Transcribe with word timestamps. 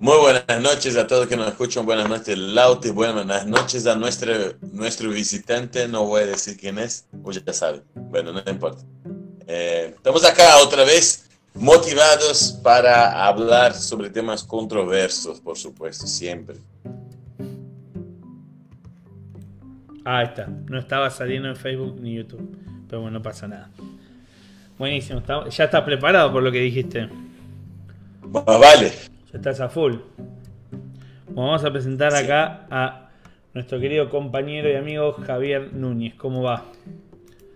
Muy 0.00 0.16
buenas 0.16 0.62
noches 0.62 0.96
a 0.96 1.06
todos 1.06 1.26
que 1.26 1.36
nos 1.36 1.48
escuchan, 1.48 1.84
buenas 1.84 2.08
noches 2.08 2.38
Lauti, 2.38 2.88
buenas 2.90 3.46
noches 3.46 3.86
a 3.86 3.96
nuestro, 3.96 4.32
nuestro 4.72 5.10
visitante, 5.10 5.86
no 5.88 6.06
voy 6.06 6.22
a 6.22 6.26
decir 6.26 6.56
quién 6.56 6.78
es, 6.78 7.06
o 7.22 7.30
ya 7.30 7.52
saben, 7.52 7.82
bueno, 7.94 8.32
no 8.32 8.42
importa. 8.50 8.82
Eh, 9.46 9.92
estamos 9.94 10.24
acá 10.24 10.56
otra 10.62 10.84
vez 10.84 11.28
motivados 11.52 12.58
para 12.62 13.26
hablar 13.26 13.74
sobre 13.74 14.08
temas 14.08 14.42
controversos, 14.42 15.38
por 15.38 15.58
supuesto, 15.58 16.06
siempre. 16.06 16.56
Ah, 20.06 20.20
ahí 20.20 20.28
está, 20.28 20.46
no 20.46 20.78
estaba 20.78 21.10
saliendo 21.10 21.50
en 21.50 21.56
Facebook 21.56 22.00
ni 22.00 22.14
YouTube, 22.14 22.56
pero 22.88 23.02
bueno, 23.02 23.18
no 23.18 23.22
pasa 23.22 23.46
nada. 23.46 23.70
Buenísimo, 24.78 25.22
ya 25.50 25.64
estás 25.64 25.82
preparado 25.82 26.32
por 26.32 26.42
lo 26.42 26.50
que 26.50 26.60
dijiste. 26.60 27.06
vale. 28.22 29.09
Ya 29.32 29.38
estás 29.38 29.60
a 29.60 29.68
full. 29.68 29.94
vamos 31.28 31.64
a 31.64 31.70
presentar 31.70 32.12
acá 32.14 32.66
a 32.68 33.10
nuestro 33.54 33.78
querido 33.78 34.10
compañero 34.10 34.68
y 34.68 34.74
amigo 34.74 35.12
Javier 35.12 35.72
Núñez. 35.72 36.14
¿Cómo 36.16 36.42
va? 36.42 36.64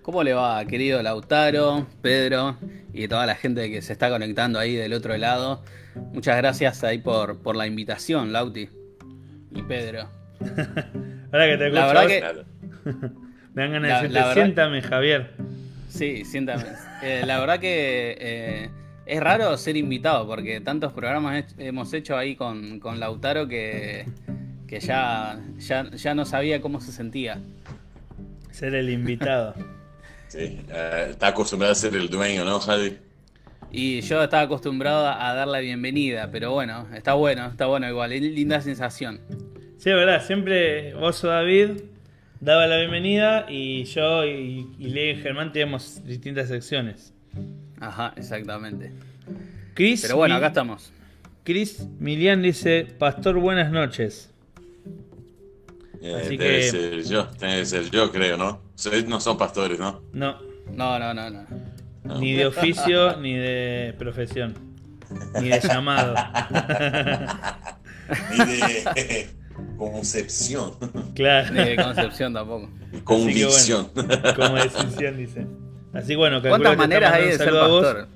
¿Cómo 0.02 0.22
le 0.22 0.34
va, 0.34 0.64
querido 0.66 1.02
Lautaro, 1.02 1.86
Pedro 2.00 2.58
y 2.92 3.08
toda 3.08 3.26
la 3.26 3.34
gente 3.34 3.72
que 3.72 3.82
se 3.82 3.92
está 3.92 4.08
conectando 4.08 4.60
ahí 4.60 4.76
del 4.76 4.92
otro 4.92 5.16
lado? 5.16 5.64
Muchas 6.12 6.36
gracias 6.36 6.84
ahí 6.84 6.98
por, 6.98 7.42
por 7.42 7.56
la 7.56 7.66
invitación, 7.66 8.32
Lauti 8.32 8.68
y 9.50 9.62
Pedro. 9.62 10.10
Ahora 11.32 11.46
que 11.48 11.56
te 11.56 11.70
la 11.70 11.86
verdad 11.86 12.06
que... 12.06 12.44
Me 13.54 13.62
dan 13.62 13.72
ganas 13.72 14.02
de 14.02 14.08
decirte, 14.08 14.34
siéntame, 14.34 14.82
Javier. 14.82 15.30
Sí, 15.88 16.24
siéntame. 16.24 16.64
Eh, 17.02 17.22
la 17.24 17.38
verdad 17.38 17.58
que 17.58 18.16
eh, 18.18 18.70
es 19.06 19.20
raro 19.20 19.56
ser 19.56 19.76
invitado 19.76 20.26
porque 20.26 20.60
tantos 20.60 20.92
programas 20.92 21.44
hemos 21.58 21.92
hecho 21.92 22.16
ahí 22.16 22.36
con, 22.36 22.80
Lautaro 22.98 23.46
que, 23.48 24.06
que 24.66 24.80
ya, 24.80 25.40
ya, 25.58 26.14
no 26.14 26.24
sabía 26.24 26.60
cómo 26.60 26.80
se 26.80 26.92
sentía. 26.92 27.38
Ser 28.50 28.74
el 28.74 28.90
invitado. 28.90 29.54
sí, 30.28 30.60
eh, 30.70 31.08
está 31.10 31.28
acostumbrado 31.28 31.72
a 31.72 31.74
ser 31.74 31.94
el 31.94 32.08
dueño, 32.08 32.44
¿no, 32.44 32.60
Javi? 32.60 32.98
Y 33.70 34.02
yo 34.02 34.22
estaba 34.22 34.44
acostumbrado 34.44 35.08
a 35.08 35.34
dar 35.34 35.48
la 35.48 35.58
bienvenida, 35.58 36.30
pero 36.30 36.52
bueno, 36.52 36.86
está 36.94 37.14
bueno, 37.14 37.46
está 37.46 37.66
bueno 37.66 37.88
igual, 37.88 38.12
es 38.12 38.22
linda 38.22 38.60
sensación. 38.60 39.20
Sí, 39.78 39.90
es 39.90 39.96
verdad, 39.96 40.24
siempre 40.24 40.94
vos 40.94 41.22
o 41.24 41.28
David 41.28 41.82
daba 42.40 42.68
la 42.68 42.76
bienvenida 42.76 43.46
y 43.48 43.84
yo 43.84 44.24
y, 44.24 44.68
y 44.78 44.90
Leo 44.90 45.18
y 45.18 45.20
Germán 45.20 45.52
teníamos 45.52 46.04
distintas 46.06 46.48
secciones. 46.48 47.13
Ajá, 47.86 48.14
exactamente. 48.16 48.92
Chris 49.74 50.02
Pero 50.02 50.16
bueno, 50.16 50.36
acá 50.36 50.48
estamos. 50.48 50.90
Chris 51.42 51.86
Milian 51.98 52.40
dice, 52.40 52.86
Pastor, 52.98 53.38
buenas 53.38 53.70
noches. 53.70 54.30
Eh, 56.00 56.14
Así 56.14 56.36
debe 56.36 56.60
que... 56.60 56.70
ser 56.70 57.04
yo, 57.04 57.26
debe 57.38 57.66
ser 57.66 57.90
yo, 57.90 58.10
creo, 58.10 58.38
¿no? 58.38 58.60
Ustedes 58.74 59.06
no 59.06 59.20
son 59.20 59.36
pastores, 59.36 59.78
¿no? 59.78 60.02
No. 60.12 60.38
No, 60.72 60.98
no, 60.98 61.12
no, 61.12 61.28
no. 61.28 61.44
Ni 62.18 62.32
de 62.32 62.46
oficio, 62.46 63.16
ni 63.20 63.34
de 63.34 63.94
profesión. 63.98 64.54
Ni 65.40 65.48
de 65.50 65.60
llamado. 65.60 66.14
ni 68.30 68.44
de 68.46 69.28
concepción. 69.76 70.72
Claro. 71.14 71.52
Ni 71.52 71.64
de 71.64 71.76
concepción 71.76 72.32
tampoco. 72.32 72.70
Convicción. 73.04 73.90
como 74.36 74.54
decisión, 74.54 75.18
dice. 75.18 75.46
Así 75.94 76.16
bueno, 76.16 76.42
¿Cuántas 76.42 76.76
maneras 76.76 77.12
hay 77.12 77.26
de 77.26 77.38
ser 77.38 77.50
pastor? 77.50 78.08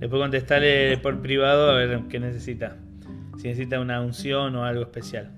Después 0.00 0.20
contestarle 0.20 0.98
por 0.98 1.20
privado 1.20 1.70
a 1.70 1.74
ver 1.74 2.00
qué 2.10 2.18
necesita. 2.18 2.76
Si 3.40 3.48
necesita 3.48 3.80
una 3.80 4.00
unción 4.00 4.54
o 4.56 4.64
algo 4.64 4.82
especial. 4.82 5.30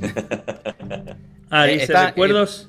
Ah, 1.52 1.68
eh, 1.68 1.78
dice 1.78 1.92
recuerdos 1.92 2.68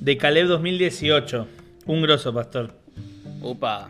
de 0.00 0.16
Caleb 0.16 0.48
2018. 0.48 1.46
Un 1.86 2.02
grosso 2.02 2.34
pastor. 2.34 2.74
Upa. 3.40 3.88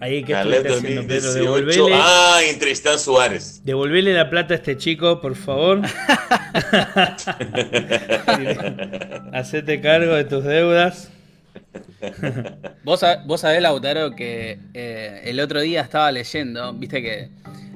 Ahí 0.00 0.24
que 0.24 0.32
Caleb 0.32 0.66
2018. 0.66 1.86
Ah, 1.92 2.40
entre 2.48 2.74
Suárez. 2.74 3.60
Devolvele 3.62 4.12
la 4.12 4.28
plata 4.28 4.54
a 4.54 4.56
este 4.56 4.76
chico, 4.76 5.20
por 5.20 5.36
favor. 5.36 5.82
Hacete 9.32 9.80
cargo 9.80 10.14
de 10.14 10.24
tus 10.24 10.42
deudas. 10.42 11.12
vos, 12.84 13.04
vos 13.26 13.40
sabés, 13.40 13.62
Lautaro, 13.62 14.14
que 14.14 14.58
eh, 14.74 15.22
el 15.24 15.40
otro 15.40 15.60
día 15.60 15.82
estaba 15.82 16.10
leyendo, 16.12 16.72
viste 16.74 17.02
que 17.02 17.28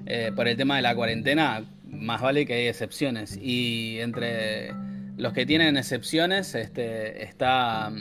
eh, 0.07 0.33
por 0.35 0.49
el 0.49 0.57
tema 0.57 0.77
de 0.77 0.83
la 0.83 0.95
cuarentena, 0.95 1.65
más 1.87 2.21
vale 2.21 2.47
que 2.47 2.55
hay 2.55 2.67
excepciones. 2.69 3.39
Y 3.41 3.99
entre 4.01 4.73
los 5.17 5.33
que 5.33 5.47
tienen 5.47 5.77
excepciones 5.77 6.55
este, 6.55 7.23
está, 7.23 7.93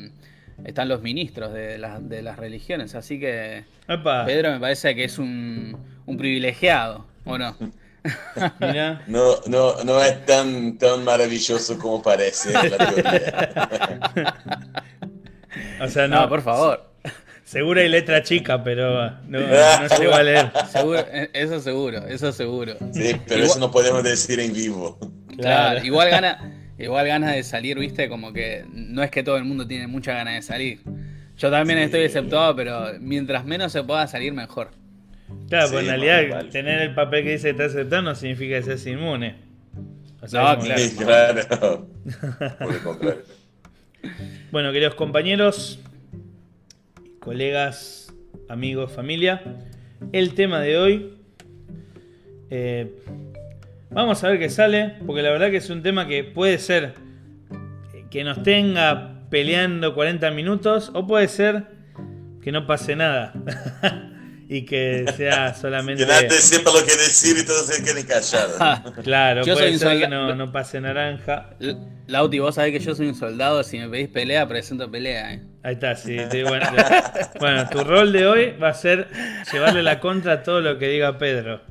están 0.66 0.90
los 0.90 1.02
ministros 1.02 1.54
de, 1.54 1.78
de 2.02 2.22
las 2.22 2.38
religiones. 2.38 2.96
Así 2.96 3.20
que 3.20 3.64
Pedro 4.26 4.52
me 4.52 4.60
parece 4.60 4.96
que 4.96 5.04
es 5.04 5.18
un, 5.18 5.78
un 6.06 6.18
privilegiado, 6.18 7.06
¿o 7.26 7.38
no? 7.38 7.56
No, 9.08 9.36
no, 9.48 9.82
no 9.86 10.04
es 10.04 10.26
tan, 10.26 10.78
tan 10.78 11.06
maravilloso 11.06 11.80
como 11.80 12.02
parece 12.02 12.52
la 12.52 12.78
teoría. 12.78 14.36
O 15.82 15.88
sea, 15.88 16.08
no, 16.08 16.28
por 16.30 16.42
favor. 16.42 16.94
Seguro 17.44 17.82
hay 17.82 17.90
letra 17.90 18.24
chica, 18.24 18.64
pero 18.64 19.12
no, 19.28 19.40
no 19.40 19.90
se 19.98 20.08
va 20.08 20.18
a 20.18 20.24
leer. 20.24 20.52
Eh, 21.12 21.30
eso 21.34 21.60
seguro, 21.60 22.08
eso 22.08 22.32
seguro. 22.32 22.76
Sí, 22.94 23.16
pero 23.28 23.44
eso 23.44 23.60
no 23.60 23.70
podemos 23.70 24.04
decir 24.04 24.40
en 24.40 24.54
vivo. 24.54 24.98
Claro, 25.38 25.84
igual 25.84 26.10
gana, 26.10 26.72
igual 26.78 27.06
ganas 27.08 27.36
de 27.36 27.44
salir, 27.44 27.78
viste, 27.78 28.08
como 28.08 28.32
que 28.32 28.66
no 28.72 29.04
es 29.04 29.12
que 29.12 29.24
todo 29.24 29.38
el 29.38 29.44
mundo 29.44 29.68
tiene 29.68 29.88
mucha 29.88 30.14
ganas 30.14 30.36
de 30.36 30.42
salir. 30.42 30.82
Yo 31.38 31.52
también 31.52 31.80
estoy 31.80 32.02
exceptuado, 32.02 32.56
pero 32.56 32.94
mientras 33.00 33.44
menos 33.46 33.72
se 33.72 33.84
pueda 33.84 34.08
salir, 34.08 34.34
mejor. 34.34 34.72
Claro, 35.50 35.70
pues 35.72 35.84
en 35.84 35.90
realidad 35.90 36.46
tener 36.50 36.82
el 36.82 36.96
papel 36.96 37.24
que 37.24 37.32
dice 37.32 37.44
que 37.44 37.50
está 37.52 37.66
aceptado 37.66 38.02
no 38.04 38.16
significa 38.16 38.56
que 38.58 38.64
seas 38.64 38.86
inmune. 38.86 39.36
no, 40.22 40.28
claro. 40.28 40.60
claro. 41.48 41.88
Por 42.60 42.74
el 42.74 42.80
contrario. 42.82 43.43
Bueno, 44.52 44.72
queridos 44.72 44.96
compañeros, 44.96 45.80
colegas, 47.20 48.14
amigos, 48.50 48.92
familia, 48.92 49.42
el 50.12 50.34
tema 50.36 50.60
de 50.60 50.78
hoy. 50.78 51.14
Eh, 52.50 52.92
vamos 53.90 54.24
a 54.24 54.30
ver 54.30 54.40
qué 54.40 54.50
sale, 54.50 54.96
porque 55.06 55.22
la 55.22 55.32
verdad 55.32 55.50
que 55.50 55.58
es 55.58 55.70
un 55.70 55.82
tema 55.82 56.08
que 56.08 56.24
puede 56.24 56.60
ser 56.60 56.94
que 58.12 58.24
nos 58.24 58.44
tenga 58.44 59.28
peleando 59.32 59.96
40 59.96 60.30
minutos 60.32 60.92
o 60.94 61.08
puede 61.08 61.28
ser 61.28 61.64
que 62.42 62.52
no 62.52 62.68
pase 62.68 62.96
nada. 62.96 63.34
y 64.48 64.66
que 64.66 65.06
sea 65.16 65.54
solamente. 65.62 66.06
que 66.06 66.12
nadie 66.12 66.30
sepa 66.32 66.72
lo 66.72 66.86
que 66.86 66.96
decir 66.96 67.38
y 67.38 67.46
todos 67.46 67.66
se 67.68 67.84
queden 67.84 68.06
callados. 68.06 68.58
claro, 69.04 69.44
yo 69.44 69.54
puede 69.54 69.78
ser 69.78 70.00
que 70.00 70.08
no, 70.08 70.36
no, 70.36 70.52
pase 70.52 70.82
naranja. 70.82 71.52
Lauti, 72.08 72.40
vos 72.40 72.56
sabés 72.56 72.74
que 72.74 72.80
yo 72.80 72.96
soy 72.96 73.08
un 73.08 73.16
soldado, 73.16 73.64
si 73.64 73.80
me 73.80 73.90
pedís 73.90 74.10
pelea, 74.10 74.48
presento 74.48 74.92
pelea. 74.92 75.34
Eh. 75.34 75.44
Ahí 75.64 75.76
está, 75.76 75.96
sí. 75.96 76.18
bueno, 77.40 77.70
tu 77.70 77.84
rol 77.84 78.12
de 78.12 78.28
hoy 78.28 78.52
va 78.62 78.70
a 78.70 78.74
ser 78.74 79.08
llevarle 79.52 79.84
la 79.84 80.00
contra 80.00 80.34
a 80.34 80.44
todo 80.44 80.60
lo 80.60 80.78
que 80.78 80.90
diga 80.90 81.18
Pedro. 81.18 81.62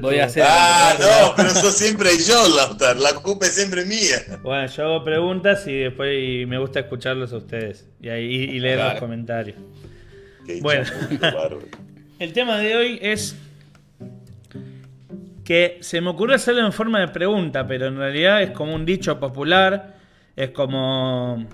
Voy 0.00 0.18
a 0.18 0.24
hacer. 0.24 0.44
Ah, 0.46 0.94
no, 0.98 1.34
pero 1.36 1.48
eso 1.48 1.70
siempre 1.70 2.10
yo, 2.18 2.48
Lautar. 2.56 2.96
La 2.96 3.14
culpa 3.14 3.46
es 3.46 3.54
siempre 3.54 3.84
mía. 3.84 4.16
Bueno, 4.42 4.66
yo 4.66 4.84
hago 4.84 5.04
preguntas 5.04 5.66
y 5.66 5.78
después 5.78 6.46
me 6.46 6.58
gusta 6.58 6.80
escucharlos 6.80 7.32
a 7.32 7.36
ustedes 7.36 7.86
y, 8.00 8.08
ahí, 8.08 8.24
y 8.24 8.58
leer 8.58 8.78
los 8.78 8.94
comentarios. 8.94 9.56
bueno, 10.60 10.84
el 12.20 12.34
tema 12.34 12.58
de 12.58 12.76
hoy 12.76 12.98
es 13.00 13.34
que 15.42 15.78
se 15.80 16.02
me 16.02 16.10
ocurrió 16.10 16.36
hacerlo 16.36 16.64
en 16.64 16.72
forma 16.72 17.00
de 17.00 17.08
pregunta, 17.08 17.66
pero 17.66 17.86
en 17.86 17.96
realidad 17.96 18.42
es 18.42 18.50
como 18.50 18.74
un 18.74 18.84
dicho 18.84 19.18
popular, 19.18 19.96
es 20.36 20.50
como 20.50 21.48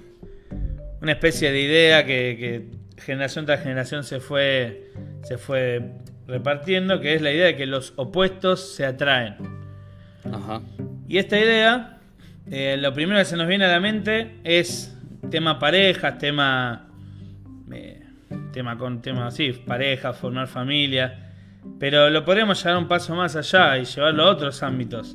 una 1.01 1.13
especie 1.13 1.53
de 1.53 1.61
idea 1.61 2.05
que, 2.05 2.67
generación 2.99 3.47
tras 3.47 3.63
generación 3.63 4.03
se 4.03 4.19
fue, 4.19 4.91
se 5.23 5.39
fue 5.39 5.93
repartiendo, 6.27 7.01
que 7.01 7.15
es 7.15 7.23
la 7.23 7.31
idea 7.31 7.47
de 7.47 7.57
que 7.57 7.67
los 7.67 7.93
opuestos 7.95 8.75
se 8.75 8.85
atraen. 8.85 9.37
Y 11.07 11.19
esta 11.19 11.39
idea, 11.39 12.01
eh, 12.51 12.77
lo 12.77 12.93
primero 12.93 13.21
que 13.21 13.25
se 13.25 13.37
nos 13.37 13.47
viene 13.47 13.67
a 13.67 13.69
la 13.69 13.79
mente 13.79 14.41
es 14.43 14.93
tema 15.31 15.61
parejas, 15.61 16.19
tema... 16.19 16.89
Eh, 17.71 17.96
tema 18.57 18.79
con 18.79 19.03
tema 19.03 19.27
así, 19.27 19.53
pareja, 19.53 20.15
formar 20.15 20.49
familia. 20.49 21.35
Pero 21.79 22.09
lo 22.09 22.25
podríamos 22.25 22.63
llevar 22.65 22.79
un 22.79 22.89
paso 22.89 23.15
más 23.15 23.37
allá 23.37 23.77
y 23.77 23.85
llevarlo 23.85 24.23
a 24.23 24.31
otros 24.31 24.63
ámbitos. 24.63 25.15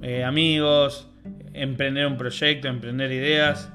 Eh, 0.00 0.22
amigos, 0.22 1.10
emprender 1.54 2.06
un 2.06 2.16
proyecto, 2.16 2.68
emprender 2.68 3.10
ideas. 3.10 3.68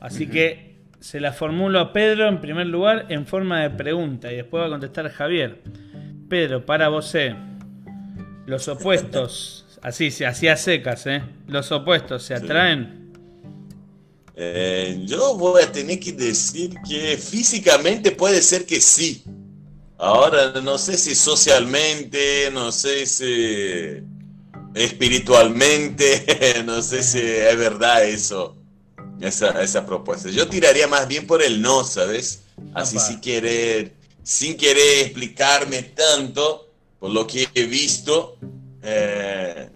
Así 0.00 0.26
que 0.26 0.80
se 0.98 1.20
la 1.20 1.30
formulo 1.30 1.78
a 1.78 1.92
Pedro 1.92 2.26
en 2.26 2.40
primer 2.40 2.66
lugar 2.66 3.06
en 3.10 3.26
forma 3.26 3.60
de 3.60 3.70
pregunta 3.70 4.32
y 4.32 4.36
después 4.36 4.60
va 4.60 4.66
a 4.66 4.70
contestar 4.70 5.08
Javier. 5.08 5.62
Pedro, 6.28 6.66
para 6.66 6.88
vos, 6.88 7.16
¿los 8.46 8.66
opuestos 8.66 9.78
Así, 9.82 10.24
así 10.24 10.48
a 10.48 10.56
secas, 10.56 11.06
¿eh? 11.06 11.22
Los 11.46 11.70
opuestos 11.70 12.24
se 12.24 12.34
atraen. 12.34 13.01
Eh, 14.34 15.02
yo 15.04 15.36
voy 15.36 15.62
a 15.62 15.70
tener 15.70 16.00
que 16.00 16.12
decir 16.12 16.74
que 16.88 17.16
físicamente 17.18 18.12
puede 18.12 18.40
ser 18.42 18.64
que 18.64 18.80
sí. 18.80 19.24
Ahora 19.98 20.60
no 20.60 20.78
sé 20.78 20.96
si 20.96 21.14
socialmente, 21.14 22.50
no 22.52 22.72
sé 22.72 23.06
si 23.06 24.02
espiritualmente, 24.74 26.62
no 26.64 26.82
sé 26.82 27.02
si 27.02 27.20
es 27.20 27.56
verdad 27.56 28.04
eso, 28.04 28.56
esa, 29.20 29.62
esa 29.62 29.86
propuesta. 29.86 30.30
Yo 30.30 30.48
tiraría 30.48 30.88
más 30.88 31.06
bien 31.06 31.26
por 31.26 31.42
el 31.42 31.60
no, 31.60 31.84
¿sabes? 31.84 32.42
Así 32.74 32.98
sin 32.98 33.20
querer, 33.20 33.92
sin 34.22 34.56
querer 34.56 35.06
explicarme 35.06 35.82
tanto 35.82 36.68
por 36.98 37.10
lo 37.10 37.26
que 37.26 37.48
he 37.54 37.64
visto. 37.64 38.38
Eh, 38.82 39.68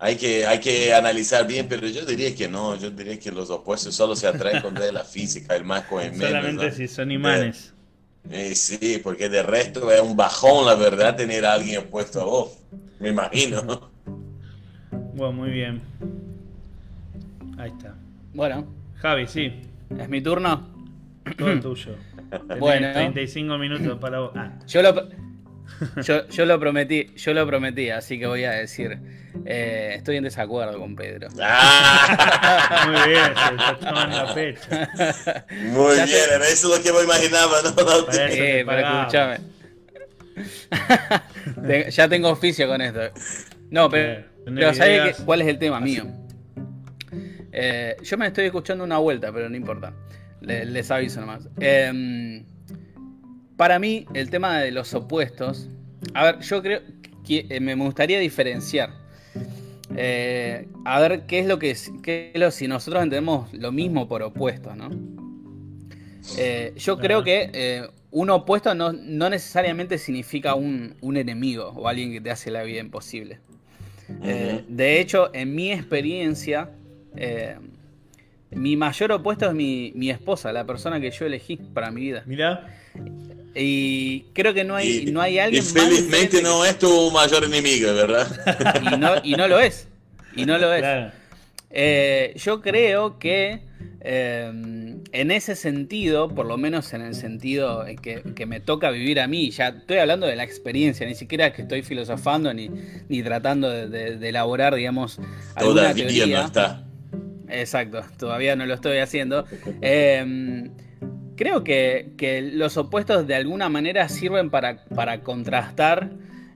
hay 0.00 0.16
que, 0.16 0.46
hay 0.46 0.60
que 0.60 0.94
analizar 0.94 1.46
bien, 1.46 1.66
pero 1.68 1.86
yo 1.88 2.04
diría 2.04 2.34
que 2.34 2.48
no, 2.48 2.76
yo 2.76 2.90
diría 2.90 3.18
que 3.18 3.32
los 3.32 3.50
opuestos 3.50 3.94
solo 3.94 4.14
se 4.14 4.28
atraen 4.28 4.62
con 4.62 4.74
la 4.74 5.04
física, 5.04 5.56
el 5.56 5.64
más 5.64 5.84
con 5.84 6.02
el 6.02 6.12
menos. 6.12 6.28
Solamente 6.28 6.72
si 6.72 6.86
son 6.86 7.10
imanes. 7.10 7.74
Eh, 8.30 8.54
sí, 8.54 9.00
porque 9.02 9.28
de 9.28 9.42
resto 9.42 9.90
es 9.90 10.00
un 10.00 10.16
bajón, 10.16 10.66
la 10.66 10.74
verdad, 10.74 11.16
tener 11.16 11.44
a 11.46 11.54
alguien 11.54 11.78
opuesto 11.80 12.20
a 12.20 12.24
vos, 12.24 12.58
me 13.00 13.08
imagino. 13.08 13.90
Bueno, 15.14 15.32
muy 15.32 15.50
bien. 15.50 15.82
Ahí 17.58 17.70
está. 17.70 17.96
Bueno. 18.34 18.66
Javi, 18.96 19.26
sí. 19.26 19.52
¿Es 19.98 20.08
mi 20.08 20.20
turno? 20.20 20.68
Todo 21.36 21.60
tuyo. 21.60 21.96
bueno. 22.60 22.92
35 22.92 23.58
minutos 23.58 23.98
para 23.98 24.20
vos. 24.20 24.32
Ah. 24.36 24.52
Yo 24.66 24.82
lo, 24.82 25.08
yo, 26.30 26.44
lo 26.44 26.58
prometí, 26.58 27.12
yo 27.16 27.34
lo 27.34 27.46
prometí, 27.46 27.90
así 27.90 28.18
que 28.18 28.26
voy 28.26 28.44
a 28.44 28.52
decir, 28.52 28.98
eh, 29.44 29.94
estoy 29.96 30.16
en 30.16 30.24
desacuerdo 30.24 30.78
con 30.78 30.96
Pedro. 30.96 31.28
Ah. 31.40 32.86
Muy 32.86 33.10
bien, 33.12 33.32
se 33.34 33.54
está 33.74 34.04
en 34.04 34.10
la 34.14 34.26
fecha. 34.34 35.46
Muy 35.72 35.94
bien, 35.94 36.42
eso 36.50 36.74
es 36.74 36.78
lo 36.78 36.82
que 36.82 36.92
me 36.92 37.04
imaginaba, 37.04 37.62
¿no? 37.62 38.12
sí, 38.12 38.64
pero 38.66 38.78
escúchame. 38.78 39.38
ya 41.90 42.08
tengo 42.08 42.30
oficio 42.30 42.68
con 42.68 42.80
esto. 42.80 43.00
No, 43.70 43.90
pero, 43.90 44.24
pero 44.44 44.74
¿sabes 44.74 45.16
cuál 45.24 45.42
es 45.42 45.48
el 45.48 45.58
tema 45.58 45.80
mío? 45.80 46.06
Eh, 47.52 47.96
yo 48.02 48.18
me 48.18 48.26
estoy 48.26 48.46
escuchando 48.46 48.84
una 48.84 48.98
vuelta, 48.98 49.32
pero 49.32 49.48
no 49.48 49.56
importa. 49.56 49.92
Les, 50.40 50.90
aviso 50.90 51.20
nomás. 51.20 51.48
Eh, 51.60 52.44
para 53.58 53.80
mí, 53.80 54.06
el 54.14 54.30
tema 54.30 54.60
de 54.60 54.70
los 54.70 54.94
opuestos. 54.94 55.68
A 56.14 56.24
ver, 56.24 56.38
yo 56.40 56.62
creo 56.62 56.80
que 57.26 57.44
eh, 57.50 57.60
me 57.60 57.74
gustaría 57.74 58.20
diferenciar. 58.20 58.90
Eh, 59.96 60.68
a 60.84 61.00
ver 61.00 61.26
qué 61.26 61.40
es 61.40 61.46
lo 61.46 61.58
que 61.58 61.74
qué 62.02 62.30
es 62.32 62.40
lo, 62.40 62.50
si 62.52 62.68
nosotros 62.68 63.02
entendemos 63.02 63.52
lo 63.52 63.72
mismo 63.72 64.06
por 64.06 64.22
opuestos, 64.22 64.76
¿no? 64.76 64.90
Eh, 66.38 66.72
yo 66.76 66.98
creo 66.98 67.24
que 67.24 67.88
un 68.12 68.30
opuesto 68.30 68.74
no, 68.74 68.92
necesariamente 68.92 69.98
significa 69.98 70.54
un, 70.54 70.94
enemigo 71.02 71.72
o 71.74 71.88
alguien 71.88 72.12
que 72.12 72.20
te 72.20 72.30
hace 72.30 72.52
la 72.52 72.62
vida 72.62 72.80
imposible. 72.80 73.40
de 74.68 75.00
hecho, 75.00 75.34
en 75.34 75.54
mi 75.54 75.72
experiencia, 75.72 76.70
mi 78.52 78.76
mayor 78.76 79.12
opuesto 79.12 79.46
es 79.48 79.54
mi, 79.54 79.90
mi, 79.96 80.10
esposa, 80.10 80.52
la 80.52 80.64
persona 80.64 81.00
que 81.00 81.10
yo 81.10 81.26
elegí 81.26 81.56
para 81.56 81.90
mi 81.90 82.02
vida. 82.02 82.22
Mira. 82.24 82.72
Y 83.54 84.22
creo 84.34 84.54
que 84.54 84.64
no 84.64 84.76
hay, 84.76 85.06
no 85.06 85.20
hay 85.20 85.38
alguien. 85.38 85.62
Infelizmente 85.62 86.42
no 86.42 86.64
es 86.64 86.78
tu 86.78 87.10
mayor 87.10 87.44
enemigo, 87.44 87.92
¿verdad? 87.94 88.28
Y 88.92 88.96
no, 88.96 89.12
y 89.22 89.32
no 89.34 89.48
lo 89.48 89.58
es. 89.58 89.88
Y 90.36 90.44
no 90.46 90.58
lo 90.58 90.72
es. 90.72 91.12
Eh, 91.70 92.34
yo 92.36 92.60
creo 92.62 93.18
que 93.18 93.60
eh, 94.00 94.50
en 95.12 95.30
ese 95.30 95.56
sentido, 95.56 96.28
por 96.28 96.46
lo 96.46 96.56
menos 96.56 96.92
en 96.92 97.02
el 97.02 97.14
sentido 97.14 97.84
que, 98.00 98.22
que, 98.22 98.46
me 98.46 98.60
toca 98.60 98.90
vivir 98.90 99.20
a 99.20 99.26
mí, 99.26 99.50
ya 99.50 99.68
estoy 99.68 99.98
hablando 99.98 100.26
de 100.26 100.36
la 100.36 100.44
experiencia, 100.44 101.06
ni 101.06 101.14
siquiera 101.14 101.52
que 101.52 101.62
estoy 101.62 101.82
filosofando 101.82 102.52
ni, 102.54 102.70
ni 103.08 103.22
tratando 103.22 103.70
de, 103.70 104.28
elaborar, 104.28 104.74
digamos, 104.74 105.18
alguna 105.54 105.94
todavía 105.94 106.26
no 106.26 106.46
está. 106.46 106.84
Exacto, 107.48 108.04
todavía 108.18 108.56
no 108.56 108.66
lo 108.66 108.74
estoy 108.74 108.98
haciendo. 108.98 109.46
Eh, 109.80 110.70
creo 111.38 111.64
que, 111.64 112.50
los 112.52 112.76
opuestos 112.76 113.26
de 113.26 113.36
alguna 113.36 113.70
manera 113.70 114.08
sirven 114.08 114.50
para, 114.50 114.84
para 114.94 115.20
contrastar 115.20 116.10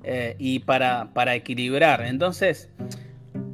eh, 0.05 0.35
y 0.39 0.59
para, 0.59 1.15
para, 1.15 1.35
equilibrar. 1.35 2.03
Entonces, 2.03 2.69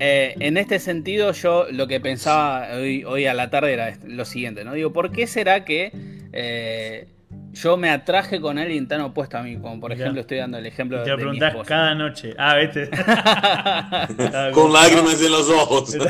eh, 0.01 0.35
en 0.41 0.57
este 0.57 0.79
sentido, 0.79 1.33
yo 1.33 1.67
lo 1.71 1.87
que 1.87 2.01
pensaba 2.01 2.69
hoy, 2.75 3.05
hoy, 3.05 3.27
a 3.27 3.35
la 3.35 3.51
tarde 3.51 3.75
era 3.75 3.97
lo 4.07 4.25
siguiente, 4.25 4.65
¿no? 4.65 4.73
Digo, 4.73 4.93
¿por 4.93 5.13
qué 5.13 5.27
será 5.27 5.65
que 5.65 5.93
eh, 6.33 7.09
yo 7.53 7.77
me 7.77 7.91
atraje 7.91 8.41
con 8.41 8.59
alguien 8.59 8.89
tan 8.89 9.03
opuesto 9.03 9.37
a 9.37 9.43
mí? 9.43 9.59
Como 9.59 9.79
por 9.81 9.93
ejemplo, 9.93 10.23
estoy 10.23 10.39
dando 10.39 10.57
el 10.59 10.67
ejemplo 10.67 11.03
te 11.03 11.03
de. 11.03 11.05
Te 11.05 11.11
lo 11.11 11.17
preguntás 11.19 11.55
cada 11.67 11.95
noche. 11.95 12.35
Ah, 12.39 12.55
vete. 12.55 12.89
con 14.55 14.73
lágrimas 14.73 15.23
en 15.23 15.31
los 15.31 15.51
ojos. 15.51 15.97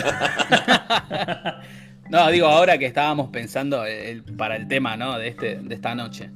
No, 2.10 2.31
digo, 2.31 2.46
ahora 2.46 2.78
que 2.78 2.87
estábamos 2.87 3.28
pensando 3.28 3.84
para 4.37 4.56
el 4.56 4.66
tema 4.66 4.96
¿no? 4.96 5.19
de, 5.19 5.28
este, 5.28 5.56
de 5.56 5.75
esta 5.75 5.94
noche. 5.94 6.31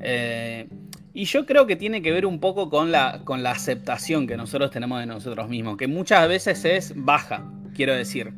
Eh, 0.00 0.68
y 1.12 1.24
yo 1.24 1.44
creo 1.44 1.66
que 1.66 1.74
tiene 1.74 2.02
que 2.02 2.12
ver 2.12 2.24
un 2.24 2.38
poco 2.38 2.70
con 2.70 2.92
la, 2.92 3.22
con 3.24 3.42
la 3.42 3.50
aceptación 3.50 4.28
que 4.28 4.36
nosotros 4.36 4.70
tenemos 4.70 5.00
de 5.00 5.06
nosotros 5.06 5.48
mismos, 5.48 5.76
que 5.76 5.88
muchas 5.88 6.28
veces 6.28 6.64
es 6.64 6.92
baja, 6.94 7.50
quiero 7.74 7.94
decir. 7.94 8.32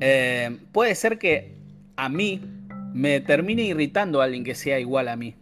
Eh, 0.00 0.56
puede 0.72 0.94
ser 0.94 1.18
que 1.18 1.54
a 1.96 2.08
mí 2.08 2.40
me 2.94 3.20
termine 3.20 3.62
irritando 3.62 4.22
a 4.22 4.24
alguien 4.24 4.44
que 4.44 4.54
sea 4.54 4.80
igual 4.80 5.08
a 5.08 5.16
mí. 5.16 5.34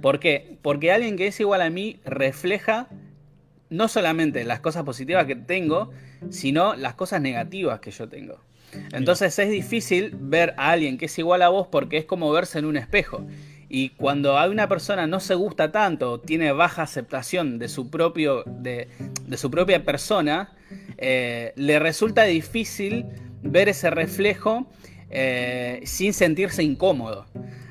¿Por 0.00 0.18
qué? 0.20 0.56
Porque 0.62 0.92
alguien 0.92 1.16
que 1.16 1.26
es 1.26 1.38
igual 1.40 1.60
a 1.60 1.68
mí 1.68 2.00
refleja 2.06 2.88
no 3.68 3.88
solamente 3.88 4.44
las 4.44 4.60
cosas 4.60 4.84
positivas 4.84 5.26
que 5.26 5.36
tengo, 5.36 5.90
sino 6.30 6.74
las 6.74 6.94
cosas 6.94 7.20
negativas 7.20 7.80
que 7.80 7.90
yo 7.90 8.08
tengo. 8.08 8.40
Entonces 8.92 9.38
es 9.38 9.50
difícil 9.50 10.12
ver 10.18 10.54
a 10.56 10.70
alguien 10.70 10.98
que 10.98 11.06
es 11.06 11.18
igual 11.18 11.42
a 11.42 11.48
vos 11.48 11.68
porque 11.70 11.98
es 11.98 12.04
como 12.04 12.30
verse 12.30 12.58
en 12.58 12.64
un 12.64 12.76
espejo. 12.76 13.26
Y 13.68 13.90
cuando 13.90 14.36
hay 14.38 14.50
una 14.50 14.68
persona 14.68 15.06
no 15.06 15.20
se 15.20 15.34
gusta 15.34 15.70
tanto, 15.70 16.20
tiene 16.20 16.50
baja 16.50 16.82
aceptación 16.82 17.58
de 17.58 17.68
su, 17.68 17.88
propio, 17.88 18.42
de, 18.44 18.88
su 19.36 19.50
propia 19.50 19.84
persona, 19.84 20.56
eh, 20.98 21.52
le 21.54 21.78
resulta 21.78 22.24
difícil 22.24 23.06
ver 23.42 23.68
ese 23.68 23.90
reflejo 23.90 24.66
eh, 25.08 25.80
sin 25.84 26.12
sentirse 26.12 26.64
incómodo. 26.64 27.26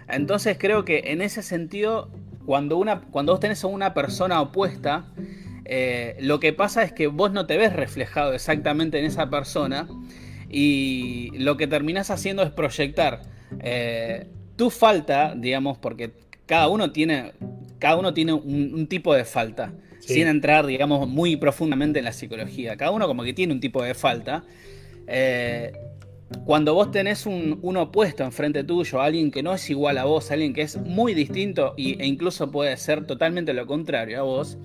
Entonces 0.07 0.57
creo 0.57 0.85
que 0.85 1.03
en 1.07 1.21
ese 1.21 1.43
sentido, 1.43 2.09
cuando, 2.45 2.77
una, 2.77 3.01
cuando 3.01 3.33
vos 3.33 3.41
tenés 3.41 3.63
a 3.65 3.67
una 3.67 3.93
persona 3.93 4.41
opuesta, 4.41 5.05
eh, 5.65 6.17
lo 6.19 6.39
que 6.39 6.51
pasa 6.53 6.81
es 6.83 6.91
que 6.93 7.07
vos 7.07 7.31
no 7.31 7.45
te 7.45 7.57
ves 7.57 7.73
reflejado 7.73 8.33
exactamente 8.33 8.99
en 8.99 9.05
esa 9.05 9.29
persona 9.29 9.87
y 10.49 11.31
lo 11.37 11.57
que 11.57 11.67
terminas 11.67 12.09
haciendo 12.09 12.41
es 12.43 12.49
proyectar 12.49 13.21
eh, 13.61 14.27
tu 14.55 14.69
falta, 14.69 15.35
digamos, 15.35 15.77
porque 15.77 16.11
cada 16.45 16.67
uno 16.67 16.91
tiene, 16.91 17.33
cada 17.77 17.97
uno 17.97 18.13
tiene 18.13 18.33
un, 18.33 18.87
tipo 18.87 19.13
de 19.13 19.25
falta, 19.25 19.73
sin 19.99 20.27
entrar, 20.27 20.65
digamos, 20.65 21.07
muy 21.07 21.35
profundamente 21.37 21.99
en 21.99 22.05
la 22.05 22.13
psicología. 22.13 22.75
Cada 22.75 22.91
uno 22.91 23.07
como 23.07 23.23
que 23.23 23.33
tiene 23.33 23.53
un 23.53 23.59
tipo 23.59 23.83
de 23.83 23.93
falta. 23.93 24.43
Eh, 25.07 25.71
cuando 26.45 26.73
vos 26.73 26.91
tenés 26.91 27.25
un, 27.25 27.59
opuesto 27.77 28.23
enfrente 28.23 28.63
tuyo, 28.63 29.01
alguien 29.01 29.31
que 29.31 29.43
no 29.43 29.53
es 29.53 29.69
igual 29.69 29.97
a 29.97 30.05
vos, 30.05 30.31
alguien 30.31 30.53
que 30.53 30.61
es 30.61 30.77
muy 30.77 31.13
distinto 31.13 31.73
e 31.77 32.05
incluso 32.05 32.51
puede 32.51 32.75
ser 32.77 33.05
totalmente 33.05 33.53
lo 33.53 33.65
contrario 33.65 34.19
a 34.19 34.23
vos, 34.23 34.57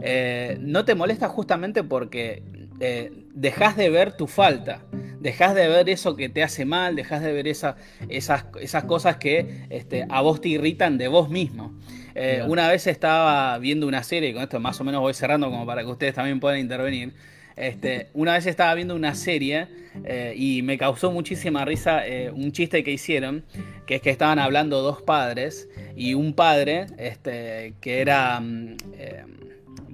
eh, 0.00 0.56
no 0.60 0.84
te 0.84 0.94
molesta 0.94 1.28
justamente 1.28 1.84
porque 1.84 2.42
eh, 2.80 3.12
dejas 3.34 3.76
de 3.76 3.88
ver 3.88 4.16
tu 4.16 4.26
falta, 4.26 4.82
dejas 5.20 5.54
de 5.54 5.68
ver 5.68 5.88
eso 5.88 6.16
que 6.16 6.28
te 6.28 6.42
hace 6.42 6.64
mal, 6.64 6.96
dejas 6.96 7.22
de 7.22 7.32
ver 7.32 7.46
esas, 7.46 7.76
esas, 8.08 8.44
cosas 8.84 9.16
que 9.16 9.66
este, 9.70 10.06
a 10.08 10.20
vos 10.20 10.40
te 10.40 10.48
irritan 10.48 10.98
de 10.98 11.08
vos 11.08 11.30
mismo. 11.30 11.72
Eh, 12.14 12.42
una 12.46 12.68
vez 12.68 12.86
estaba 12.86 13.56
viendo 13.58 13.86
una 13.86 14.02
serie, 14.02 14.32
con 14.32 14.42
esto 14.42 14.60
más 14.60 14.80
o 14.80 14.84
menos 14.84 15.00
voy 15.00 15.14
cerrando 15.14 15.50
como 15.50 15.66
para 15.66 15.82
que 15.82 15.90
ustedes 15.90 16.14
también 16.14 16.40
puedan 16.40 16.58
intervenir. 16.58 17.12
Este, 17.56 18.08
una 18.14 18.32
vez 18.32 18.46
estaba 18.46 18.74
viendo 18.74 18.96
una 18.96 19.14
serie 19.14 19.68
eh, 20.04 20.34
y 20.36 20.62
me 20.62 20.76
causó 20.76 21.12
muchísima 21.12 21.64
risa 21.64 22.02
un 22.32 22.50
chiste 22.50 22.82
que 22.82 22.90
hicieron, 22.90 23.44
que 23.86 23.96
es 23.96 24.02
que 24.02 24.10
estaban 24.10 24.40
hablando 24.40 24.82
dos 24.82 25.02
padres 25.02 25.68
y 25.94 26.14
un 26.14 26.34
padre 26.34 26.86
este, 26.98 27.74
que 27.80 28.00
era, 28.00 28.40
mm, 28.40 28.76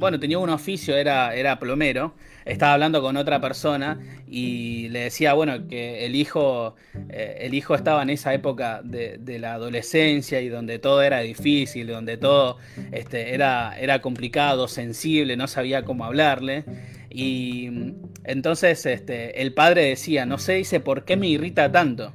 bueno, 0.01 0.19
tenía 0.19 0.39
un 0.39 0.49
oficio, 0.49 0.97
era, 0.97 1.35
era 1.35 1.59
plomero, 1.59 2.15
estaba 2.47 2.73
hablando 2.73 3.03
con 3.03 3.19
otra 3.19 3.39
persona 3.39 4.01
y 4.27 4.89
le 4.89 5.01
decía, 5.01 5.35
bueno, 5.35 5.69
que 5.69 6.07
el 6.07 6.17
hijo, 6.17 6.75
eh, 7.11 7.37
el 7.43 7.53
hijo 7.53 7.75
estaba 7.75 8.03
en 8.03 8.09
esa 8.09 8.33
época 8.33 8.81
de, 8.83 9.39
la 9.39 9.53
adolescencia 9.53 10.41
y 10.41 10.49
donde 10.49 10.79
todo 10.79 11.03
era 11.03 11.21
difícil, 11.21 11.87
donde 11.87 12.17
todo 12.17 12.57
este, 12.93 13.35
era, 13.35 13.79
era 13.79 14.01
complicado, 14.01 14.69
sensible, 14.69 15.37
no 15.37 15.47
sabía 15.47 15.85
cómo 15.85 16.07
hablarle. 16.07 16.65
Y 17.11 17.69
mm, 17.71 17.93
entonces 18.25 18.87
este, 18.87 19.43
el 19.43 19.53
padre 19.53 19.85
decía, 19.85 20.25
no 20.25 20.39
sé, 20.39 20.55
dice, 20.55 20.81
¿por 20.81 21.05
qué 21.05 21.19
me 21.19 21.29
irrita 21.29 21.71
tanto? 21.71 22.15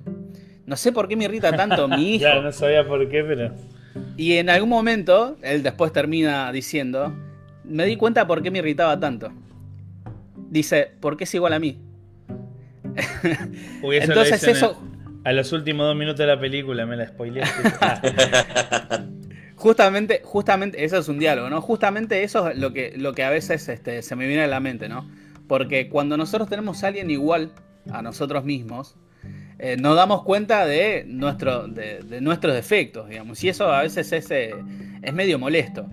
No 0.65 0.75
sé 0.75 0.92
por 0.92 1.08
qué 1.08 1.15
me 1.15 1.25
irrita 1.25 1.56
tanto 1.56 1.88
mi 1.88 2.15
hijo. 2.15 2.24
ya, 2.24 2.42
no 2.42 2.51
sabía 2.51 2.88
por 2.88 3.08
qué, 3.10 3.24
pero... 3.24 3.54
Y 4.18 4.38
en 4.38 4.50
algún 4.50 4.70
momento, 4.70 5.38
él 5.44 5.62
después 5.62 5.94
termina 5.94 6.51
diciendo, 6.51 7.13
me 7.67 7.86
di 7.86 7.98
cuenta 7.98 8.27
por 8.27 8.41
qué 8.41 8.51
me 8.51 8.60
irritaba 8.60 9.00
tanto. 9.00 9.31
Dice, 10.50 10.91
porque 11.00 11.25
es 11.25 11.34
igual 11.34 11.53
a 11.53 11.60
mí. 11.60 11.79
Uy, 13.84 13.98
eso 13.98 14.12
Entonces 14.12 14.43
eso... 14.43 14.81
A 15.24 15.34
los 15.34 15.51
últimos 15.53 15.88
dos 15.88 15.95
minutos 15.95 16.19
de 16.19 16.27
la 16.27 16.39
película 16.39 16.86
me 16.86 16.95
la 16.95 17.07
spoileé. 17.07 17.43
justamente, 19.55 20.22
justamente, 20.24 20.86
eso 20.86 21.00
es 21.00 21.07
un 21.07 21.17
diálogo, 21.17 21.50
¿no? 21.50 21.62
Justamente 21.62 22.22
eso 22.22 22.48
es 22.48 22.60
lo 22.60 22.74
que, 22.74 22.93
lo 22.95 23.13
que 23.13 23.24
a 23.24 23.31
veces 23.31 23.67
este, 23.67 24.03
se 24.03 24.15
me 24.15 24.27
viene 24.27 24.43
a 24.43 24.48
la 24.48 24.60
mente, 24.60 24.88
¿no? 24.88 25.10
Porque 25.48 25.89
cuando 25.89 26.15
nosotros 26.15 26.48
tenemos 26.48 26.84
a 26.84 26.88
alguien 26.88 27.10
igual 27.10 27.53
a 27.91 28.03
nosotros 28.03 28.45
mismos, 28.45 28.98
eh, 29.57 29.77
nos 29.77 29.95
damos 29.95 30.24
cuenta 30.24 30.65
de, 30.65 31.05
nuestro, 31.07 31.67
de, 31.67 32.19
nuestros 32.22 32.53
defectos, 32.53 33.10
digamos. 33.10 33.43
Y 33.43 33.50
eso 33.50 33.72
a 33.72 33.81
veces 33.81 34.12
es, 34.12 34.29
eh, 34.29 34.53
es 35.01 35.13
medio 35.13 35.39
molesto. 35.39 35.88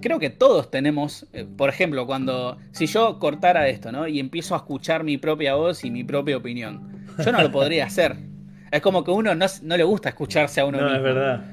Creo 0.00 0.18
que 0.18 0.30
todos 0.30 0.70
tenemos, 0.70 1.26
eh, 1.32 1.46
por 1.56 1.68
ejemplo, 1.68 2.06
cuando 2.06 2.58
si 2.72 2.86
yo 2.86 3.18
cortara 3.18 3.68
esto, 3.68 3.92
¿no? 3.92 4.06
Y 4.06 4.20
empiezo 4.20 4.54
a 4.54 4.58
escuchar 4.58 5.04
mi 5.04 5.18
propia 5.18 5.54
voz 5.54 5.84
y 5.84 5.90
mi 5.90 6.04
propia 6.04 6.36
opinión, 6.36 7.06
yo 7.24 7.32
no 7.32 7.42
lo 7.42 7.50
podría 7.50 7.86
hacer. 7.86 8.16
Es 8.70 8.80
como 8.80 9.04
que 9.04 9.10
uno 9.10 9.34
no, 9.34 9.46
no 9.62 9.76
le 9.76 9.84
gusta 9.84 10.10
escucharse 10.10 10.60
a 10.60 10.64
uno 10.64 10.78
mismo. 10.78 10.90
No, 10.90 10.96
es 10.96 11.02
verdad. 11.02 11.44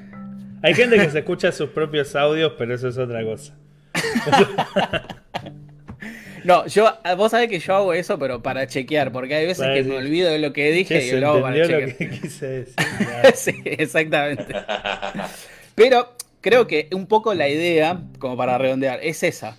Hay 0.62 0.74
gente 0.74 0.96
que 0.96 1.10
se 1.10 1.20
escucha 1.20 1.52
sus 1.52 1.70
propios 1.70 2.14
audios, 2.16 2.52
pero 2.58 2.74
eso 2.74 2.88
es 2.88 2.98
otra 2.98 3.24
cosa. 3.24 3.54
No, 6.44 6.66
yo, 6.66 6.98
vos 7.16 7.30
sabés 7.30 7.50
que 7.50 7.58
yo 7.58 7.74
hago 7.74 7.92
eso, 7.92 8.18
pero 8.18 8.42
para 8.42 8.66
chequear, 8.66 9.12
porque 9.12 9.34
hay 9.34 9.44
veces 9.44 9.66
que 9.74 9.82
me 9.82 9.96
olvido 9.96 10.30
de 10.30 10.38
lo 10.38 10.54
que 10.54 10.70
dije 10.70 11.06
y 11.06 11.20
lo 11.20 11.28
hago 11.28 11.42
para 11.42 11.56
chequear. 11.56 11.80
Lo 11.80 11.96
que 11.96 12.08
quise 12.08 12.46
decir, 12.46 12.74
sí, 13.34 13.62
exactamente. 13.64 14.54
Pero 15.74 16.14
creo 16.40 16.66
que 16.66 16.88
un 16.92 17.06
poco 17.06 17.34
la 17.34 17.48
idea, 17.48 18.02
como 18.18 18.36
para 18.36 18.58
redondear, 18.58 19.00
es 19.02 19.22
esa. 19.22 19.56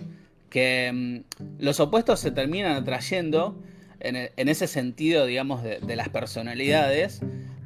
Que 0.48 0.90
mm, 0.92 1.62
los 1.62 1.80
opuestos 1.80 2.20
se 2.20 2.30
terminan 2.30 2.72
atrayendo 2.72 3.56
en, 4.00 4.48
ese 4.48 4.66
sentido, 4.66 5.26
digamos, 5.26 5.62
de, 5.62 5.78
de, 5.80 5.96
las 5.96 6.08
personalidades, 6.08 7.20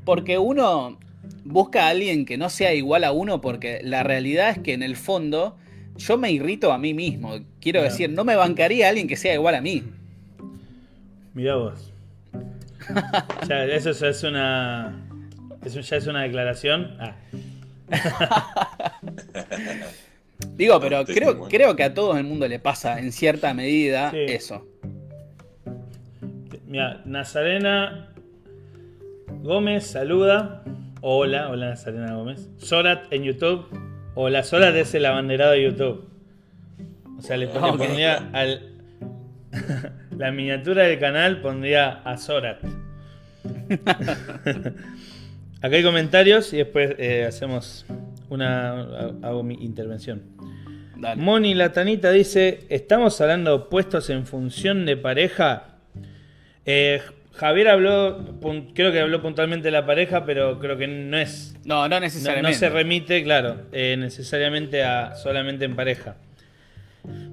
porque 0.05 0.39
uno 0.39 0.99
busca 1.45 1.87
a 1.87 1.91
alguien 1.91 2.25
que 2.25 2.37
no 2.37 2.51
sea 2.51 2.75
igual 2.75 3.05
a 3.05 3.13
uno, 3.13 3.41
porque 3.41 3.81
la 3.83 4.03
realidad 4.03 4.51
es 4.51 4.59
que 4.59 4.73
en 4.73 4.83
el 4.83 4.97
fondo 4.97 5.57
yo 5.97 6.19
me 6.19 6.31
irrito 6.33 6.73
a 6.73 6.79
mí 6.79 6.95
mismo. 6.95 7.39
Quiero 7.61 7.83
decir, 7.83 8.11
no 8.11 8.25
me 8.25 8.37
bancaría 8.37 8.87
a 8.87 8.89
alguien 8.89 9.07
que 9.07 9.17
sea 9.17 9.35
igual 9.35 9.55
a 9.55 9.61
mí. 9.61 9.85
Mira 11.35 11.57
vos. 11.57 11.93
eso 13.71 13.93
ya 13.93 14.09
es 14.09 14.23
una. 14.25 15.07
Eso 15.65 15.81
ya 15.81 15.97
es 15.97 16.07
una 16.07 16.23
declaración. 16.23 16.97
Ah. 16.99 17.17
Digo, 20.57 20.81
pero 20.81 21.05
creo, 21.05 21.49
creo 21.49 21.77
que 21.77 21.85
a 21.85 21.95
todo 21.95 22.17
el 22.17 22.25
mundo 22.25 22.49
le 22.49 22.59
pasa 22.59 22.99
en 22.99 23.13
cierta 23.13 23.55
medida 23.55 24.11
eso. 24.15 24.67
Mira, 26.67 27.03
Nazarena 27.05 28.09
Gómez 29.43 29.87
saluda. 29.87 30.65
Hola, 31.01 31.51
hola 31.51 31.71
Nazarena 31.71 32.15
Gómez. 32.15 32.49
Sorat 32.57 33.13
en 33.13 33.25
YouTube 33.25 33.67
o 34.15 34.29
las 34.29 34.53
horas 34.53 34.75
de 34.75 34.81
ese 34.81 35.05
abanderado 35.07 35.53
de 35.53 35.65
YouTube. 35.65 36.09
O 37.19 37.23
sea, 37.23 37.37
le, 37.37 37.49
pondría 37.49 38.29
al. 38.33 38.73
la 40.19 40.33
miniatura 40.33 40.85
del 40.85 40.99
canal 40.99 41.41
pondría 41.41 42.03
a 42.05 42.17
Zorat. 42.17 42.61
Acá 45.65 45.77
hay 45.77 45.83
comentarios 45.83 46.53
y 46.53 46.59
después 46.59 46.95
eh, 46.99 47.25
hacemos 47.27 47.87
una. 48.29 48.83
hago 49.23 49.43
mi 49.43 49.55
intervención. 49.55 50.23
Moni 51.17 51.55
Latanita 51.55 52.11
dice: 52.11 52.67
¿Estamos 52.69 53.19
hablando 53.23 53.51
de 53.51 53.57
opuestos 53.65 54.11
en 54.11 54.27
función 54.27 54.85
de 54.85 54.99
pareja? 54.99 55.79
Eh, 56.67 57.01
Javier 57.33 57.69
habló, 57.69 58.39
creo 58.75 58.93
que 58.93 59.01
habló 59.01 59.23
puntualmente 59.23 59.69
de 59.69 59.71
la 59.71 59.87
pareja, 59.87 60.27
pero 60.27 60.59
creo 60.59 60.77
que 60.77 60.87
no 60.87 61.17
es. 61.17 61.57
No, 61.65 61.89
no 61.89 61.99
necesariamente. 61.99 62.53
No, 62.53 62.59
se 62.59 62.69
remite, 62.69 63.25
claro, 63.25 63.63
eh, 63.73 63.97
necesariamente 63.99 64.85
a 64.85 65.15
solamente 65.15 65.65
en 65.65 65.77
pareja. 65.77 66.17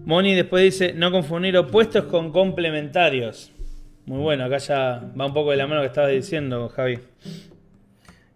Moni 0.06 0.36
después 0.36 0.64
dice: 0.64 0.94
no 0.94 1.12
confundir 1.12 1.58
opuestos 1.58 2.06
con 2.06 2.32
complementarios. 2.32 3.52
Muy 4.06 4.20
bueno, 4.20 4.46
acá 4.46 4.58
ya 4.60 5.04
va 5.20 5.26
un 5.26 5.34
poco 5.34 5.52
de 5.52 5.58
la 5.58 5.68
mano 5.68 5.82
que 5.82 5.88
estabas 5.88 6.12
diciendo, 6.12 6.70
Javi. 6.70 6.98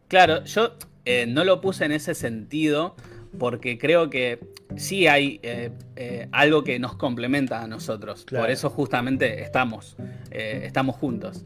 Claro, 0.08 0.44
yo 0.46 0.74
eh, 1.06 1.26
no 1.28 1.44
lo 1.44 1.62
puse 1.62 1.86
en 1.86 1.92
ese 1.92 2.16
sentido 2.16 2.96
porque 3.38 3.78
creo 3.78 4.10
que 4.10 4.40
sí 4.76 5.08
hay 5.08 5.40
eh, 5.44 5.72
eh, 5.96 6.28
algo 6.32 6.64
que 6.64 6.80
nos 6.80 6.96
complementa 6.96 7.62
a 7.62 7.68
nosotros. 7.68 8.26
Por 8.26 8.50
eso 8.50 8.70
justamente 8.70 9.42
estamos, 9.42 9.98
estamos 10.32 10.96
juntos. 10.96 11.46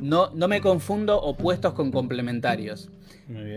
no, 0.00 0.30
no, 0.30 0.48
me 0.48 0.60
confundo 0.60 1.20
opuestos 1.20 1.74
con 1.74 1.90
complementarios. 1.90 2.90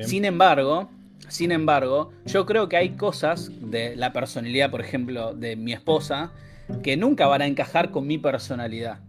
Sin 0.01 0.25
embargo, 0.25 0.89
sin 1.27 1.51
embargo, 1.51 2.11
yo 2.25 2.45
creo 2.45 2.69
que 2.69 2.77
hay 2.77 2.89
cosas 2.91 3.51
de 3.59 3.95
la 3.95 4.13
personalidad, 4.13 4.69
por 4.69 4.81
ejemplo, 4.81 5.33
de 5.33 5.55
mi 5.55 5.73
esposa, 5.73 6.31
que 6.81 6.97
nunca 6.97 7.27
van 7.27 7.41
a 7.41 7.47
encajar 7.47 7.91
con 7.91 8.07
mi 8.07 8.17
personalidad 8.17 8.99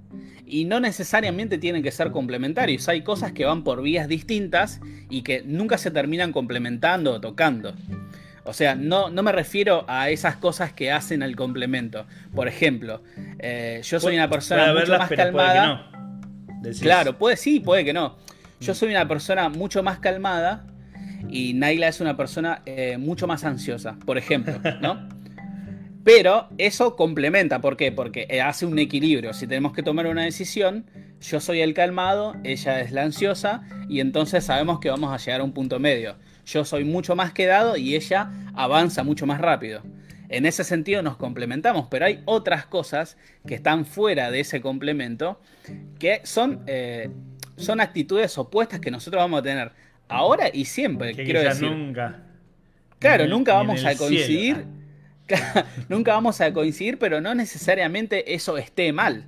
y 0.46 0.64
no 0.64 0.80
necesariamente 0.80 1.58
tienen 1.58 1.82
que 1.82 1.90
ser 1.90 2.10
complementarios. 2.10 2.88
Hay 2.88 3.02
cosas 3.02 3.32
que 3.32 3.44
van 3.44 3.64
por 3.64 3.82
vías 3.82 4.08
distintas 4.08 4.80
y 5.10 5.22
que 5.22 5.42
nunca 5.44 5.78
se 5.78 5.90
terminan 5.90 6.32
complementando 6.32 7.12
o 7.12 7.20
tocando. 7.20 7.74
O 8.44 8.52
sea, 8.52 8.74
no, 8.74 9.08
no 9.08 9.22
me 9.22 9.32
refiero 9.32 9.84
a 9.88 10.10
esas 10.10 10.36
cosas 10.36 10.72
que 10.72 10.92
hacen 10.92 11.22
al 11.22 11.34
complemento. 11.34 12.06
Por 12.34 12.46
ejemplo, 12.46 13.02
eh, 13.38 13.80
yo 13.82 13.98
soy 13.98 14.16
una 14.16 14.28
persona 14.28 14.72
mucho 14.74 14.98
más 14.98 15.08
calmada. 15.08 15.90
Claro, 16.80 17.18
puede 17.18 17.36
sí, 17.36 17.60
puede 17.60 17.84
que 17.84 17.92
no. 17.92 18.16
Yo 18.60 18.72
mm. 18.72 18.76
soy 18.76 18.90
una 18.90 19.08
persona 19.08 19.48
mucho 19.48 19.82
más 19.82 19.98
calmada 19.98 20.66
y 21.28 21.54
Naila 21.54 21.88
es 21.88 22.00
una 22.00 22.16
persona 22.16 22.62
eh, 22.66 22.96
mucho 22.98 23.26
más 23.26 23.44
ansiosa, 23.44 23.96
por 24.04 24.18
ejemplo, 24.18 24.60
¿no? 24.80 25.08
Pero 26.04 26.48
eso 26.58 26.96
complementa, 26.96 27.62
¿por 27.62 27.78
qué? 27.78 27.90
Porque 27.90 28.26
eh, 28.28 28.42
hace 28.42 28.66
un 28.66 28.78
equilibrio. 28.78 29.32
Si 29.32 29.46
tenemos 29.46 29.72
que 29.72 29.82
tomar 29.82 30.06
una 30.06 30.24
decisión, 30.24 30.84
yo 31.20 31.40
soy 31.40 31.60
el 31.60 31.72
calmado, 31.72 32.36
ella 32.44 32.80
es 32.80 32.92
la 32.92 33.02
ansiosa, 33.02 33.62
y 33.88 34.00
entonces 34.00 34.44
sabemos 34.44 34.80
que 34.80 34.90
vamos 34.90 35.12
a 35.12 35.16
llegar 35.16 35.40
a 35.40 35.44
un 35.44 35.52
punto 35.52 35.80
medio. 35.80 36.16
Yo 36.44 36.66
soy 36.66 36.84
mucho 36.84 37.16
más 37.16 37.32
quedado 37.32 37.78
y 37.78 37.94
ella 37.94 38.30
avanza 38.54 39.02
mucho 39.02 39.24
más 39.24 39.40
rápido. 39.40 39.82
En 40.28 40.44
ese 40.44 40.62
sentido 40.62 41.02
nos 41.02 41.16
complementamos, 41.16 41.86
pero 41.90 42.04
hay 42.04 42.22
otras 42.26 42.66
cosas 42.66 43.16
que 43.46 43.54
están 43.54 43.86
fuera 43.86 44.30
de 44.30 44.40
ese 44.40 44.60
complemento 44.60 45.40
que 45.98 46.20
son, 46.24 46.64
eh, 46.66 47.08
son 47.56 47.80
actitudes 47.80 48.36
opuestas 48.36 48.80
que 48.80 48.90
nosotros 48.90 49.22
vamos 49.22 49.40
a 49.40 49.42
tener 49.42 49.72
ahora 50.08 50.50
y 50.52 50.66
siempre. 50.66 51.14
quiero 51.14 51.40
decir. 51.40 51.70
nunca. 51.70 52.20
Claro, 52.98 53.26
nunca 53.26 53.54
vamos 53.54 53.84
a 53.84 53.96
coincidir. 53.96 54.66
nunca 55.88 56.12
vamos 56.12 56.40
a 56.40 56.52
coincidir, 56.52 56.98
pero 56.98 57.20
no 57.20 57.34
necesariamente 57.34 58.34
eso 58.34 58.58
esté 58.58 58.92
mal. 58.92 59.24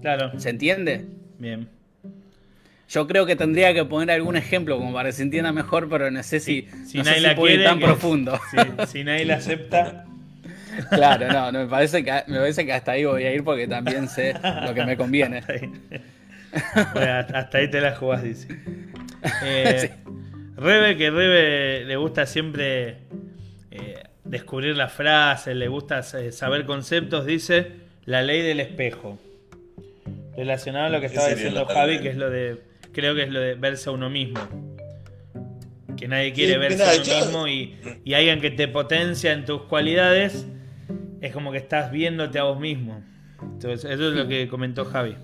Claro. 0.00 0.38
¿Se 0.38 0.50
entiende? 0.50 1.06
Bien. 1.38 1.68
Yo 2.88 3.06
creo 3.06 3.24
que 3.24 3.36
tendría 3.36 3.72
que 3.72 3.84
poner 3.84 4.10
algún 4.10 4.36
ejemplo 4.36 4.76
como 4.76 4.92
para 4.92 5.10
que 5.10 5.12
se 5.12 5.22
entienda 5.22 5.52
mejor, 5.52 5.88
pero 5.88 6.10
no 6.10 6.22
sé 6.22 6.40
si, 6.40 6.68
si, 6.86 6.98
nadie 6.98 7.20
la 7.20 7.36
quiere, 7.36 7.62
tan 7.62 7.78
profundo. 7.78 8.38
si 8.88 9.04
nadie 9.04 9.24
la 9.24 9.36
acepta. 9.36 10.06
Claro, 10.88 11.50
no, 11.52 11.58
me, 11.58 11.66
parece 11.66 12.04
que, 12.04 12.12
me 12.28 12.38
parece 12.38 12.64
que 12.64 12.72
hasta 12.72 12.92
ahí 12.92 13.04
voy 13.04 13.24
a 13.24 13.34
ir 13.34 13.42
porque 13.42 13.66
también 13.66 14.08
sé 14.08 14.34
lo 14.64 14.72
que 14.72 14.84
me 14.84 14.96
conviene. 14.96 15.42
hasta, 16.74 17.58
ahí. 17.58 17.68
te 17.68 17.80
la 17.80 17.94
jugás, 17.96 18.22
dice. 18.22 18.48
Eh, 19.42 19.90
Rebe, 20.56 20.96
que 20.96 21.10
Rebe 21.10 21.84
le 21.84 21.96
gusta 21.96 22.24
siempre 22.24 22.98
eh, 23.72 24.02
descubrir 24.24 24.76
la 24.76 24.88
frase, 24.88 25.54
le 25.54 25.68
gusta 25.68 26.02
saber 26.02 26.66
conceptos, 26.66 27.26
dice 27.26 27.72
la 28.04 28.22
ley 28.22 28.42
del 28.42 28.60
espejo. 28.60 29.18
Relacionado 30.36 30.86
a 30.86 30.88
lo 30.90 31.00
que 31.00 31.06
estaba 31.06 31.28
diciendo 31.28 31.66
Javi, 31.66 32.00
que 32.00 32.08
es 32.10 32.16
lo 32.16 32.30
de, 32.30 32.60
creo 32.92 33.14
que 33.14 33.24
es 33.24 33.30
lo 33.30 33.40
de 33.40 33.54
verse 33.54 33.88
a 33.88 33.92
uno 33.92 34.08
mismo. 34.08 34.40
Que 35.96 36.08
nadie 36.08 36.32
quiere 36.32 36.56
verse 36.56 36.82
a 36.82 36.92
uno 36.92 37.24
mismo 37.24 37.48
y, 37.48 37.76
y 38.04 38.14
alguien 38.14 38.40
que 38.40 38.50
te 38.50 38.68
potencia 38.68 39.32
en 39.32 39.44
tus 39.44 39.62
cualidades, 39.62 40.46
es 41.20 41.32
como 41.32 41.52
que 41.52 41.58
estás 41.58 41.90
viéndote 41.90 42.38
a 42.38 42.44
vos 42.44 42.58
mismo. 42.58 43.02
Entonces, 43.42 43.90
eso 43.90 44.08
es 44.08 44.14
lo 44.14 44.26
que 44.28 44.48
comentó 44.48 44.84
Javi. 44.84 45.16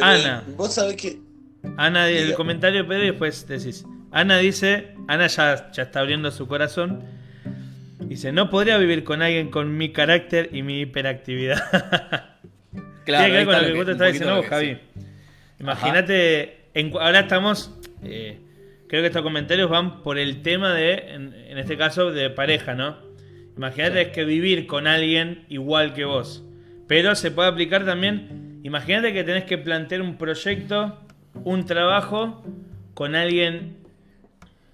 Ana. 0.00 0.44
Vos 0.56 0.74
sabés 0.74 0.96
que. 0.96 1.20
Ana, 1.76 2.08
el 2.08 2.34
comentario, 2.34 2.86
Pedro, 2.86 3.04
y 3.04 3.10
después 3.10 3.46
decís. 3.46 3.84
Ana 4.10 4.38
dice, 4.38 4.94
Ana 5.06 5.26
ya, 5.26 5.70
ya 5.70 5.82
está 5.82 6.00
abriendo 6.00 6.30
su 6.30 6.46
corazón 6.46 7.04
Dice, 8.08 8.32
no 8.32 8.48
podría 8.48 8.78
vivir 8.78 9.04
con 9.04 9.20
alguien 9.20 9.50
con 9.50 9.76
mi 9.76 9.92
carácter 9.92 10.48
y 10.52 10.62
mi 10.62 10.80
hiperactividad. 10.80 11.58
claro, 13.04 13.24
Tiene 13.24 13.26
que 13.26 13.32
ver 13.32 13.44
con 13.44 13.54
lo 13.54 13.60
que, 13.60 13.74
vos 13.74 13.86
te 13.86 13.92
estás 13.92 14.12
diciendo 14.12 14.42
Javi. 14.48 14.78
Imagínate, 15.60 16.58
ahora 16.98 17.20
estamos, 17.20 17.78
eh, 18.02 18.38
creo 18.88 19.02
que 19.02 19.08
estos 19.08 19.22
comentarios 19.22 19.68
van 19.68 20.02
por 20.02 20.16
el 20.18 20.40
tema 20.40 20.72
de, 20.72 20.94
en, 20.94 21.58
este 21.58 21.76
caso, 21.76 22.10
de 22.10 22.30
pareja, 22.30 22.74
¿no? 22.74 22.96
Imagínate 23.58 24.10
que 24.10 24.24
vivir 24.24 24.66
con 24.66 24.86
alguien 24.86 25.44
igual 25.50 25.92
que 25.92 26.06
vos. 26.06 26.44
Pero 26.86 27.14
se 27.14 27.30
puede 27.30 27.50
aplicar 27.50 27.84
también, 27.84 28.60
imagínate 28.62 29.12
que 29.12 29.22
tenés 29.22 29.44
que 29.44 29.58
plantear 29.58 30.00
un 30.00 30.16
proyecto, 30.16 30.98
un 31.44 31.66
trabajo 31.66 32.42
con 32.94 33.14
alguien 33.14 33.76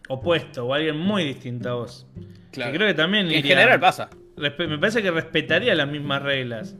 opuesto 0.08 0.66
o 0.66 0.74
alguien 0.74 0.96
muy 0.96 1.24
distinto 1.24 1.70
a 1.70 1.74
vos. 1.74 2.06
Claro. 2.54 2.72
creo 2.72 2.88
que 2.88 2.94
también. 2.94 3.30
en 3.30 3.42
general 3.42 3.80
pasa. 3.80 4.08
Me 4.36 4.50
parece 4.50 5.02
que 5.02 5.10
respetaría 5.10 5.74
las 5.74 5.88
mismas 5.88 6.22
reglas. 6.22 6.76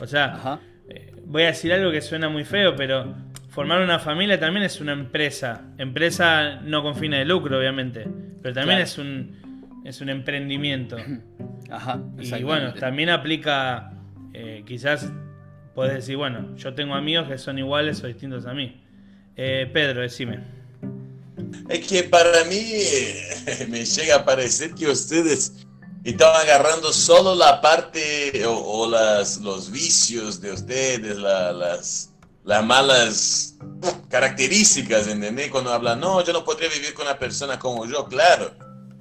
O 0.00 0.06
sea, 0.06 0.60
eh, 0.88 1.12
voy 1.24 1.42
a 1.42 1.46
decir 1.46 1.72
algo 1.72 1.90
que 1.90 2.00
suena 2.00 2.28
muy 2.28 2.44
feo, 2.44 2.74
pero 2.76 3.14
formar 3.50 3.82
una 3.82 3.98
familia 3.98 4.38
también 4.38 4.64
es 4.64 4.80
una 4.80 4.92
empresa. 4.92 5.62
Empresa 5.78 6.60
no 6.62 6.82
con 6.82 6.94
fines 6.94 7.18
de 7.20 7.24
lucro, 7.24 7.58
obviamente. 7.58 8.06
Pero 8.42 8.54
también 8.54 8.80
es 8.80 8.98
un 8.98 9.82
es 9.84 10.00
un 10.00 10.08
emprendimiento. 10.08 10.96
Ajá. 11.70 12.00
Y 12.18 12.42
bueno, 12.42 12.72
también 12.74 13.10
aplica. 13.10 13.92
Eh, 14.32 14.62
quizás 14.66 15.12
puedes 15.74 15.94
decir, 15.94 16.16
bueno, 16.16 16.56
yo 16.56 16.74
tengo 16.74 16.94
amigos 16.94 17.28
que 17.28 17.38
son 17.38 17.58
iguales 17.58 18.02
o 18.04 18.06
distintos 18.06 18.46
a 18.46 18.54
mí. 18.54 18.80
Eh, 19.36 19.68
Pedro, 19.72 20.02
decime. 20.02 20.59
Es 21.68 21.86
que 21.86 22.04
para 22.04 22.44
mí 22.44 22.60
me 23.68 23.84
llega 23.84 24.16
a 24.16 24.24
parecer 24.24 24.74
que 24.74 24.88
ustedes 24.88 25.52
están 26.04 26.34
agarrando 26.36 26.92
solo 26.92 27.34
la 27.34 27.60
parte 27.60 28.44
o, 28.46 28.88
las, 28.88 29.38
los 29.38 29.70
vicios 29.70 30.40
de 30.40 30.52
ustedes, 30.52 31.16
las, 31.16 32.10
las 32.44 32.64
malas 32.64 33.54
características, 34.08 35.06
¿entendés? 35.06 35.50
Cuando 35.50 35.72
hablan, 35.72 36.00
no, 36.00 36.24
yo 36.24 36.32
no 36.32 36.44
podría 36.44 36.68
vivir 36.68 36.94
con 36.94 37.06
una 37.06 37.18
persona 37.18 37.58
como 37.58 37.86
yo, 37.86 38.06
claro. 38.06 38.52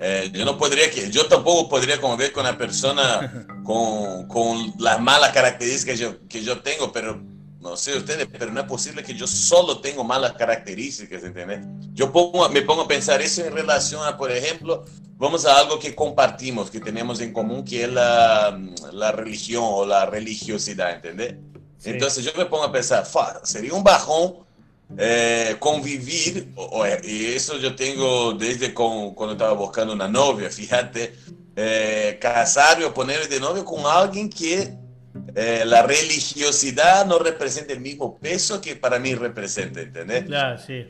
Eh, 0.01 0.31
yo 0.33 0.45
no 0.45 0.57
podría, 0.57 0.89
que 0.89 1.11
yo 1.11 1.25
tampoco 1.25 1.67
podría 1.67 1.99
convivir 1.99 2.31
con 2.31 2.45
una 2.45 2.57
persona 2.57 3.47
con, 3.65 4.27
con 4.27 4.73
las 4.79 5.01
malas 5.01 5.31
características 5.31 5.95
que 5.95 6.01
yo, 6.01 6.27
que 6.27 6.43
yo 6.43 6.61
tengo, 6.61 6.91
pero 6.91 7.21
no 7.59 7.75
sé 7.75 7.97
ustedes, 7.97 8.27
pero 8.31 8.51
no 8.51 8.61
es 8.61 8.65
posible 8.65 9.03
que 9.03 9.13
yo 9.13 9.27
solo 9.27 9.79
tengo 9.79 10.03
malas 10.03 10.33
características, 10.33 11.23
¿entendés? 11.23 11.59
Yo 11.93 12.11
pongo, 12.11 12.47
me 12.49 12.61
pongo 12.61 12.83
a 12.83 12.87
pensar 12.87 13.21
eso 13.21 13.43
en 13.45 13.53
relación 13.53 14.05
a, 14.05 14.17
por 14.17 14.31
ejemplo, 14.31 14.85
vamos 15.17 15.45
a 15.45 15.57
algo 15.59 15.77
que 15.77 15.93
compartimos, 15.93 16.71
que 16.71 16.79
tenemos 16.79 17.19
en 17.19 17.33
común, 17.33 17.65
que 17.65 17.83
es 17.83 17.89
la, 17.91 18.57
la 18.93 19.11
religión 19.11 19.63
o 19.65 19.85
la 19.85 20.05
religiosidad, 20.05 20.91
¿entendés? 20.93 21.35
Entonces 21.83 22.23
yo 22.23 22.31
me 22.37 22.45
pongo 22.45 22.63
a 22.63 22.71
pensar, 22.71 23.05
sería 23.43 23.73
un 23.73 23.83
bajón 23.83 24.35
eh, 24.97 25.55
convivir, 25.59 26.53
y 27.03 27.25
eso 27.25 27.57
yo 27.57 27.75
tengo 27.75 28.33
desde 28.33 28.73
con, 28.73 29.13
cuando 29.13 29.33
estaba 29.33 29.53
buscando 29.53 29.93
una 29.93 30.07
novia, 30.07 30.49
fíjate, 30.49 31.15
eh, 31.55 32.17
casar 32.21 32.81
o 32.83 32.93
poner 32.93 33.27
de 33.27 33.39
novio 33.39 33.65
con 33.65 33.85
alguien 33.85 34.29
que 34.29 34.73
eh, 35.35 35.63
la 35.65 35.83
religiosidad 35.83 37.05
no 37.05 37.19
representa 37.19 37.73
el 37.73 37.79
mismo 37.79 38.17
peso 38.17 38.61
que 38.61 38.75
para 38.75 38.99
mí 38.99 39.15
representa, 39.15 39.81
¿entendés? 39.81 40.25
Claro, 40.25 40.59
sí. 40.65 40.87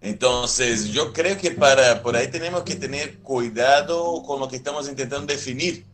Entonces, 0.00 0.88
yo 0.88 1.12
creo 1.12 1.36
que 1.36 1.50
para, 1.50 2.02
por 2.02 2.16
ahí 2.16 2.28
tenemos 2.28 2.62
que 2.62 2.76
tener 2.76 3.18
cuidado 3.18 4.22
con 4.22 4.40
lo 4.40 4.48
que 4.48 4.56
estamos 4.56 4.88
intentando 4.88 5.26
definir. 5.32 5.84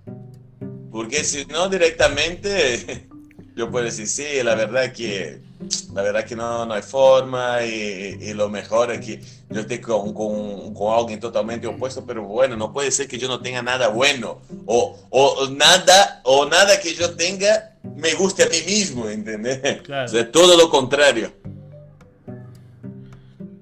Porque 0.90 1.24
si 1.24 1.46
no, 1.46 1.68
directamente, 1.68 3.08
yo 3.54 3.70
puedo 3.70 3.84
decir, 3.84 4.06
sí, 4.06 4.42
la 4.42 4.54
verdad 4.54 4.92
que 4.92 5.40
la 5.94 6.02
verdad 6.02 6.24
que 6.24 6.34
no, 6.34 6.66
no 6.66 6.74
hay 6.74 6.82
forma 6.82 7.64
y, 7.64 8.32
lo 8.34 8.48
mejor 8.48 8.90
es 8.90 9.04
que 9.04 9.20
yo 9.50 9.60
esté 9.60 9.80
con, 9.80 10.12
con, 10.14 10.74
con, 10.74 10.98
alguien 10.98 11.20
totalmente 11.20 11.66
opuesto, 11.66 12.04
pero 12.04 12.24
bueno, 12.24 12.56
no 12.56 12.72
puede 12.72 12.90
ser 12.90 13.06
que 13.06 13.18
yo 13.18 13.28
no 13.28 13.40
tenga 13.40 13.62
nada 13.62 13.88
bueno 13.88 14.40
o, 14.66 14.98
o 15.10 15.48
nada, 15.50 16.20
o 16.24 16.46
nada 16.46 16.80
que 16.80 16.94
yo 16.94 17.14
tenga 17.14 17.72
me 17.82 18.14
guste 18.14 18.44
a 18.44 18.48
mí 18.48 18.58
mismo, 18.66 19.08
¿entendés? 19.08 19.82
Claro. 19.82 20.06
O 20.06 20.08
sea, 20.08 20.30
todo 20.30 20.56
lo 20.56 20.68
contrario. 20.70 21.32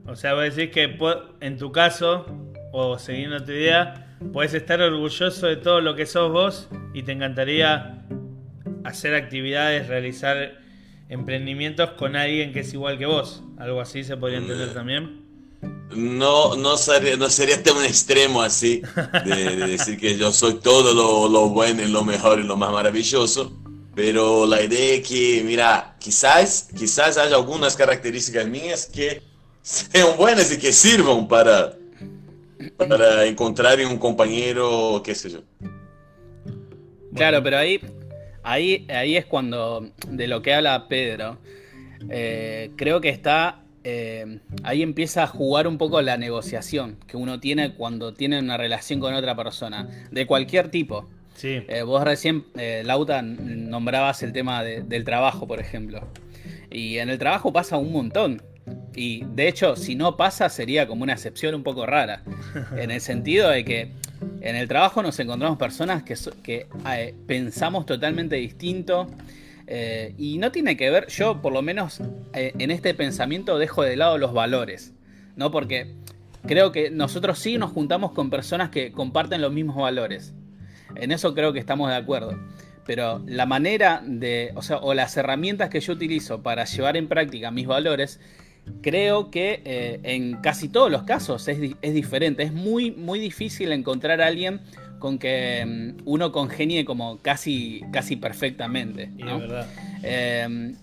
O 0.06 0.16
sea, 0.16 0.34
voy 0.34 0.42
a 0.42 0.44
decir 0.50 0.70
que 0.70 0.98
en 1.40 1.56
tu 1.56 1.72
caso, 1.72 2.26
o 2.72 2.98
siguiendo 2.98 3.44
tu 3.44 3.52
idea, 3.52 4.16
puedes 4.32 4.54
estar 4.54 4.80
orgulloso 4.80 5.46
de 5.46 5.56
todo 5.56 5.80
lo 5.80 5.94
que 5.94 6.06
sos 6.06 6.32
vos 6.32 6.68
y 6.94 7.02
te 7.02 7.12
encantaría 7.12 8.04
hacer 8.84 9.14
actividades, 9.14 9.88
realizar 9.88 10.60
emprendimientos 11.08 11.90
con 11.92 12.16
alguien 12.16 12.52
que 12.52 12.60
es 12.60 12.72
igual 12.72 12.98
que 12.98 13.06
vos. 13.06 13.42
Algo 13.58 13.80
así 13.80 14.04
se 14.04 14.16
podría 14.16 14.38
entender 14.38 14.72
también. 14.72 15.20
No, 15.94 16.54
no 16.56 16.76
sería, 16.76 17.16
no 17.16 17.28
sería 17.28 17.62
tan 17.62 17.84
extremo 17.84 18.42
así, 18.42 18.80
de, 19.24 19.56
decir 19.56 19.98
que 19.98 20.16
yo 20.16 20.32
soy 20.32 20.54
todo 20.54 20.94
lo, 20.94 21.28
lo, 21.28 21.48
bueno 21.48 21.82
y 21.82 21.88
lo 21.88 22.04
mejor 22.04 22.38
y 22.38 22.44
lo 22.44 22.56
más 22.56 22.70
maravilloso, 22.70 23.52
pero 23.94 24.46
la 24.46 24.62
idea 24.62 24.94
es 24.94 25.08
que, 25.08 25.42
mira, 25.44 25.96
quizás, 25.98 26.68
quizás 26.78 27.18
haya 27.18 27.34
algunas 27.34 27.74
características 27.74 28.46
mías 28.46 28.86
que 28.86 29.20
sean 29.62 30.16
buenas 30.16 30.52
y 30.52 30.58
que 30.58 30.72
sirvan 30.72 31.26
para, 31.26 31.74
para 32.88 33.26
encontrar 33.26 33.80
un 33.84 33.98
compañero, 33.98 35.02
qué 35.04 35.14
sé 35.14 35.30
yo. 35.30 35.40
Claro, 37.14 37.42
pero 37.42 37.58
ahí 37.58 37.80
Ahí, 38.42 38.86
ahí 38.88 39.16
es 39.16 39.26
cuando, 39.26 39.90
de 40.08 40.26
lo 40.26 40.42
que 40.42 40.54
habla 40.54 40.88
Pedro, 40.88 41.38
eh, 42.08 42.70
creo 42.76 43.00
que 43.00 43.10
está, 43.10 43.62
eh, 43.84 44.40
ahí 44.62 44.82
empieza 44.82 45.24
a 45.24 45.26
jugar 45.26 45.66
un 45.66 45.78
poco 45.78 46.00
la 46.00 46.16
negociación 46.16 46.96
que 47.06 47.16
uno 47.16 47.40
tiene 47.40 47.74
cuando 47.74 48.14
tiene 48.14 48.38
una 48.38 48.56
relación 48.56 49.00
con 49.00 49.14
otra 49.14 49.36
persona, 49.36 49.88
de 50.10 50.26
cualquier 50.26 50.70
tipo. 50.70 51.08
Sí. 51.34 51.62
Eh, 51.68 51.82
vos 51.82 52.04
recién, 52.04 52.44
Lauta, 52.84 53.22
nombrabas 53.22 54.22
el 54.22 54.32
tema 54.32 54.62
del 54.62 55.04
trabajo, 55.04 55.46
por 55.46 55.60
ejemplo. 55.60 56.06
Y 56.70 56.98
en 56.98 57.08
el 57.08 57.18
trabajo 57.18 57.52
pasa 57.52 57.76
un 57.76 57.92
montón. 57.92 58.42
Y 58.94 59.24
de 59.34 59.48
hecho, 59.48 59.76
si 59.76 59.94
no 59.94 60.16
pasa, 60.16 60.48
sería 60.48 60.86
como 60.86 61.02
una 61.02 61.14
excepción 61.14 61.54
un 61.54 61.62
poco 61.62 61.86
rara. 61.86 62.22
En 62.76 62.90
el 62.90 63.00
sentido 63.00 63.48
de 63.48 63.64
que 63.64 63.92
en 64.40 64.56
el 64.56 64.68
trabajo 64.68 65.02
nos 65.02 65.18
encontramos 65.18 65.58
personas 65.58 66.02
que, 66.02 66.66
eh, 66.90 67.14
pensamos 67.26 67.86
totalmente 67.86 68.36
distinto. 68.36 69.06
Eh, 69.66 70.14
y 70.18 70.38
no 70.38 70.50
tiene 70.50 70.76
que 70.76 70.90
ver, 70.90 71.06
yo 71.08 71.40
por 71.40 71.52
lo 71.52 71.62
menos 71.62 72.00
eh, 72.34 72.52
en 72.58 72.72
este 72.72 72.92
pensamiento 72.92 73.58
dejo 73.58 73.82
de 73.82 73.96
lado 73.96 74.18
los 74.18 74.32
valores. 74.32 74.92
¿no? 75.36 75.50
Porque 75.50 75.94
creo 76.46 76.72
que 76.72 76.90
nosotros 76.90 77.38
sí 77.38 77.56
nos 77.56 77.70
juntamos 77.70 78.12
con 78.12 78.30
personas 78.30 78.70
que 78.70 78.92
comparten 78.92 79.40
los 79.40 79.52
mismos 79.52 79.76
valores. 79.76 80.34
En 80.96 81.12
eso 81.12 81.34
creo 81.34 81.52
que 81.52 81.60
estamos 81.60 81.88
de 81.88 81.96
acuerdo. 81.96 82.38
Pero 82.84 83.22
la 83.26 83.46
manera 83.46 84.02
de, 84.04 84.50
o 84.56 84.62
sea, 84.62 84.78
o 84.78 84.94
las 84.94 85.16
herramientas 85.16 85.70
que 85.70 85.80
yo 85.80 85.92
utilizo 85.92 86.42
para 86.42 86.64
llevar 86.64 86.96
en 86.96 87.08
práctica 87.08 87.50
mis 87.50 87.66
valores 87.66 88.18
creo 88.82 89.30
que 89.30 89.62
eh, 89.64 90.00
en 90.02 90.36
casi 90.36 90.68
todos 90.68 90.90
los 90.90 91.02
casos 91.04 91.46
es, 91.48 91.60
diferente. 91.94 92.42
Es 92.42 92.52
muy, 92.52 92.90
muy 92.90 93.18
difícil 93.18 93.72
encontrar 93.72 94.20
a 94.20 94.26
alguien 94.26 94.60
con 94.98 95.18
que 95.18 95.64
mm, 95.66 96.02
uno 96.04 96.32
congenie 96.32 96.84
como 96.84 97.18
casi, 97.18 97.82
casi 97.92 98.16
perfectamente. 98.16 99.10
Em, 100.02 100.74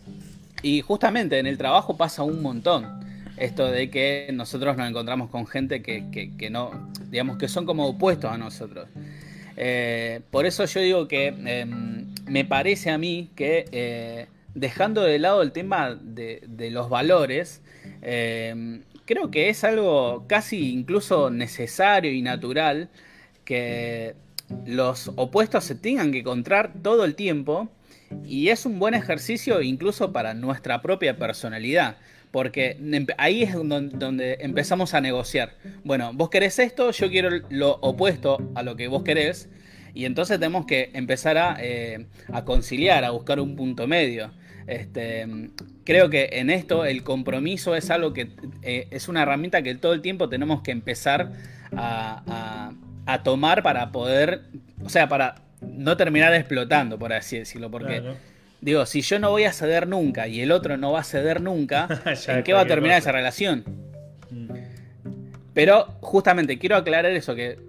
y 0.63 0.82
justamente 0.82 1.40
en 1.40 1.48
el 1.48 1.58
trabajo 1.58 1.98
pasa 1.98 2.24
un 2.24 2.42
montón. 2.42 3.06
Esto 3.38 3.70
de 3.70 3.92
que 3.92 4.30
nosotros 4.34 4.76
nos 4.78 4.90
encontramos 4.90 5.30
con 5.30 5.46
gente 5.46 5.84
que, 5.84 6.50
no, 6.50 6.90
digamos 7.10 7.38
que 7.38 7.48
son 7.48 7.66
como 7.66 7.88
opuestos 7.88 8.32
a 8.32 8.38
nosotros. 8.38 8.90
Eh, 9.56 10.22
por 10.32 10.46
eso 10.46 10.66
yo 10.66 10.82
digo 10.82 11.08
que 11.08 11.28
em, 11.28 12.13
me 12.26 12.46
parece 12.46 12.90
a 12.90 12.98
mí 12.98 13.30
que 13.36 13.66
eh, 13.72 14.28
dejando 14.60 15.04
de 15.04 15.20
lado 15.20 15.41
el 15.41 15.52
tema 15.52 15.96
de, 16.02 16.70
los 16.72 16.89
valores, 16.89 17.62
eh, 18.02 18.82
creo 19.06 19.32
que 19.32 19.50
es 19.50 19.63
algo 19.63 20.26
casi 20.28 20.72
incluso 20.72 21.30
necesario 21.30 22.12
y 22.12 22.22
natural 22.22 22.89
que 23.46 24.15
los 24.65 25.12
opuestos 25.15 25.63
se 25.63 25.76
tengan 25.76 26.12
que 26.12 26.20
encontrar 26.20 26.74
todo 26.82 27.06
el 27.06 27.15
tiempo 27.15 27.70
y 28.26 28.50
es 28.50 28.65
un 28.65 28.80
buen 28.80 28.93
ejercicio 28.93 29.62
incluso 29.62 30.12
para 30.12 30.34
nuestra 30.34 30.82
propia 30.82 31.17
personalidad. 31.17 31.98
Porque 32.32 32.78
ahí 33.17 33.43
es 33.43 33.54
donde 33.54 34.38
empezamos 34.41 34.93
a 34.93 35.02
negociar. 35.02 35.54
Bueno, 35.86 36.12
vos 36.13 36.30
querés 36.30 36.60
esto, 36.60 36.91
yo 36.91 37.10
quiero 37.10 37.30
lo 37.50 37.78
opuesto 37.82 38.52
a 38.54 38.63
lo 38.63 38.76
que 38.76 38.89
vos 38.89 39.04
querés. 39.04 39.50
Y 39.93 40.06
entonces 40.06 40.38
tenemos 40.38 40.65
que 40.65 40.91
empezar 40.93 41.38
a, 41.38 41.58
eh, 41.60 42.06
a 42.32 42.43
conciliar, 42.43 43.06
a 43.06 43.12
buscar 43.12 43.39
un 43.39 43.56
punto 43.56 43.88
medio. 43.88 44.32
Este, 44.67 45.25
creo 45.86 46.10
que 46.10 46.30
en 46.34 46.49
esto 46.49 46.86
el 46.86 47.03
compromiso 47.03 47.75
es 47.75 47.89
algo 47.89 48.13
que 48.13 48.30
eh, 48.62 48.88
es 48.91 49.08
una 49.08 49.23
herramienta 49.23 49.62
que 49.62 49.73
todo 49.75 49.93
el 49.93 50.01
tiempo 50.01 50.27
tenemos 50.30 50.62
que 50.62 50.71
empezar 50.71 51.32
a, 51.75 52.71
a 53.06 53.23
tomar 53.23 53.63
para 53.63 53.91
poder, 53.91 54.41
o 54.84 54.89
sea, 54.89 55.08
para 55.08 55.36
no 55.62 55.97
terminar 55.97 56.34
explotando, 56.34 56.99
por 56.99 57.13
así 57.13 57.39
decirlo, 57.39 57.71
porque... 57.71 58.03
Digo, 58.60 58.88
si 58.88 59.01
yo 59.01 59.19
no 59.19 59.30
voy 59.30 59.43
a 59.43 59.53
ceder 59.53 59.88
nunca 59.88 60.27
y 60.27 60.41
el 60.41 60.51
otro 60.51 60.77
no 60.77 60.91
va 60.91 61.01
a 61.01 61.03
ceder 61.03 61.41
nunca, 61.41 61.88
¿en 62.27 62.43
qué 62.43 62.53
va 62.53 62.62
a 62.62 62.65
terminar 62.65 62.97
esa 62.97 63.12
relación? 63.12 63.63
Mm. 64.32 64.49
Pero 65.53 65.86
justamente 66.01 66.58
quiero 66.58 66.75
aclarar 66.75 67.12
eso, 67.12 67.36
que 67.36 67.60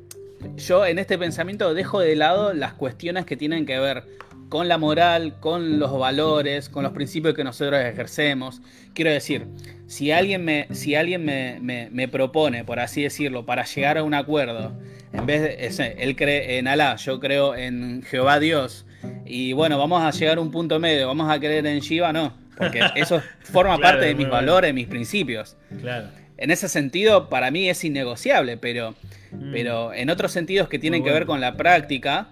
yo 0.57 0.87
en 0.87 0.99
este 0.99 1.19
pensamiento 1.19 1.75
dejo 1.75 2.01
de 2.01 2.17
lado 2.17 2.55
las 2.55 2.73
cuestiones 2.73 3.27
que 3.27 3.37
tienen 3.37 3.67
que 3.67 3.79
ver 3.79 4.05
con 4.49 4.69
la 4.69 4.79
moral, 4.79 5.35
con 5.41 5.79
los 5.79 5.97
valores, 5.99 6.69
con 6.69 6.83
los 6.83 6.93
principios 6.93 7.35
que 7.35 7.45
nosotros 7.45 7.81
ejercemos. 7.81 8.63
Quiero 8.95 9.11
decir, 9.11 9.47
si 9.87 10.11
alguien 10.11 10.45
me, 10.45 10.69
si 10.73 10.95
alguien 10.95 11.25
me, 11.25 12.09
propone, 12.09 12.65
por 12.65 12.81
así 12.81 13.03
decirlo, 13.03 13.45
para 13.45 13.65
llegar 13.65 13.99
a 13.99 14.03
un 14.03 14.15
acuerdo, 14.15 14.73
en 15.13 15.27
vez 15.27 15.43
de, 15.77 15.95
él 15.99 16.17
cree 16.17 16.59
en 16.59 16.69
Alá, 16.69 16.97
yo 16.97 17.21
creo 17.21 17.55
en 17.55 18.03
Jehová 18.03 18.41
Dios, 18.41 18.87
y 19.27 19.53
bueno, 19.53 19.79
vamos 19.79 20.03
a 20.03 20.11
llegar 20.11 20.39
a 20.39 20.41
un 20.41 20.51
punto 20.51 20.79
medio, 20.81 21.07
vamos 21.07 21.31
a 21.31 21.39
creer 21.39 21.67
en 21.67 21.81
Shiva, 21.81 22.13
no, 22.13 22.35
porque 22.57 22.81
eso 22.97 23.23
forma 23.43 23.79
parte 23.79 24.07
de 24.07 24.15
mis 24.15 24.29
valores, 24.29 24.73
mis 24.73 24.87
principios. 24.87 25.57
Claro. 25.81 26.09
En 26.39 26.51
ese 26.51 26.69
sentido, 26.69 27.29
para 27.29 27.51
mí 27.51 27.69
es 27.69 27.85
innegociable, 27.85 28.57
pero, 28.57 28.95
mm. 29.33 29.53
pero 29.53 29.93
en 29.93 30.09
otros 30.09 30.33
sentidos 30.33 30.69
que 30.69 30.79
tienen 30.79 31.03
que 31.03 31.11
ver 31.11 31.27
con 31.27 31.41
la 31.41 31.57
práctica, 31.57 32.29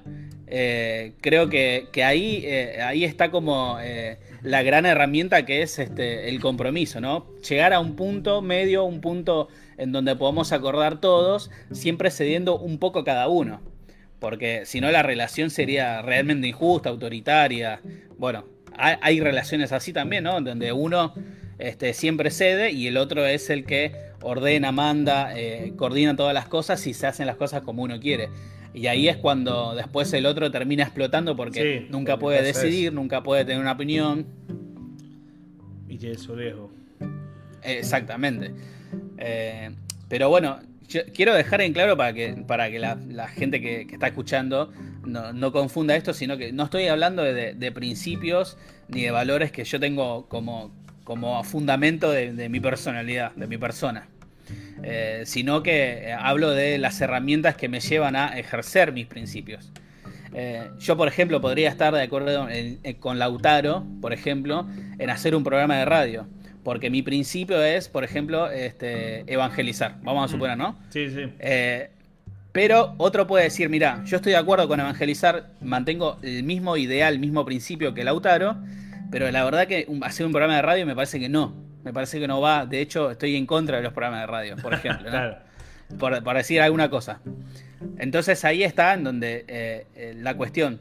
eh, 0.49 1.15
creo 1.21 1.49
que, 1.49 1.89
ahí, 2.05 2.43
eh, 2.45 2.81
ahí 2.83 3.05
está 3.05 3.31
como 3.31 3.79
eh, 3.81 4.19
la 4.43 4.63
gran 4.63 4.87
herramienta 4.87 5.45
que 5.45 5.63
es 5.63 5.79
este, 5.79 6.29
el 6.29 6.41
compromiso, 6.41 7.01
¿no? 7.01 7.27
Llegar 7.49 7.73
a 7.73 7.81
un 7.81 7.97
punto 7.97 8.43
medio, 8.43 8.85
un 8.85 9.01
punto 9.01 9.49
en 9.77 9.93
donde 9.93 10.15
podamos 10.15 10.53
acordar 10.53 11.01
todos, 11.01 11.51
siempre 11.73 12.11
cediendo 12.11 12.59
un 12.59 12.79
poco 12.79 13.05
cada 13.05 13.29
uno 13.29 13.61
porque 14.21 14.65
si 14.65 14.81
no 14.81 14.91
la 14.91 15.03
relación 15.03 15.51
sería 15.51 16.01
realmente 16.01 16.49
injusta, 16.49 16.89
autoritaria. 16.89 17.83
Bueno, 18.17 18.47
hay, 18.75 19.21
relaciones 19.21 19.73
así 19.73 19.93
también, 19.93 20.25
¿no? 20.25 20.41
Donde 20.41 20.73
uno 20.73 21.13
este, 21.59 21.93
siempre 21.93 22.31
cede 22.31 22.73
y 22.73 22.87
el 22.87 22.97
otro 22.97 23.27
es 23.27 23.51
el 23.51 23.67
que 23.67 23.93
ordena, 24.23 24.73
manda, 24.73 25.35
coordina 25.77 26.17
todas 26.17 26.33
las 26.33 26.49
cosas 26.49 26.85
y 26.87 26.95
se 26.95 27.07
hacen 27.07 27.27
las 27.27 27.37
cosas 27.37 27.61
como 27.61 27.83
uno 27.83 28.01
quiere. 28.01 28.31
Y 28.77 28.89
ahí 28.89 29.09
es 29.09 29.17
cuando 29.17 29.75
después 29.75 30.13
el 30.13 30.27
otro 30.27 30.51
termina 30.51 30.83
explotando 30.83 31.35
porque 31.35 31.87
nunca 31.89 32.19
puede 32.19 32.43
decidir, 32.43 32.93
nunca 32.93 33.23
puede 33.23 33.47
tener 33.47 33.59
una 33.59 33.73
opinión. 33.73 34.27
Y 35.89 35.97
tiene 35.97 36.19
su 36.19 36.37
riesgo. 36.37 36.71
Exactamente. 37.63 38.53
Eh, 39.17 39.71
pero 40.11 40.29
bueno, 40.29 40.59
quiero 41.15 41.33
dejar 41.33 41.63
en 41.63 41.73
claro 41.73 41.97
para 41.97 42.13
que, 42.13 42.45
para 42.47 42.71
que 42.71 42.79
la, 42.79 43.29
gente 43.29 43.63
que, 43.63 43.87
está 43.91 44.09
escuchando 44.09 44.71
no, 45.07 45.53
confunda 45.53 45.97
esto, 45.97 46.13
sino 46.13 46.37
que 46.37 46.53
no 46.53 46.65
estoy 46.65 46.89
hablando 46.89 47.23
de, 47.23 47.73
principios 47.73 48.59
ni 48.89 49.05
de 49.05 49.11
valores 49.11 49.53
que 49.53 49.65
yo 49.65 49.81
tengo 49.81 50.29
como, 50.29 50.71
como 51.03 51.43
fundamento 51.45 52.11
de, 52.11 52.49
mi 52.51 52.61
personalidad, 52.61 53.33
de 53.37 53.47
mi 53.47 53.57
persona. 53.57 54.07
Eh, 54.83 55.23
sino 55.25 55.63
que 55.63 56.15
hablo 56.19 56.51
de 56.51 56.79
las 56.79 57.01
herramientas 57.01 57.57
que 57.57 57.69
me 57.69 57.81
llevan 57.81 58.17
a 58.17 58.39
ejercer 58.39 58.93
mis 58.93 59.07
principios. 59.07 59.73
Eh, 60.35 60.69
yo, 60.79 60.97
por 60.97 61.09
ejemplo, 61.09 61.41
podría 61.41 61.71
estar 61.71 61.95
de 61.95 62.03
acuerdo 62.03 62.47
con 63.01 63.19
Lautaro, 63.19 63.85
por 64.01 64.13
ejemplo, 64.13 64.67
en 64.99 65.11
hacer 65.11 65.35
un 65.35 65.45
programa 65.45 65.77
de 65.79 65.85
radio 65.85 66.27
porque 66.67 66.91
mi 66.91 67.01
principio 67.01 67.63
es, 67.63 67.89
por 67.89 68.03
ejemplo, 68.03 68.51
este, 68.51 69.23
evangelizar. 69.33 69.99
Vamos 70.03 70.25
a 70.25 70.33
suponer, 70.33 70.59
¿no? 70.59 70.77
Sí, 70.91 71.09
sí. 71.11 71.21
Eh, 71.39 71.91
pero 72.51 72.97
otro 72.97 73.29
puede 73.29 73.45
decir, 73.45 73.69
mira, 73.69 74.03
yo 74.05 74.17
estoy 74.17 74.33
de 74.33 74.39
acuerdo 74.39 74.67
con 74.67 74.81
evangelizar, 74.81 75.51
mantengo 75.61 76.19
el 76.23 76.43
mismo 76.43 76.77
ideal, 76.77 77.15
el 77.15 77.21
mismo 77.21 77.45
principio 77.45 77.95
que 77.95 78.03
Lautaro, 78.03 78.57
pero 79.13 79.31
la 79.31 79.45
verdad 79.45 79.69
que 79.69 79.87
hacer 80.03 80.27
un 80.27 80.33
programa 80.33 80.57
de 80.57 80.63
radio 80.63 80.87
me 80.87 80.97
parece 80.97 81.21
que 81.21 81.29
no. 81.29 81.55
Me 81.87 81.93
parece 81.93 82.19
que 82.19 82.27
no 82.27 82.41
va. 82.41 82.67
De 82.67 82.81
hecho, 82.81 83.13
estoy 83.13 83.37
en 83.37 83.47
contra 83.47 83.77
de 83.77 83.85
los 83.85 83.93
programas 83.93 84.23
de 84.23 84.27
radio, 84.27 84.57
por 84.57 84.75
ejemplo. 84.75 85.09
claro. 85.09 85.37
por, 86.01 86.35
decir 86.35 86.61
alguna 86.61 86.91
cosa. 86.91 87.21
Entonces 87.97 88.45
ahí 88.45 88.65
está 88.65 88.93
en 88.95 89.05
donde 89.05 89.45
eh, 89.47 89.87
eh, 89.95 90.15
la 90.17 90.37
cuestión. 90.37 90.81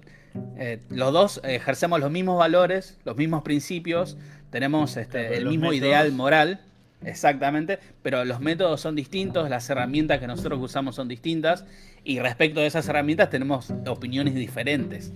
los 0.90 1.14
dos 1.14 1.42
ejercemos 1.44 2.00
los 2.00 2.10
mismos 2.10 2.40
valores, 2.40 2.98
los 3.06 3.16
mismos 3.16 3.44
principios, 3.44 4.18
tenemos 4.50 4.98
este, 4.98 5.38
el 5.38 5.46
mismo 5.46 5.74
ideal 5.74 6.12
moral, 6.12 6.60
exactamente, 7.04 7.78
pero 8.02 8.26
los 8.26 8.40
métodos 8.40 8.82
son 8.82 8.96
distintos, 8.96 9.48
las 9.48 9.70
herramientas 9.70 10.20
que 10.20 10.26
nosotros 10.26 10.60
usamos 10.60 10.96
son 10.96 11.08
distintas 11.08 11.66
y 12.04 12.18
respecto 12.20 12.62
de 12.62 12.66
esas 12.66 12.90
herramientas 12.90 13.30
tenemos 13.30 13.72
opiniones 13.86 14.34
diferentes. 14.34 15.14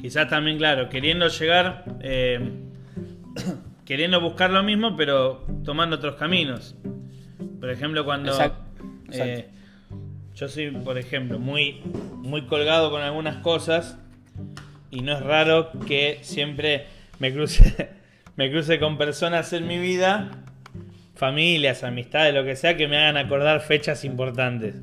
Quizás 0.00 0.28
también, 0.28 0.56
claro, 0.56 0.88
queriendo 0.88 1.26
llegar, 1.26 1.84
eh, 2.00 2.52
queriendo 3.88 4.20
buscar 4.20 4.50
lo 4.50 4.62
mismo, 4.62 4.98
pero 4.98 5.46
tomando 5.64 5.96
otros 5.96 6.16
caminos. 6.16 6.76
Por 7.58 7.70
ejemplo, 7.70 8.04
cuando 8.04 8.38
eh, 9.10 9.48
yo 10.34 10.46
soy, 10.46 10.72
por 10.72 10.98
ejemplo, 10.98 11.38
muy, 11.38 11.80
muy 12.16 12.42
colgado 12.42 12.90
con 12.90 13.00
algunas 13.00 13.38
cosas 13.38 13.98
y 14.90 15.00
no 15.00 15.14
es 15.14 15.22
raro 15.22 15.70
que 15.86 16.18
siempre 16.20 16.84
me 17.18 17.32
cruce 17.32 17.88
me 18.36 18.50
cruce 18.50 18.78
con 18.78 18.98
personas 18.98 19.54
en 19.54 19.66
mi 19.66 19.78
vida, 19.78 20.32
familias, 21.14 21.82
amistades, 21.82 22.34
lo 22.34 22.44
que 22.44 22.56
sea, 22.56 22.76
que 22.76 22.88
me 22.88 22.98
hagan 22.98 23.16
acordar 23.16 23.62
fechas 23.62 24.04
importantes. 24.04 24.74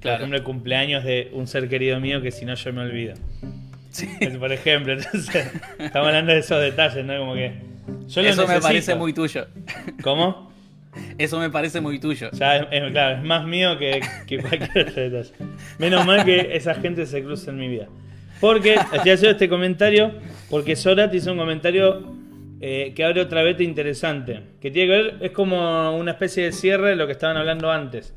Por 0.00 0.12
ejemplo, 0.12 0.38
el 0.38 0.44
cumpleaños 0.44 1.04
de 1.04 1.30
un 1.34 1.46
ser 1.46 1.68
querido 1.68 2.00
mío 2.00 2.22
que 2.22 2.30
si 2.30 2.46
no 2.46 2.54
yo 2.54 2.72
me 2.72 2.80
olvido. 2.80 3.16
Sí. 3.90 4.08
Por 4.38 4.50
ejemplo, 4.50 4.92
entonces, 4.94 5.52
estamos 5.78 6.08
hablando 6.08 6.32
de 6.32 6.38
esos 6.38 6.62
detalles, 6.62 7.04
¿no? 7.04 7.18
Como 7.18 7.34
que. 7.34 7.73
Eso 8.06 8.46
me 8.46 8.60
parece 8.60 8.94
muy 8.94 9.12
tuyo. 9.12 9.46
¿Cómo? 10.02 10.52
Eso 11.18 11.38
me 11.38 11.50
parece 11.50 11.80
muy 11.80 11.98
tuyo. 11.98 12.30
Ya, 12.32 12.56
es, 12.56 12.92
claro, 12.92 13.16
es 13.16 13.24
más 13.24 13.46
mío 13.46 13.78
que, 13.78 14.00
que 14.26 14.38
cualquier 14.38 14.88
otro 14.88 15.02
detalle. 15.02 15.32
Menos 15.78 16.06
mal 16.06 16.24
que 16.24 16.56
esa 16.56 16.74
gente 16.74 17.06
se 17.06 17.22
cruza 17.22 17.50
en 17.50 17.58
mi 17.58 17.68
vida. 17.68 17.88
Porque, 18.40 18.74
estoy 18.74 19.10
haciendo 19.10 19.30
este 19.30 19.48
comentario, 19.48 20.12
porque 20.50 20.76
Sorat 20.76 21.14
hizo 21.14 21.32
un 21.32 21.38
comentario 21.38 22.14
eh, 22.60 22.92
que 22.94 23.04
abre 23.04 23.20
otra 23.20 23.42
beta 23.42 23.62
interesante. 23.62 24.40
Que 24.60 24.70
tiene 24.70 24.92
que 24.92 25.02
ver, 25.02 25.16
es 25.20 25.30
como 25.32 25.96
una 25.96 26.12
especie 26.12 26.44
de 26.44 26.52
cierre 26.52 26.90
de 26.90 26.96
lo 26.96 27.06
que 27.06 27.12
estaban 27.12 27.36
hablando 27.36 27.70
antes. 27.70 28.14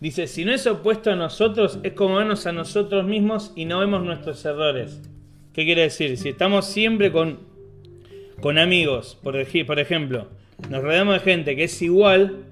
Dice, 0.00 0.26
si 0.26 0.44
no 0.44 0.52
es 0.52 0.66
opuesto 0.66 1.12
a 1.12 1.16
nosotros, 1.16 1.78
es 1.84 1.92
como 1.92 2.16
vernos 2.16 2.46
a 2.46 2.52
nosotros 2.52 3.04
mismos 3.04 3.52
y 3.54 3.64
no 3.66 3.78
vemos 3.78 4.02
nuestros 4.02 4.44
errores. 4.44 5.00
¿Qué 5.52 5.64
quiere 5.64 5.82
decir? 5.82 6.16
Si 6.16 6.30
estamos 6.30 6.66
siempre 6.66 7.12
con, 7.12 7.51
con 8.42 8.58
amigos, 8.58 9.16
por, 9.22 9.36
por 9.66 9.78
ejemplo, 9.78 10.26
nos 10.68 10.82
rodeamos 10.82 11.14
de 11.14 11.20
gente 11.20 11.56
que 11.56 11.64
es 11.64 11.80
igual, 11.80 12.44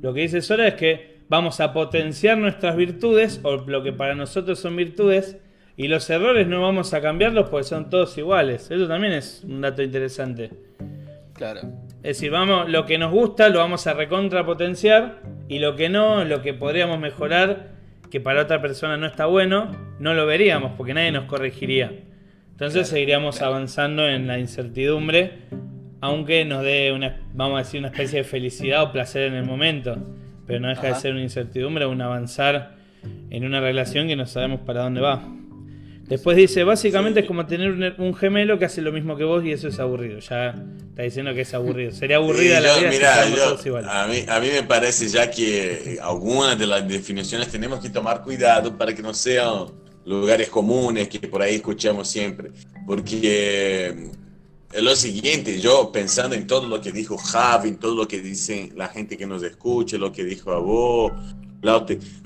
lo 0.00 0.14
que 0.14 0.22
dice 0.22 0.40
Sora 0.40 0.66
es 0.66 0.74
que 0.74 1.18
vamos 1.28 1.60
a 1.60 1.74
potenciar 1.74 2.38
nuestras 2.38 2.76
virtudes, 2.76 3.40
o 3.42 3.56
lo 3.56 3.82
que 3.82 3.92
para 3.92 4.14
nosotros 4.14 4.58
son 4.58 4.74
virtudes, 4.74 5.36
y 5.76 5.88
los 5.88 6.08
errores 6.08 6.48
no 6.48 6.62
vamos 6.62 6.94
a 6.94 7.02
cambiarlos 7.02 7.50
porque 7.50 7.64
son 7.64 7.90
todos 7.90 8.16
iguales. 8.16 8.70
Eso 8.70 8.88
también 8.88 9.12
es 9.12 9.44
un 9.44 9.60
dato 9.60 9.82
interesante. 9.82 10.50
Claro. 11.34 11.60
Es 11.96 12.16
decir, 12.16 12.30
vamos, 12.30 12.68
lo 12.70 12.86
que 12.86 12.96
nos 12.96 13.12
gusta 13.12 13.50
lo 13.50 13.58
vamos 13.58 13.86
a 13.86 13.92
recontrapotenciar 13.92 15.20
y 15.46 15.58
lo 15.58 15.76
que 15.76 15.90
no, 15.90 16.24
lo 16.24 16.40
que 16.40 16.54
podríamos 16.54 16.98
mejorar, 16.98 17.68
que 18.10 18.18
para 18.18 18.42
otra 18.42 18.62
persona 18.62 18.96
no 18.96 19.06
está 19.06 19.26
bueno, 19.26 19.70
no 20.00 20.14
lo 20.14 20.24
veríamos 20.24 20.72
porque 20.76 20.94
nadie 20.94 21.12
nos 21.12 21.26
corregiría. 21.26 21.92
Entonces 22.58 22.88
seguiríamos 22.88 23.40
avanzando 23.40 24.08
en 24.08 24.26
la 24.26 24.40
incertidumbre, 24.40 25.30
aunque 26.00 26.44
nos 26.44 26.64
dé 26.64 26.90
una, 26.90 27.20
vamos 27.32 27.54
a 27.54 27.58
decir, 27.62 27.78
una 27.78 27.86
especie 27.86 28.18
de 28.18 28.24
felicidad 28.24 28.82
o 28.82 28.90
placer 28.90 29.28
en 29.28 29.34
el 29.34 29.44
momento. 29.44 29.96
Pero 30.44 30.58
no 30.58 30.68
deja 30.68 30.88
de 30.88 30.94
ser 30.96 31.12
una 31.12 31.22
incertidumbre, 31.22 31.86
un 31.86 32.02
avanzar 32.02 32.74
en 33.30 33.44
una 33.44 33.60
relación 33.60 34.08
que 34.08 34.16
no 34.16 34.26
sabemos 34.26 34.62
para 34.62 34.82
dónde 34.82 35.00
va. 35.00 35.22
Después 36.08 36.36
dice, 36.36 36.64
básicamente 36.64 37.20
es 37.20 37.26
como 37.26 37.46
tener 37.46 37.94
un, 37.96 38.14
gemelo 38.16 38.58
que 38.58 38.64
hace 38.64 38.82
lo 38.82 38.90
mismo 38.90 39.16
que 39.16 39.22
vos 39.22 39.44
y 39.44 39.52
eso 39.52 39.68
es 39.68 39.78
aburrido. 39.78 40.18
Ya 40.18 40.56
está 40.88 41.02
diciendo 41.02 41.32
que 41.34 41.42
es 41.42 41.54
aburrido. 41.54 41.92
Sería 41.92 42.16
aburrida 42.16 42.58
la 42.58 42.76
vida 42.76 43.56
si 43.56 43.68
A 43.68 44.06
mí, 44.08 44.24
a 44.26 44.40
mí 44.40 44.48
me 44.52 44.64
parece 44.64 45.06
ya 45.06 45.30
que 45.30 45.96
algunas 46.02 46.58
de 46.58 46.66
las 46.66 46.88
definiciones 46.88 47.46
tenemos 47.50 47.78
que 47.78 47.88
tomar 47.88 48.24
cuidado 48.24 48.76
para 48.76 48.92
que 48.92 49.02
no 49.02 49.14
sean 49.14 49.66
lugares 50.08 50.48
comunes 50.48 51.08
que 51.08 51.20
por 51.20 51.42
ahí 51.42 51.56
escuchamos 51.56 52.08
siempre. 52.08 52.50
Porque 52.86 54.10
es 54.72 54.82
lo 54.82 54.96
siguiente, 54.96 55.60
yo 55.60 55.92
pensando 55.92 56.34
en 56.34 56.46
todo 56.46 56.66
lo 56.66 56.80
que 56.80 56.92
dijo 56.92 57.16
Javi, 57.16 57.68
en 57.70 57.76
todo 57.78 57.94
lo 57.94 58.08
que 58.08 58.20
dicen 58.20 58.72
la 58.76 58.88
gente 58.88 59.16
que 59.16 59.26
nos 59.26 59.42
escucha, 59.42 59.98
lo 59.98 60.12
que 60.12 60.24
dijo 60.24 60.52
a 60.52 60.58
vos, 60.58 61.12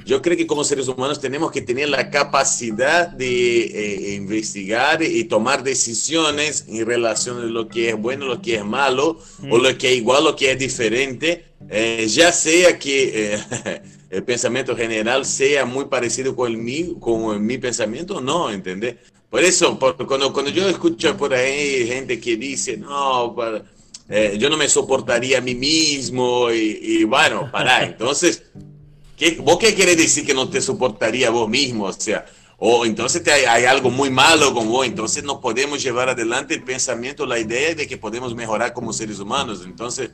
yo 0.04 0.20
creo 0.20 0.36
que 0.36 0.46
como 0.46 0.62
seres 0.62 0.88
humanos 0.88 1.18
tenemos 1.18 1.50
que 1.50 1.62
tener 1.62 1.88
la 1.88 2.10
capacidad 2.10 3.08
de 3.08 3.62
eh, 3.62 4.14
investigar 4.14 5.02
y 5.02 5.24
tomar 5.24 5.62
decisiones 5.62 6.66
en 6.68 6.84
relación 6.84 7.38
a 7.38 7.44
lo 7.44 7.66
que 7.66 7.90
es 7.90 7.96
bueno, 7.98 8.26
lo 8.26 8.42
que 8.42 8.56
es 8.56 8.64
malo, 8.64 9.18
o 9.50 9.58
lo 9.58 9.78
que 9.78 9.92
es 9.92 9.96
igual, 9.96 10.24
lo 10.24 10.36
que 10.36 10.52
es 10.52 10.58
diferente, 10.58 11.46
eh, 11.70 12.06
ya 12.08 12.30
sea 12.30 12.78
que 12.78 13.38
el 14.12 14.24
pensamiento 14.24 14.76
general 14.76 15.24
sea 15.24 15.64
muy 15.64 15.86
parecido 15.86 16.36
con, 16.36 16.52
el 16.52 16.58
mi, 16.58 16.94
con 17.00 17.44
mi 17.46 17.56
pensamiento, 17.56 18.20
no, 18.20 18.50
¿entendés? 18.50 18.96
Por 19.30 19.42
eso, 19.42 19.78
por, 19.78 19.96
cuando, 20.06 20.30
cuando 20.34 20.50
yo 20.50 20.68
escucho 20.68 21.16
por 21.16 21.32
ahí 21.32 21.86
gente 21.86 22.20
que 22.20 22.36
dice, 22.36 22.76
no, 22.76 23.34
eh, 24.10 24.36
yo 24.38 24.50
no 24.50 24.58
me 24.58 24.68
soportaría 24.68 25.38
a 25.38 25.40
mí 25.40 25.54
mismo, 25.54 26.52
y, 26.52 26.78
y 26.82 27.04
bueno, 27.04 27.50
para, 27.50 27.84
entonces, 27.86 28.42
¿qué, 29.16 29.38
¿vos 29.42 29.56
qué 29.56 29.74
querés 29.74 29.96
decir 29.96 30.26
que 30.26 30.34
no 30.34 30.46
te 30.46 30.60
soportaría 30.60 31.30
vos 31.30 31.48
mismo? 31.48 31.84
O 31.84 31.92
sea, 31.94 32.26
o 32.58 32.84
entonces 32.84 33.26
hay, 33.28 33.46
hay, 33.46 33.64
algo 33.64 33.88
muy 33.88 34.10
malo 34.10 34.52
con 34.52 34.68
vos, 34.68 34.84
entonces 34.84 35.24
no 35.24 35.40
podemos 35.40 35.82
llevar 35.82 36.10
adelante 36.10 36.52
el 36.52 36.64
pensamiento, 36.64 37.24
la 37.24 37.38
idea 37.38 37.74
de 37.74 37.86
que 37.86 37.96
podemos 37.96 38.34
mejorar 38.34 38.74
como 38.74 38.92
seres 38.92 39.18
humanos. 39.20 39.62
Entonces, 39.64 40.10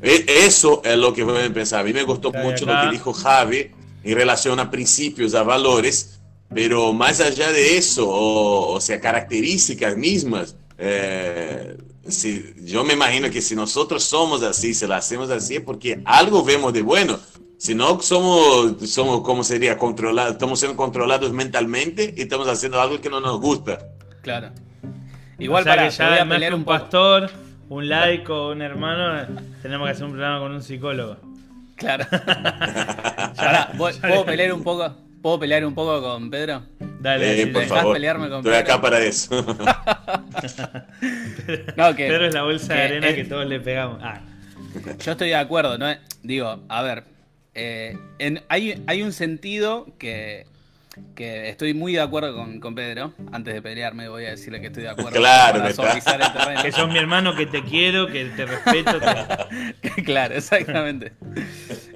eso 0.00 0.80
es 0.84 0.96
lo 0.96 1.12
que 1.12 1.24
voy 1.24 1.42
a 1.42 1.52
pensar. 1.52 1.80
A 1.80 1.84
mí 1.84 1.92
me 1.92 2.02
gustó 2.02 2.32
mucho 2.32 2.66
lo 2.66 2.80
que 2.82 2.90
dijo 2.90 3.12
Javi 3.12 3.70
en 4.04 4.14
relación 4.14 4.60
a 4.60 4.70
principios, 4.70 5.34
a 5.34 5.42
valores, 5.42 6.20
pero 6.54 6.92
más 6.92 7.20
allá 7.20 7.50
de 7.52 7.76
eso, 7.76 8.08
o, 8.08 8.72
o 8.74 8.80
sea, 8.80 9.00
características 9.00 9.96
mismas, 9.96 10.56
eh, 10.78 11.76
si, 12.06 12.54
yo 12.62 12.84
me 12.84 12.94
imagino 12.94 13.28
que 13.30 13.42
si 13.42 13.54
nosotros 13.54 14.04
somos 14.04 14.42
así, 14.42 14.72
se 14.72 14.86
lo 14.86 14.94
hacemos 14.94 15.30
así, 15.30 15.56
es 15.56 15.62
porque 15.62 16.00
algo 16.04 16.44
vemos 16.44 16.72
de 16.72 16.82
bueno. 16.82 17.18
Si 17.58 17.74
no, 17.74 18.00
somos, 18.00 18.88
somos, 18.88 19.22
¿cómo 19.22 19.42
sería? 19.42 19.76
Controlados, 19.76 20.34
estamos 20.34 20.60
siendo 20.60 20.76
controlados 20.76 21.32
mentalmente 21.32 22.14
y 22.16 22.22
estamos 22.22 22.46
haciendo 22.46 22.80
algo 22.80 23.00
que 23.00 23.10
no 23.10 23.20
nos 23.20 23.40
gusta. 23.40 23.78
Claro. 24.22 24.50
Igual 25.40 25.64
para 25.64 25.88
que 25.88 25.96
ya 25.96 26.54
un, 26.54 26.64
pastor, 26.64 27.30
un 27.68 27.88
laico, 27.88 28.50
un 28.50 28.62
hermano, 28.62 29.26
tenemos 29.62 29.86
que 29.86 29.92
hacer 29.92 30.04
un 30.04 30.12
programa 30.12 30.40
con 30.40 30.52
un 30.52 30.62
psicólogo. 30.62 31.16
Claro. 31.76 32.06
Ahora, 33.36 33.72
¿puedo 33.76 34.24
pelear 34.24 34.52
un 34.52 34.62
poco? 34.62 34.94
¿Puedo 35.22 35.38
pelear 35.40 35.64
un 35.64 35.74
poco 35.74 36.00
con 36.02 36.30
Pedro? 36.30 36.62
Dale, 37.00 37.42
eh, 37.42 37.46
por 37.48 37.64
favor. 37.64 37.94
pelearme 37.94 38.28
con 38.28 38.38
Estoy 38.38 38.54
acá 38.54 38.80
para 38.80 39.00
eso. 39.00 39.42
no, 41.76 41.94
que, 41.94 42.08
Pedro 42.08 42.26
es 42.26 42.34
la 42.34 42.42
bolsa 42.42 42.74
de 42.74 42.82
arena 42.82 43.14
que 43.14 43.24
todos 43.24 43.46
le 43.46 43.60
pegamos. 43.60 44.00
Ah. 44.02 44.20
Yo 45.00 45.12
estoy 45.12 45.28
de 45.28 45.36
acuerdo, 45.36 45.78
¿no? 45.78 45.86
Digo, 46.22 46.60
a 46.68 46.82
ver, 46.82 47.04
eh, 47.54 47.96
hay, 48.48 48.82
hay, 48.86 49.02
un 49.02 49.12
sentido 49.12 49.86
que, 49.98 50.46
que, 51.14 51.48
estoy 51.48 51.74
muy 51.74 51.94
de 51.94 52.00
acuerdo 52.00 52.34
con, 52.34 52.60
con, 52.60 52.74
Pedro. 52.74 53.12
Antes 53.32 53.54
de 53.54 53.62
pelearme 53.62 54.08
voy 54.08 54.24
a 54.26 54.30
decirle 54.30 54.60
que 54.60 54.68
estoy 54.68 54.84
de 54.84 54.90
acuerdo. 54.90 55.18
Claro, 55.18 55.62
que 55.64 56.72
sos 56.72 56.88
mi 56.88 56.98
hermano, 56.98 57.34
que 57.34 57.46
te 57.46 57.62
quiero, 57.62 58.06
que 58.06 58.26
te 58.26 58.46
respeto. 58.46 58.98
claro, 60.04 60.34
exactamente. 60.34 61.12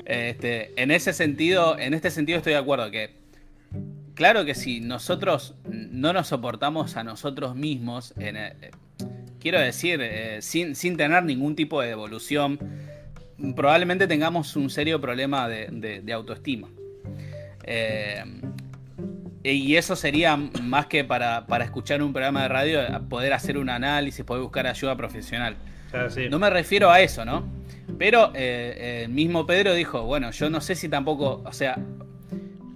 Este, 0.04 0.72
en 0.80 0.90
ese 0.90 1.12
sentido, 1.12 1.78
en 1.78 1.94
este 1.94 2.10
sentido 2.10 2.38
estoy 2.38 2.54
de 2.54 2.58
acuerdo 2.58 2.90
que 2.90 3.22
claro 4.14 4.44
que 4.44 4.54
si 4.54 4.80
nosotros 4.80 5.54
no 5.64 6.12
nos 6.12 6.28
soportamos 6.28 6.96
a 6.96 7.04
nosotros 7.04 7.54
mismos, 7.54 8.14
eh, 8.18 8.70
quiero 9.40 9.60
decir, 9.60 10.00
eh, 10.02 10.42
sin, 10.42 10.74
sin 10.74 10.96
tener 10.96 11.22
ningún 11.24 11.56
tipo 11.56 11.80
de 11.80 11.90
evolución 11.90 12.58
probablemente 13.56 14.06
tengamos 14.06 14.54
un 14.56 14.70
serio 14.70 15.00
problema 15.00 15.48
de, 15.48 16.12
autoestima. 16.12 16.68
Eh, 17.64 18.22
y 19.44 19.76
eso 19.76 19.96
sería 19.96 20.36
más 20.36 20.86
que 20.86 21.04
para, 21.04 21.44
escuchar 21.60 22.02
un 22.02 22.12
programa 22.12 22.42
de 22.42 22.48
radio, 22.48 22.80
poder 23.08 23.32
hacer 23.32 23.58
un 23.58 23.68
análisis, 23.68 24.24
poder 24.24 24.42
buscar 24.42 24.66
ayuda 24.66 24.96
profesional. 24.96 25.56
No 26.30 26.38
me 26.38 26.48
refiero 26.48 26.90
a 26.90 27.00
eso, 27.00 27.24
¿no? 27.24 27.44
Pero 27.98 28.32
eh, 28.34 29.02
el 29.04 29.10
mismo 29.10 29.46
Pedro 29.46 29.74
dijo, 29.74 30.02
bueno, 30.02 30.30
yo 30.30 30.48
no 30.48 30.60
sé 30.60 30.74
si 30.74 30.88
tampoco, 30.88 31.42
o 31.44 31.52
sea, 31.52 31.78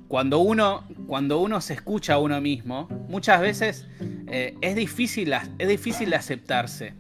cuando 0.09 0.40
uno, 0.40 0.85
cuando 1.07 1.38
uno 1.38 1.61
se 1.61 1.74
escucha 1.74 2.14
a 2.14 2.18
uno 2.18 2.40
mismo, 2.40 2.88
muchas 3.09 3.40
veces 3.40 3.87
eh, 4.26 4.55
es, 4.61 4.76
difícil, 4.76 5.33
es 5.59 5.68
difícil 5.68 6.12
aceptarse 6.14 6.94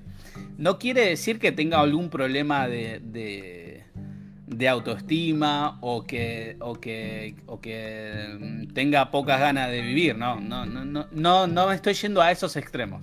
no 0.58 0.78
quiere 0.78 1.06
decir 1.06 1.38
que 1.38 1.52
tenga 1.52 1.80
algún 1.80 2.08
problema 2.08 2.68
de, 2.68 3.00
de, 3.00 3.65
autoestima 4.68 5.78
o 5.80 6.04
que, 6.04 6.56
o 6.60 6.74
que, 6.74 7.36
o 7.46 7.60
que 7.60 8.36
mm, 8.38 8.74
tenga 8.74 9.10
pocas 9.10 9.40
ganas 9.40 9.70
de 9.70 9.80
vivir. 9.80 10.16
No, 10.16 10.40
no, 10.40 10.64
no, 10.66 11.06
no, 11.10 11.46
no 11.46 11.66
me 11.66 11.74
estoy 11.74 11.94
yendo 11.94 12.22
a 12.22 12.30
esos 12.30 12.56
extremos. 12.56 13.02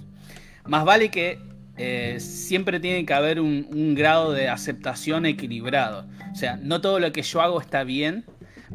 Más 0.66 0.86
vale 0.86 1.10
que 1.10 1.40
eh, 1.78 2.18
siempre 2.20 2.80
tiene 2.80 3.06
que 3.06 3.14
haber 3.14 3.40
un, 3.40 3.96
grado 3.96 4.32
de 4.32 4.48
aceptación 4.48 5.26
equilibrado. 5.26 6.06
O 6.32 6.36
sea, 6.36 6.58
no 6.58 6.82
todo 6.82 7.00
lo 7.00 7.12
que 7.12 7.22
yo 7.22 7.42
hago 7.42 7.60
está 7.60 7.84
bien, 7.84 8.26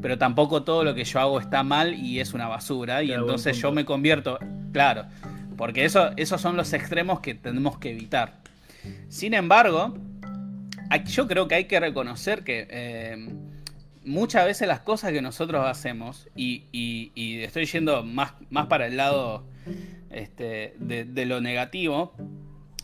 pero 0.00 0.18
tampoco 0.18 0.62
todo 0.62 0.84
lo 0.84 0.94
que 0.94 1.04
yo 1.04 1.20
hago 1.20 1.40
está 1.40 1.62
mal 1.62 1.94
y 1.94 2.20
es 2.20 2.34
una 2.34 2.48
basura. 2.48 3.02
Y 3.02 3.12
entonces 3.12 3.56
yo 3.58 3.72
me 3.72 3.84
convierto, 3.84 4.38
claro, 4.72 5.06
porque 5.56 5.84
eso, 5.84 6.10
esos 6.16 6.40
son 6.40 6.56
los 6.56 6.72
extremos 6.72 7.20
que 7.20 7.34
tenemos 7.34 7.78
que 7.78 7.90
evitar. 7.90 8.34
Sin 9.08 9.34
embargo, 9.34 9.94
yo 11.04 11.26
creo 11.26 11.48
que 11.48 11.54
hay 11.54 11.64
que 11.64 11.80
reconocer 11.80 12.44
que 12.44 12.66
eh, 12.70 13.28
muchas 14.04 14.46
veces 14.46 14.66
las 14.66 14.80
cosas 14.80 15.12
que 15.12 15.22
nosotros 15.22 15.64
hacemos, 15.66 16.28
y, 16.34 17.12
estoy 17.42 17.66
yendo 17.66 18.02
más, 18.02 18.32
más, 18.50 18.66
para 18.66 18.86
el 18.86 18.96
lado 18.96 19.44
este, 20.10 20.74
de, 20.78 21.26
lo 21.26 21.40
negativo, 21.40 22.14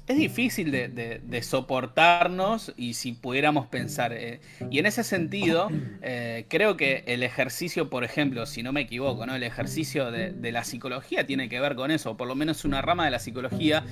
es 0.07 0.17
difícil 0.19 0.71
de, 0.71 1.43
soportarnos 1.43 2.73
y 2.77 2.95
si 2.95 3.13
pudiéramos 3.13 3.67
pensar. 3.67 4.13
Eh, 4.13 4.41
y 4.71 4.79
en 4.79 4.87
ese 4.87 5.03
sentido, 5.03 5.69
eh, 6.03 6.47
creo 6.49 6.77
que 6.77 7.05
el 7.07 7.23
ejercicio, 7.23 7.89
por 7.89 8.05
ejemplo, 8.05 8.45
si 8.47 8.63
no 8.63 8.73
me 8.73 8.83
equivoco, 8.83 9.27
¿no? 9.27 9.35
el 9.35 9.43
ejercicio 9.43 10.11
de, 10.11 10.53
la 10.53 10.65
psicología 10.65 11.27
tiene 11.27 11.49
que 11.49 11.59
ver 11.59 11.75
con 11.75 11.91
eso, 11.91 12.13
o 12.13 12.17
por 12.17 12.29
lo 12.29 12.35
menos 12.35 12.65
una 12.65 12.83
rama 12.83 13.07
de 13.07 13.11
la 13.11 13.19
psicología 13.19 13.85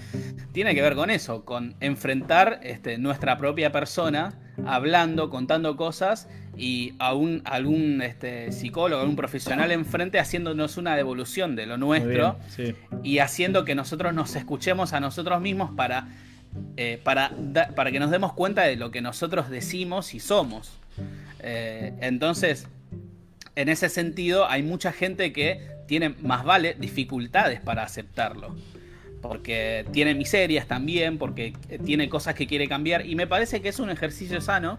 tiene 0.52 0.74
que 0.74 0.82
ver 0.82 0.94
con 0.94 1.10
eso, 1.10 1.44
con 1.44 1.76
enfrentar 1.80 2.60
este, 2.62 2.98
nuestra 2.98 3.38
propia 3.38 3.72
persona, 3.72 4.38
hablando, 4.66 5.30
contando 5.30 5.76
cosas 5.76 6.28
y 6.62 6.94
a 7.00 7.12
un, 7.12 7.42
algún 7.44 8.00
este, 8.02 8.52
psicólogo, 8.52 9.00
algún 9.00 9.16
profesional 9.16 9.72
enfrente 9.72 10.20
haciéndonos 10.20 10.76
una 10.76 10.94
devolución 10.94 11.56
de 11.56 11.66
lo 11.66 11.76
nuestro 11.76 12.38
y 13.02 13.18
haciendo 13.18 13.64
que 13.64 13.74
nosotros 13.74 14.14
nos 14.14 14.36
escuchemos 14.36 14.92
a 14.92 15.00
nosotros 15.00 15.40
mismos 15.40 15.72
para, 15.72 16.06
eh, 16.76 17.00
para, 17.02 17.32
para 17.74 17.90
que 17.90 17.98
nos 17.98 18.12
demos 18.12 18.32
cuenta 18.32 18.62
de 18.62 18.76
lo 18.76 18.92
que 18.92 19.00
nosotros 19.00 19.50
decimos 19.50 20.14
y 20.14 20.20
somos. 20.20 20.78
Eh, 21.40 21.94
entonces, 22.00 22.68
en 23.56 23.68
ese 23.68 23.88
sentido, 23.88 24.48
hay 24.48 24.62
mucha 24.62 24.92
gente 24.92 25.32
que 25.32 25.66
tiene 25.88 26.10
más 26.10 26.44
vale 26.44 26.76
dificultades 26.78 27.58
para 27.60 27.82
aceptarlo 27.82 28.54
porque 29.22 29.86
tiene 29.92 30.14
miserias 30.14 30.66
también, 30.66 31.16
porque 31.16 31.54
tiene 31.84 32.10
cosas 32.10 32.34
que 32.34 32.46
quiere 32.46 32.68
cambiar 32.68 33.06
y 33.06 33.14
me 33.14 33.26
parece 33.26 33.62
que 33.62 33.70
es 33.70 33.78
un 33.78 33.88
ejercicio 33.88 34.40
sano 34.40 34.78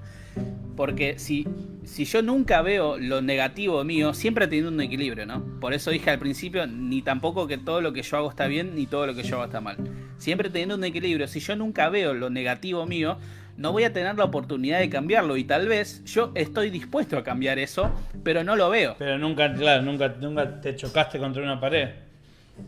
porque 0.76 1.20
si, 1.20 1.48
si 1.86 2.06
yo 2.06 2.22
nunca 2.22 2.62
veo 2.62 2.98
lo 2.98 3.22
negativo 3.22 3.84
mío, 3.84 4.14
siempre 4.14 4.48
teniendo 4.48 4.72
un 4.72 4.82
equilibrio, 4.82 5.26
¿no? 5.26 5.44
Por 5.60 5.74
eso 5.74 5.92
dije 5.92 6.10
al 6.10 6.20
principio, 6.20 6.66
ni 6.68 7.02
tampoco 7.02 7.48
que 7.48 7.58
todo 7.58 7.82
lo 7.82 7.94
que 7.94 8.02
yo 8.02 8.18
hago 8.18 8.30
está 8.30 8.48
bien, 8.48 8.76
ni 8.76 8.88
todo 8.88 9.08
lo 9.08 9.16
que 9.16 9.24
yo 9.24 9.36
hago 9.36 9.46
está 9.46 9.62
mal. 9.62 9.78
Siempre 10.18 10.50
teniendo 10.50 10.76
un 10.76 10.84
equilibrio. 10.84 11.28
Si 11.28 11.40
yo 11.40 11.56
nunca 11.56 11.90
veo 11.90 12.14
lo 12.14 12.30
negativo 12.30 12.86
mío, 12.86 13.18
no 13.58 13.72
voy 13.72 13.84
a 13.84 13.94
tener 13.94 14.18
la 14.18 14.24
oportunidad 14.24 14.80
de 14.80 14.90
cambiarlo. 14.90 15.38
Y 15.38 15.44
tal 15.44 15.68
vez 15.68 16.04
yo 16.06 16.32
estoy 16.36 16.70
dispuesto 16.70 17.18
a 17.18 17.24
cambiar 17.24 17.60
eso, 17.60 17.92
pero 18.24 18.44
no 18.44 18.56
lo 18.56 18.70
veo. 18.70 18.96
Pero 18.98 19.18
nunca, 19.18 19.54
claro, 19.54 19.84
nunca, 19.84 20.16
nunca 20.20 20.60
te 20.60 20.76
chocaste 20.76 21.20
contra 21.20 21.44
una 21.44 21.60
pared. 21.60 21.90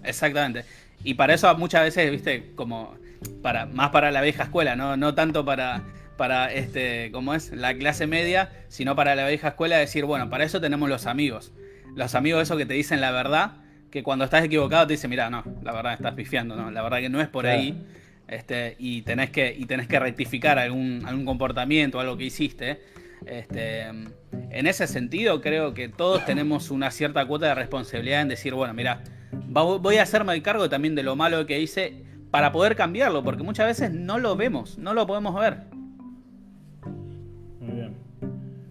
Exactamente. 0.04 0.66
Y 1.06 1.14
para 1.14 1.34
eso 1.34 1.56
muchas 1.58 1.84
veces, 1.84 2.12
viste, 2.12 2.52
como 2.56 2.96
para, 3.42 3.66
más 3.66 3.92
para 3.92 4.12
la 4.12 4.22
vieja 4.22 4.44
escuela, 4.44 4.76
no, 4.76 4.98
no 4.98 5.16
tanto 5.16 5.46
para 5.46 5.84
para 6.18 6.52
este, 6.54 7.12
¿cómo 7.12 7.34
es? 7.34 7.52
La 7.52 7.74
clase 7.74 8.08
media, 8.08 8.50
sino 8.68 8.96
para 8.96 9.16
la 9.16 9.28
vieja 9.28 9.50
escuela 9.50 9.78
decir, 9.78 10.06
bueno, 10.06 10.30
para 10.30 10.44
eso 10.44 10.62
tenemos 10.62 10.90
los 10.90 11.06
amigos. 11.06 11.52
Los 11.96 12.16
amigos 12.16 12.44
esos 12.44 12.58
que 12.58 12.66
te 12.66 12.74
dicen 12.74 13.02
la 13.02 13.12
verdad, 13.12 13.58
que 13.92 14.04
cuando 14.04 14.26
estás 14.26 14.44
equivocado 14.44 14.88
te 14.88 14.94
dicen, 14.94 15.10
mira, 15.10 15.30
no, 15.30 15.44
la 15.64 15.72
verdad 15.72 15.94
estás 15.94 16.14
pifiando, 16.14 16.56
no, 16.56 16.72
la 16.72 16.82
verdad 16.82 17.00
que 17.00 17.10
no 17.10 17.22
es 17.22 17.28
por 17.28 17.48
ahí. 17.48 17.86
Este, 18.28 18.76
y 18.80 19.04
tenés 19.04 19.30
que, 19.30 19.56
y 19.56 19.66
tenés 19.66 19.88
que 19.88 20.00
rectificar 20.00 20.58
algún, 20.58 21.04
algún 21.06 21.26
comportamiento, 21.26 22.00
algo 22.00 22.18
que 22.18 22.26
hiciste. 22.26 22.82
Este, 23.26 23.84
en 23.86 24.68
ese 24.68 24.88
sentido, 24.88 25.42
creo 25.42 25.74
que 25.74 25.90
todos 25.90 26.26
tenemos 26.26 26.72
una 26.72 26.92
cierta 26.92 27.26
cuota 27.26 27.48
de 27.48 27.56
responsabilidad 27.56 28.22
en 28.22 28.28
decir, 28.28 28.54
bueno, 28.54 28.74
mira, 28.74 29.04
voy 29.50 29.98
a 29.98 30.04
hacerme 30.04 30.34
el 30.34 30.42
cargo 30.42 30.70
también 30.70 30.96
de 30.96 31.04
lo 31.04 31.16
malo 31.16 31.46
que 31.46 31.60
hice 31.60 32.04
para 32.32 32.52
poder 32.52 32.76
cambiarlo, 32.76 33.24
porque 33.24 33.44
muchas 33.44 33.68
veces 33.68 33.92
no 33.92 34.20
lo 34.20 34.36
vemos, 34.36 34.78
no 34.78 34.94
lo 34.94 35.08
podemos 35.08 35.40
ver. 35.40 35.58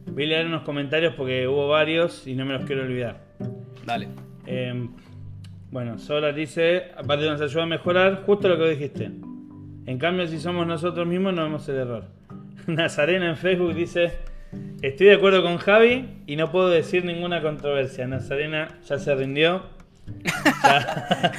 Voy 0.06 0.24
a 0.24 0.28
leer 0.28 0.46
unos 0.46 0.62
comentarios 0.62 1.14
porque 1.14 1.48
hubo 1.48 1.68
varios 1.68 2.26
y 2.26 2.34
no 2.34 2.44
me 2.44 2.52
los 2.52 2.64
quiero 2.64 2.82
olvidar. 2.82 3.20
Dale. 3.84 4.08
Em, 4.46 4.90
bueno, 5.72 5.98
Sola 5.98 6.32
dice, 6.32 6.92
aparte 6.96 7.28
nos 7.28 7.40
ayuda 7.40 7.64
a 7.64 7.66
mejorar, 7.66 8.22
justo 8.24 8.48
lo 8.48 8.56
que 8.56 8.70
dijiste. 8.70 9.10
En 9.86 9.98
cambio, 9.98 10.28
si 10.28 10.38
somos 10.38 10.68
nosotros 10.68 11.06
mismos, 11.06 11.34
no 11.34 11.42
vemos 11.42 11.68
el 11.68 11.76
error. 11.76 12.04
Nazarena 12.68 13.28
en 13.28 13.36
Facebook 13.36 13.74
dice, 13.74 14.12
Estoy 14.82 15.06
de 15.06 15.14
acuerdo 15.14 15.42
con 15.42 15.56
Javi 15.56 16.08
y 16.26 16.36
no 16.36 16.50
puedo 16.50 16.68
decir 16.68 17.04
ninguna 17.04 17.40
controversia. 17.40 18.06
Nazarena 18.06 18.78
ya 18.86 18.98
se 18.98 19.14
rindió. 19.14 19.62
Ya, 20.24 21.32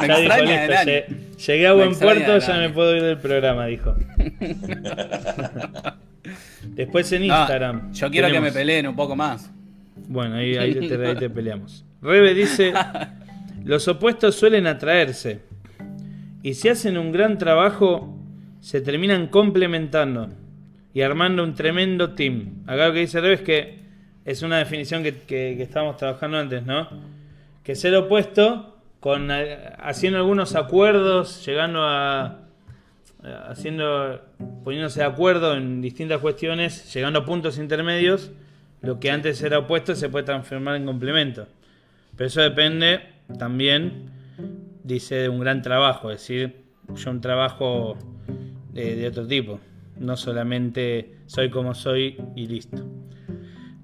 Me 0.00 0.08
ya 0.08 0.16
dijo, 0.18 0.36
listo, 0.44 0.72
lle- 0.84 1.04
llegué 1.46 1.66
a 1.66 1.72
buen 1.72 1.94
puerto, 1.98 2.38
ya 2.38 2.54
me 2.58 2.70
puedo 2.70 2.96
ir 2.96 3.02
del 3.02 3.18
programa, 3.18 3.66
dijo. 3.66 3.94
Después 6.74 7.10
en 7.12 7.26
No, 7.26 7.38
Instagram. 7.38 7.92
yo 7.92 8.10
quiero 8.10 8.30
que 8.30 8.40
me 8.40 8.52
peleen 8.52 8.86
un 8.86 8.96
poco 8.96 9.16
más. 9.16 9.50
Bueno, 10.08 10.36
ahí, 10.36 10.56
ahí 10.56 10.74
te, 10.88 11.06
ahí 11.06 11.16
te 11.16 11.30
peleamos. 11.36 11.84
Rebe 12.02 12.34
dice: 12.34 12.72
Los 13.64 13.86
opuestos 13.88 14.34
suelen 14.36 14.66
atraerse. 14.66 15.40
Y 16.42 16.54
si 16.54 16.68
hacen 16.68 16.96
un 16.96 17.12
gran 17.12 17.36
trabajo, 17.38 18.16
se 18.60 18.80
terminan 18.80 19.26
complementando 19.28 20.30
y 20.94 21.02
armando 21.02 21.42
un 21.44 21.54
tremendo 21.54 22.14
team. 22.14 22.62
Acá 22.66 22.88
lo 22.88 22.94
que 22.94 23.00
dice 23.00 23.20
Rebe 23.20 23.34
es 23.34 23.42
que 23.42 23.78
es 24.24 24.42
una 24.42 24.58
definición 24.58 25.02
que, 25.02 25.12
que, 25.14 25.54
que 25.56 25.62
estábamos 25.62 25.96
trabajando 25.96 26.38
antes, 26.38 26.64
¿no? 26.64 26.88
Que 27.62 27.74
ser 27.74 27.94
opuesto, 27.94 28.76
con, 29.00 29.30
eh, 29.30 29.72
haciendo 29.78 30.18
algunos 30.18 30.54
acuerdos, 30.54 31.44
llegando 31.44 31.82
a. 31.82 32.40
eh, 33.24 33.36
haciendo. 33.48 34.20
poniéndose 34.64 35.00
de 35.00 35.06
acuerdo 35.06 35.54
en 35.54 35.80
distintas 35.80 36.20
cuestiones, 36.20 36.92
llegando 36.94 37.20
a 37.20 37.24
puntos 37.24 37.58
intermedios, 37.58 38.30
lo 38.80 38.98
que 38.98 39.10
antes 39.10 39.42
era 39.42 39.58
opuesto 39.58 39.94
se 39.94 40.08
puede 40.08 40.24
transformar 40.24 40.76
en 40.76 40.86
complemento. 40.86 41.46
Pero 42.16 42.28
eso 42.28 42.40
depende 42.40 43.00
también, 43.38 44.10
dice, 44.82 45.16
de 45.16 45.28
un 45.28 45.40
gran 45.40 45.62
trabajo, 45.62 46.10
es 46.10 46.20
decir, 46.20 46.64
yo 46.94 47.10
un 47.10 47.20
trabajo 47.20 47.96
de, 48.72 48.96
de 48.96 49.06
otro 49.06 49.26
tipo, 49.26 49.60
no 49.98 50.16
solamente 50.16 51.16
soy 51.26 51.50
como 51.50 51.74
soy 51.74 52.16
y 52.34 52.46
listo. 52.46 52.84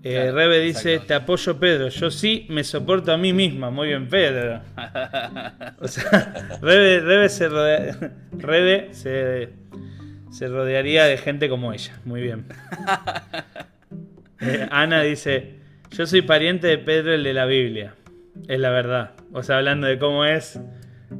Eh, 0.03 0.13
Claro, 0.15 0.37
Rebe 0.37 0.61
dice, 0.61 0.93
exacto. 0.95 1.07
te 1.09 1.15
apoyo 1.15 1.59
Pedro, 1.59 1.89
yo 1.89 2.11
sí 2.11 2.47
me 2.49 2.63
soporto 2.65 3.13
a 3.13 3.17
mí 3.17 3.33
misma, 3.33 3.71
muy 3.71 3.89
bien 3.89 4.09
Pedro. 4.09 4.61
O 5.81 5.89
sea, 5.89 6.59
Rebe, 6.63 7.01
Rebe 7.01 7.29
se, 7.29 7.49
rodea- 7.49 8.13
Rebe 8.33 8.89
se, 8.95 9.51
se 10.31 10.49
rodearía 10.49 11.05
de 11.07 11.17
gente 11.19 11.49
como 11.49 11.73
ella, 11.73 11.99
muy 12.05 12.21
bien. 12.23 12.47
Eh, 14.39 14.69
Ana 14.71 15.01
dice, 15.01 15.55
yo 15.91 16.07
soy 16.07 16.21
pariente 16.21 16.67
de 16.67 16.77
Pedro 16.77 17.15
el 17.15 17.25
de 17.25 17.33
la 17.33 17.47
Biblia. 17.47 17.95
Es 18.49 18.61
la 18.61 18.69
verdad. 18.69 19.13
O 19.33 19.43
sea, 19.43 19.57
hablando 19.57 19.87
de 19.87 19.99
cómo 19.99 20.27
es, 20.27 20.61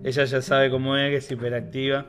ella 0.05 0.25
ya 0.25 0.43
sabe 0.43 0.69
cómo 0.69 0.99
es, 0.99 1.11
que 1.11 1.17
es 1.17 1.31
hiperactiva. 1.31 2.05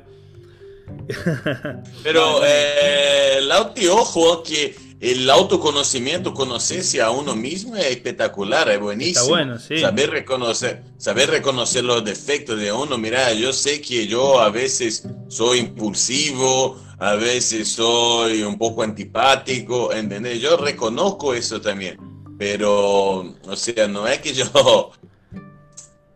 Pero, 2.03 2.41
eh, 2.45 3.39
Lauti, 3.43 3.87
ojo, 3.87 4.43
que 4.43 4.75
el 4.99 5.29
autoconocimiento, 5.29 6.33
conocerse 6.33 7.01
a 7.01 7.11
uno 7.11 7.35
mismo 7.35 7.75
es 7.75 7.85
espectacular, 7.85 8.69
es 8.69 8.79
buenísimo. 8.79 9.19
Está 9.19 9.29
bueno, 9.29 9.59
sí. 9.59 9.79
Saber 9.79 10.09
reconocer, 10.09 10.83
saber 10.97 11.29
reconocer 11.29 11.83
los 11.83 12.03
defectos 12.03 12.59
de 12.59 12.71
uno. 12.71 12.97
Mira, 12.97 13.31
yo 13.33 13.53
sé 13.53 13.79
que 13.79 14.07
yo 14.07 14.39
a 14.39 14.49
veces 14.49 15.07
soy 15.27 15.59
impulsivo, 15.59 16.81
a 16.97 17.13
veces 17.13 17.67
soy 17.67 18.41
un 18.41 18.57
poco 18.57 18.81
antipático, 18.81 19.93
¿entendés? 19.93 20.41
Yo 20.41 20.57
reconozco 20.57 21.33
eso 21.33 21.61
también. 21.61 21.97
Pero, 22.39 23.19
o 23.19 23.55
sea, 23.55 23.87
no 23.87 24.07
es 24.07 24.19
que 24.19 24.33
yo 24.33 24.91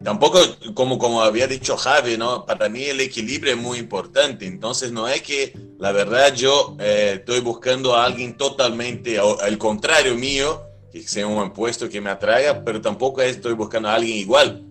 Tampoco, 0.03 0.39
como, 0.73 0.97
como 0.97 1.21
había 1.21 1.45
dicho 1.47 1.77
Javi, 1.77 2.17
¿no? 2.17 2.45
Para 2.45 2.69
mí 2.69 2.83
el 2.85 2.99
equilibrio 3.01 3.53
es 3.53 3.59
muy 3.59 3.77
importante. 3.77 4.45
Entonces, 4.47 4.91
no 4.91 5.07
es 5.07 5.21
que 5.21 5.53
la 5.77 5.91
verdad 5.91 6.33
yo 6.33 6.75
eh, 6.79 7.17
estoy 7.19 7.39
buscando 7.39 7.95
a 7.95 8.05
alguien 8.05 8.35
totalmente 8.35 9.19
al 9.19 9.57
contrario 9.57 10.15
mío, 10.15 10.61
que 10.91 11.03
sea 11.07 11.27
un 11.27 11.53
puesto 11.53 11.87
que 11.87 12.01
me 12.01 12.09
atraiga, 12.09 12.63
pero 12.63 12.81
tampoco 12.81 13.21
estoy 13.21 13.53
buscando 13.53 13.89
a 13.89 13.95
alguien 13.95 14.17
igual. 14.17 14.63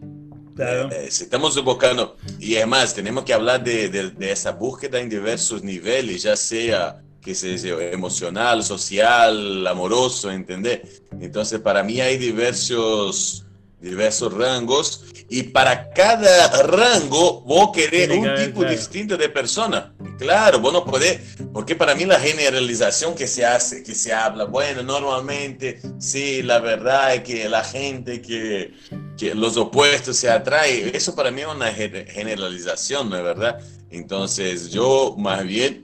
Claro. 0.57 0.91
Eh, 0.91 1.09
si 1.11 1.25
estamos 1.25 1.63
buscando, 1.65 2.17
y 2.39 2.57
además 2.57 2.93
tenemos 2.93 3.25
que 3.25 3.33
hablar 3.33 3.63
de, 3.65 3.89
de- 3.89 4.11
de 4.11 4.33
esa 4.33 4.51
búsqueda 4.53 5.01
en 5.01 5.09
diversos 5.09 5.63
niveles, 5.63 6.23
ya 6.25 6.37
sea 6.37 7.01
que 7.23 7.35
sea 7.35 7.53
emocional, 7.93 8.63
social, 8.65 9.67
amoroso, 9.67 10.31
¿entender? 10.31 10.83
Entonces, 11.21 11.61
para 11.61 11.83
mí 11.83 12.01
hay 12.01 12.17
diversos, 12.19 13.45
diversos 13.81 14.33
rangos 14.35 15.05
y 15.29 15.45
para 15.45 15.91
cada 15.91 16.63
rango 16.65 17.41
vos 17.43 17.71
querés 17.73 18.09
que 18.09 18.15
un 18.15 18.35
tipo 18.35 18.61
claro. 18.61 18.75
distinto 18.77 19.17
de 19.17 19.29
persona. 19.29 19.95
Claro, 20.19 20.61
vos 20.61 20.73
no 20.73 20.85
podés, 20.85 21.37
porque 21.53 21.75
para 21.75 21.95
mí 21.95 22.05
la 22.05 22.21
generalización 22.21 23.15
que 23.15 23.27
se 23.27 23.47
hace, 23.47 23.83
que 23.83 23.95
se 23.95 24.13
habla, 24.13 24.45
bueno, 24.45 24.83
normalmente, 24.83 25.81
sí, 25.99 26.43
la 26.43 26.59
verdad 26.59 27.15
es 27.15 27.23
que 27.23 27.49
la 27.49 27.65
gente 27.65 28.21
que, 28.21 28.75
que 29.17 29.35
los 29.35 29.57
opuestos 29.57 30.17
se 30.17 30.29
atraen, 30.29 30.91
eso 30.95 31.15
para 31.15 31.31
mí 31.31 31.41
es 31.41 31.47
una 31.47 31.73
ge- 31.73 32.07
generalización, 32.11 33.09
¿no 33.09 33.17
es 33.17 33.23
verdad? 33.23 33.61
Entonces 33.91 34.71
yo 34.71 35.15
más 35.19 35.43
bien 35.45 35.83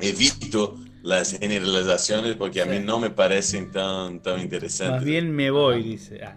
evito 0.00 0.76
las 1.02 1.32
generalizaciones 1.38 2.36
porque 2.36 2.60
a 2.62 2.66
mí 2.66 2.78
Sí. 2.78 2.82
no 2.84 2.98
me 2.98 3.10
parecen 3.10 3.70
tan, 3.70 4.20
tan 4.20 4.40
interesantes. 4.40 4.96
Más 4.96 5.04
bien 5.04 5.30
me 5.30 5.50
voy, 5.50 5.82
dice. 5.82 6.20
Ah, 6.24 6.36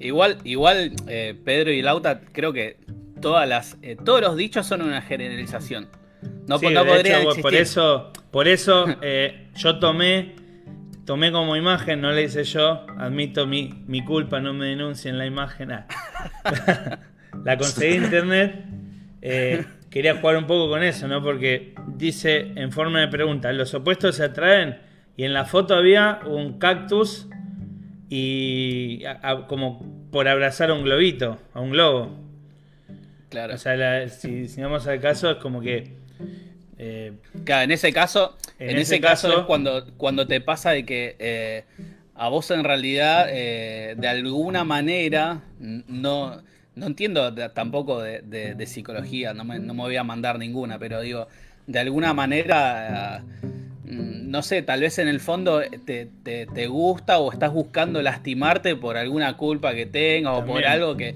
Igual, 0.00 0.38
igual 0.44 0.92
eh, 1.08 1.34
Pedro 1.44 1.72
y 1.72 1.82
Lauta, 1.82 2.20
creo 2.32 2.52
que 2.52 2.76
todas 3.20 3.48
las, 3.48 3.76
eh, 3.82 3.96
todos 4.02 4.20
los 4.20 4.36
dichos 4.36 4.66
son 4.66 4.82
una 4.82 5.02
generalización. 5.02 5.88
No, 6.46 6.58
sí, 6.58 6.68
no 6.70 6.84
podrían 6.84 7.20
hecho, 7.20 7.30
existir. 7.30 7.42
por 7.42 7.54
eso, 7.54 8.12
por 8.30 8.48
eso 8.48 8.86
eh, 9.02 9.48
yo 9.56 9.78
tomé, 9.78 10.34
tomé 11.04 11.32
como 11.32 11.56
imagen, 11.56 12.00
no 12.00 12.12
le 12.12 12.24
hice 12.24 12.44
yo, 12.44 12.86
admito 12.96 13.46
mi, 13.46 13.84
mi 13.86 14.04
culpa, 14.04 14.40
no 14.40 14.54
me 14.54 14.66
denuncien 14.66 15.18
la 15.18 15.26
imagen. 15.26 15.72
ah. 15.72 15.86
la 17.44 17.58
conseguí 17.58 17.96
en 17.96 18.04
internet. 18.04 18.64
eh, 19.22 19.64
quería 19.90 20.16
jugar 20.16 20.36
un 20.36 20.46
poco 20.46 20.68
con 20.68 20.82
eso, 20.82 21.08
¿no? 21.08 21.22
Porque 21.22 21.74
dice 21.86 22.52
en 22.56 22.72
forma 22.72 23.00
de 23.00 23.08
pregunta, 23.08 23.52
los 23.52 23.74
opuestos 23.74 24.16
se 24.16 24.24
atraen 24.24 24.78
y 25.16 25.24
en 25.24 25.32
la 25.32 25.44
foto 25.44 25.74
había 25.74 26.20
un 26.26 26.58
cactus 26.58 27.28
y 28.08 29.04
a- 29.04 29.18
a- 29.22 29.46
como 29.46 29.82
por 30.10 30.28
abrazar 30.28 30.70
a 30.70 30.74
un 30.74 30.82
globito, 30.84 31.38
a 31.54 31.60
un 31.60 31.70
globo. 31.70 32.18
Claro. 33.28 33.54
O 33.54 33.58
sea, 33.58 33.76
la- 33.76 34.08
si, 34.08 34.48
si 34.48 34.60
vamos 34.62 34.86
al 34.86 35.00
caso, 35.00 35.30
es 35.30 35.36
como 35.38 35.60
que. 35.60 35.92
eh, 36.78 37.12
Claro, 37.44 37.62
en 37.64 37.70
ese 37.72 37.92
caso, 37.92 38.36
En 38.58 38.70
en, 38.70 38.76
ese 38.78 38.94
ese 38.96 39.00
caso, 39.00 39.28
caso- 39.28 39.40
es 39.40 39.46
cuando, 39.46 39.86
cuando 39.96 40.26
te 40.26 40.40
pasa 40.40 40.70
de 40.70 40.84
que 40.86 41.16
eh, 41.18 41.64
a 42.14 42.28
vos 42.28 42.50
en 42.50 42.64
realidad, 42.64 43.26
eh, 43.30 43.94
de 43.98 44.08
alguna 44.08 44.64
manera, 44.64 45.42
no, 45.60 46.40
no 46.74 46.86
entiendo 46.86 47.30
de- 47.30 47.48
tampoco 47.50 48.00
de, 48.00 48.22
de- 48.22 48.54
de 48.54 48.66
psicología, 48.66 49.34
no 49.34 49.44
me, 49.44 49.58
no 49.58 49.74
me 49.74 49.82
voy 49.82 49.96
a 49.96 50.04
mandar 50.04 50.38
ninguna, 50.38 50.78
pero 50.78 51.00
digo, 51.00 51.28
de 51.66 51.78
alguna 51.80 52.14
manera, 52.14 53.22
no 53.90 54.42
sé, 54.42 54.62
tal 54.62 54.80
vez 54.80 54.98
en 54.98 55.08
el 55.08 55.20
fondo 55.20 55.60
te, 55.86 56.08
te- 56.22 56.46
te 56.46 56.66
gusta 56.66 57.18
o 57.18 57.32
estás 57.32 57.52
buscando 57.52 58.02
lastimarte 58.02 58.76
por 58.76 58.96
alguna 58.96 59.36
culpa 59.36 59.74
que 59.74 59.86
tengas 59.86 60.38
o 60.38 60.44
por 60.44 60.64
algo 60.66 60.96
que, 60.96 61.14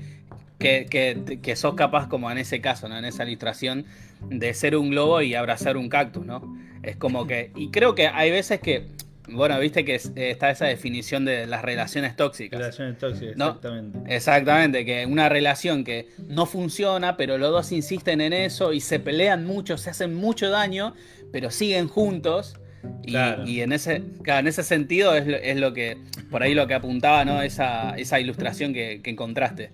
que, 0.59 0.87
que- 0.89 1.39
que 1.43 1.57
sos 1.57 1.75
capaz, 1.75 2.09
como 2.09 2.31
en 2.31 2.39
ese 2.39 2.61
caso, 2.61 2.89
¿no? 2.89 2.97
En 2.99 3.05
esa 3.05 3.25
ilustración, 3.25 3.85
de 4.29 4.55
ser 4.55 4.77
un 4.77 4.91
globo 4.91 5.21
y 5.23 5.35
abrazar 5.35 5.77
un 5.77 5.89
cactus, 5.89 6.25
¿no? 6.25 6.57
Es 6.83 6.97
como 6.97 7.27
que. 7.27 7.51
Y 7.57 7.71
creo 7.71 7.95
que 7.95 8.07
hay 8.09 8.31
veces 8.31 8.61
que. 8.61 8.87
Bueno, 9.29 9.59
viste 9.61 9.85
que 9.85 9.95
es- 9.95 10.11
está 10.17 10.51
esa 10.51 10.67
definición 10.67 11.25
de 11.25 11.47
las 11.47 11.63
relaciones 11.63 12.17
tóxicas. 12.17 12.59
relaciones 12.59 12.99
tóxicas, 12.99 13.37
No. 13.37 13.47
exactamente. 13.49 13.99
Exactamente, 14.17 14.85
que 14.85 15.07
una 15.07 15.29
relación 15.29 15.85
que 15.85 16.09
no 16.27 16.45
funciona, 16.47 17.17
pero 17.17 17.39
los 17.39 17.51
dos 17.53 17.71
insisten 17.71 18.21
en 18.21 18.33
eso 18.33 18.73
y 18.73 18.81
se 18.81 18.99
pelean 18.99 19.47
mucho, 19.47 19.79
se 19.79 19.91
hacen 19.91 20.13
mucho 20.15 20.51
daño, 20.51 20.95
pero 21.31 21.51
siguen 21.53 21.87
juntos. 21.89 22.57
Y, 23.05 23.11
Claro. 23.13 23.47
y 23.47 23.61
en 23.61 23.73
ese 23.73 24.03
en 24.25 24.47
ese 24.47 24.63
sentido 24.63 25.15
es 25.15 25.27
lo, 25.27 25.37
es 25.37 25.57
lo 25.57 25.73
que, 25.73 25.97
por 26.31 26.43
ahí 26.43 26.55
lo 26.55 26.67
que 26.67 26.75
apuntaba, 26.75 27.25
¿no? 27.25 27.43
Esa, 27.43 27.95
esa 27.97 28.19
ilustración 28.21 28.73
que, 28.73 29.01
que 29.03 29.11
encontraste. 29.11 29.71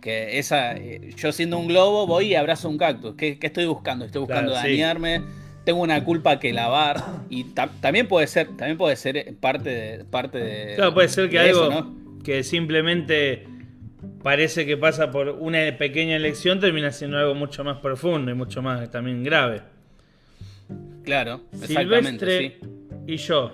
Que 0.00 0.38
esa, 0.38 0.76
eh, 0.76 1.12
yo 1.16 1.30
siendo 1.32 1.58
un 1.58 1.68
globo 1.68 2.06
voy 2.06 2.26
y 2.26 2.34
abrazo 2.34 2.68
un 2.68 2.78
cactus. 2.78 3.14
¿Qué, 3.16 3.38
qué 3.38 3.46
estoy 3.48 3.66
buscando? 3.66 4.04
Estoy 4.04 4.20
buscando 4.20 4.50
Claro, 4.52 4.66
sí. 4.66 4.72
dañarme, 4.72 5.22
tengo 5.64 5.80
una 5.80 6.02
culpa 6.04 6.38
que 6.40 6.52
lavar. 6.52 7.02
Y 7.30 7.44
ta- 7.44 7.70
también 7.80 8.08
puede 8.08 8.26
ser, 8.26 8.48
también 8.56 8.76
puede 8.78 8.96
ser 8.96 9.34
parte 9.40 9.70
de, 9.70 10.04
parte 10.04 10.38
de. 10.38 10.74
Claro, 10.74 10.92
puede 10.94 11.08
ser 11.08 11.30
que 11.30 11.38
algo 11.38 11.68
eso, 11.68 11.70
¿no? 11.70 12.22
que 12.24 12.42
simplemente 12.44 13.46
parece 14.22 14.66
que 14.66 14.76
pasa 14.76 15.10
por 15.10 15.28
una 15.28 15.58
pequeña 15.78 16.16
elección 16.16 16.60
termina 16.60 16.90
siendo 16.92 17.18
algo 17.18 17.34
mucho 17.34 17.62
más 17.64 17.78
profundo 17.78 18.30
y 18.30 18.34
mucho 18.34 18.62
más 18.62 18.90
también 18.90 19.22
grave. 19.24 19.62
Claro, 21.04 21.42
exactamente. 21.52 22.26
Silvestre 22.26 22.58
Sí. 22.60 22.66
y 23.06 23.16
yo, 23.16 23.52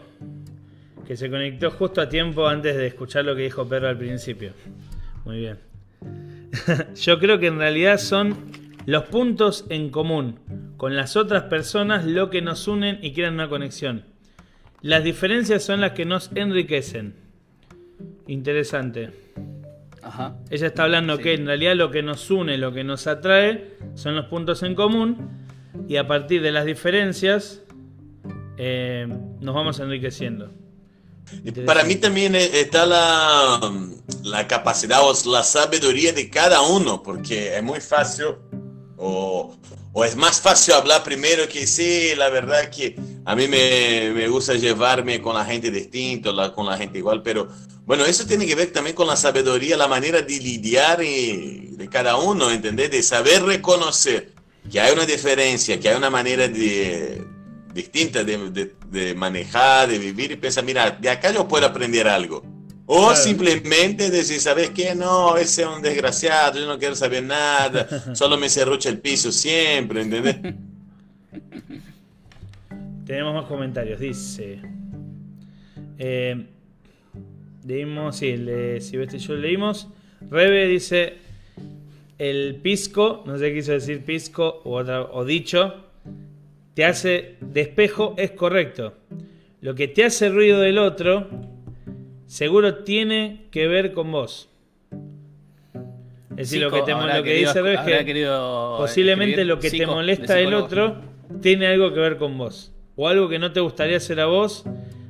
que 1.07 1.17
se 1.17 1.31
conectó 1.31 1.71
justo 1.71 2.01
a 2.01 2.09
tiempo 2.09 2.47
antes 2.47 2.77
de 2.77 2.87
escuchar 2.87 3.25
lo 3.25 3.35
que 3.35 3.43
dijo 3.43 3.67
Pedro 3.69 3.89
al 3.89 3.97
principio. 3.99 4.53
Muy 5.25 5.39
bien. 5.39 5.59
yo 6.95 7.19
creo 7.19 7.39
que 7.39 7.47
en 7.49 7.59
realidad 7.59 7.99
son 7.99 8.37
los 8.87 9.05
puntos 9.05 9.65
en 9.71 9.91
común 9.91 10.39
con 10.77 10.95
las 10.97 11.17
otras 11.17 11.45
personas 11.45 12.05
lo 12.07 12.31
que 12.31 12.41
nos 12.41 12.69
unen 12.69 12.99
y 13.03 13.13
crean 13.13 13.35
una 13.35 13.49
conexión. 13.49 14.05
Las 14.81 15.03
diferencias 15.03 15.63
son 15.65 15.81
las 15.81 15.93
que 15.93 16.05
nos 16.05 16.31
enriquecen. 16.35 17.15
Interesante. 18.27 19.11
Ajá. 20.03 20.37
Ella 20.51 20.69
está 20.69 20.85
hablando 20.85 21.17
Sí. 21.17 21.23
que 21.25 21.35
en 21.35 21.47
realidad 21.47 21.75
lo 21.75 21.91
que 21.91 22.03
nos 22.03 22.31
une, 22.31 22.57
lo 22.59 22.73
que 22.73 22.85
nos 22.85 23.07
atrae, 23.07 23.73
son 23.95 24.15
los 24.15 24.27
puntos 24.27 24.63
en 24.63 24.75
común. 24.75 25.17
Y 25.89 25.97
a 25.97 26.07
partir 26.07 26.43
de 26.43 26.53
las 26.53 26.65
diferencias, 26.65 27.61
eh, 28.57 29.07
nos 29.41 29.55
vamos 29.55 29.79
enriqueciendo. 29.81 30.51
Para 31.67 31.85
mí 31.85 31.97
también 31.97 32.35
eh, 32.35 32.49
está 32.61 32.87
la, 32.87 33.61
la 34.23 34.47
capacidad 34.49 35.01
o 35.03 35.13
la 35.31 35.43
sabiduría 35.43 36.13
de 36.13 36.31
cada 36.31 36.63
uno, 36.63 37.03
porque 37.03 37.55
es 37.57 37.63
muy 37.63 37.81
fácil 37.81 38.27
o, 38.97 39.55
o 39.93 40.05
es 40.05 40.17
más 40.17 40.41
fácil 40.41 40.75
hablar 40.75 41.05
primero 41.05 41.47
que 41.47 41.67
sí, 41.67 42.13
la 42.17 42.31
verdad 42.31 42.71
que 42.71 42.97
a 43.27 43.37
mí 43.37 43.47
me, 43.47 44.11
me 44.15 44.27
gusta 44.29 44.55
llevarme 44.55 45.21
con 45.21 45.35
la 45.35 45.45
gente 45.45 45.71
distinta, 45.71 46.33
la- 46.33 46.53
con 46.55 46.65
la 46.65 46.79
gente 46.79 46.99
igual, 46.99 47.23
pero 47.23 47.47
bueno, 47.85 48.07
eso 48.07 48.27
tiene 48.27 48.47
que 48.47 48.55
ver 48.55 48.73
también 48.73 48.97
con 48.97 49.07
la 49.07 49.17
sabiduría, 49.17 49.77
la 49.77 49.87
manera 49.87 50.23
de 50.23 50.39
lidiar 50.41 51.03
y- 51.03 51.73
de 51.77 51.89
cada 51.91 52.17
uno, 52.17 52.51
¿entendés? 52.51 52.91
De 52.91 53.03
saber 53.03 53.43
reconocer 53.43 54.33
que 54.71 54.81
hay 54.81 54.93
una 54.93 55.07
diferencia, 55.07 55.79
que 55.81 55.89
hay 55.89 55.97
una 55.97 56.11
manera 56.11 56.49
de, 56.49 57.25
distinta 57.73 58.25
de, 58.25 58.51
de- 58.51 58.75
de 58.91 59.15
manejar, 59.15 59.89
de 59.89 59.99
vivir 59.99 60.33
y 60.33 60.37
pensar, 60.37 60.65
mira, 60.65 60.91
de 60.91 61.11
acá 61.11 61.31
yo 61.33 61.47
puedo 61.47 61.67
aprender 61.67 62.09
algo. 62.09 62.43
O 62.87 63.09
Claro. 63.09 63.17
simplemente 63.17 64.11
decir, 64.11 64.41
¿sabes 64.41 64.71
qué? 64.71 64.95
No, 64.95 65.37
ese 65.37 65.63
es 65.63 65.69
un 65.69 65.83
desgraciado, 65.83 66.59
yo 66.59 66.67
no 66.67 66.79
quiero 66.79 66.95
saber 66.95 67.23
nada, 67.23 67.87
solo 68.15 68.39
me 68.39 68.49
cerrucha 68.49 68.89
el 68.89 68.99
piso 68.99 69.31
siempre, 69.31 70.01
¿entendés? 70.03 70.37
Tenemos 73.07 73.35
más 73.35 73.45
comentarios. 73.47 74.01
Dice. 74.01 74.61
Eh, 75.99 76.47
leímos. 77.65 78.17
Sí, 78.17 78.29
el 78.29 78.47
de 78.47 78.81
Silvestre 78.81 79.19
y 79.19 79.21
yo 79.21 79.35
leímos. 79.35 79.89
Rebe 80.31 80.67
dice. 80.69 81.19
El 82.19 82.57
pisco, 82.57 83.23
no 83.27 83.39
sé 83.39 83.49
qué 83.51 83.55
quiso 83.57 83.73
decir 83.73 84.05
pisco 84.05 84.61
o, 84.65 84.73
otra- 84.77 85.03
o 85.13 85.25
dicho, 85.25 85.75
te 86.75 86.85
hace 86.85 87.37
de 87.41 87.61
espejo, 87.61 88.15
es 88.17 88.33
correcto. 88.33 88.95
Lo 89.61 89.75
que 89.75 89.89
te 89.89 90.05
hace 90.05 90.29
ruido 90.29 90.61
del 90.61 90.79
otro, 90.79 91.29
seguro 92.27 92.83
tiene 92.85 93.47
que 93.51 93.69
ver 93.69 93.93
con 93.93 94.11
vos. 94.11 94.49
Es 96.31 96.51
decir, 96.51 96.63
lo 96.63 96.71
que, 96.71 96.83
te, 96.83 96.93
lo 96.93 97.23
que 97.25 97.31
querido- 97.31 97.49
dice 97.49 97.63
es 97.75 97.81
que 97.81 97.97
posiblemente 98.79 99.45
lo 99.45 99.59
que 99.59 99.71
te 99.71 99.77
de 99.79 99.87
molesta 99.95 100.35
del 100.35 100.55
otro 100.55 100.97
tiene 101.41 101.67
algo 101.67 101.93
que 101.93 102.01
ver 102.01 102.17
con 102.17 102.39
vos. 102.39 102.73
O 102.97 103.09
algo 103.09 103.29
que 103.29 103.39
no 103.39 103.53
te 103.53 103.61
gustaría 103.61 103.97
hacer 103.97 104.21
a 104.21 104.27
vos, 104.27 104.65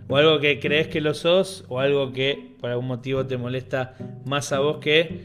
o 0.09 0.17
algo 0.17 0.41
que 0.41 0.59
crees 0.59 0.89
que 0.89 1.01
lo 1.03 1.13
sos, 1.15 1.65
o 1.69 1.81
algo 1.81 2.13
que 2.13 2.55
por 2.61 2.71
algún 2.71 2.87
motivo 2.87 3.27
te 3.27 3.37
molesta 3.37 3.95
más 4.25 4.53
a 4.53 4.61
vos 4.61 4.79
que 4.79 5.21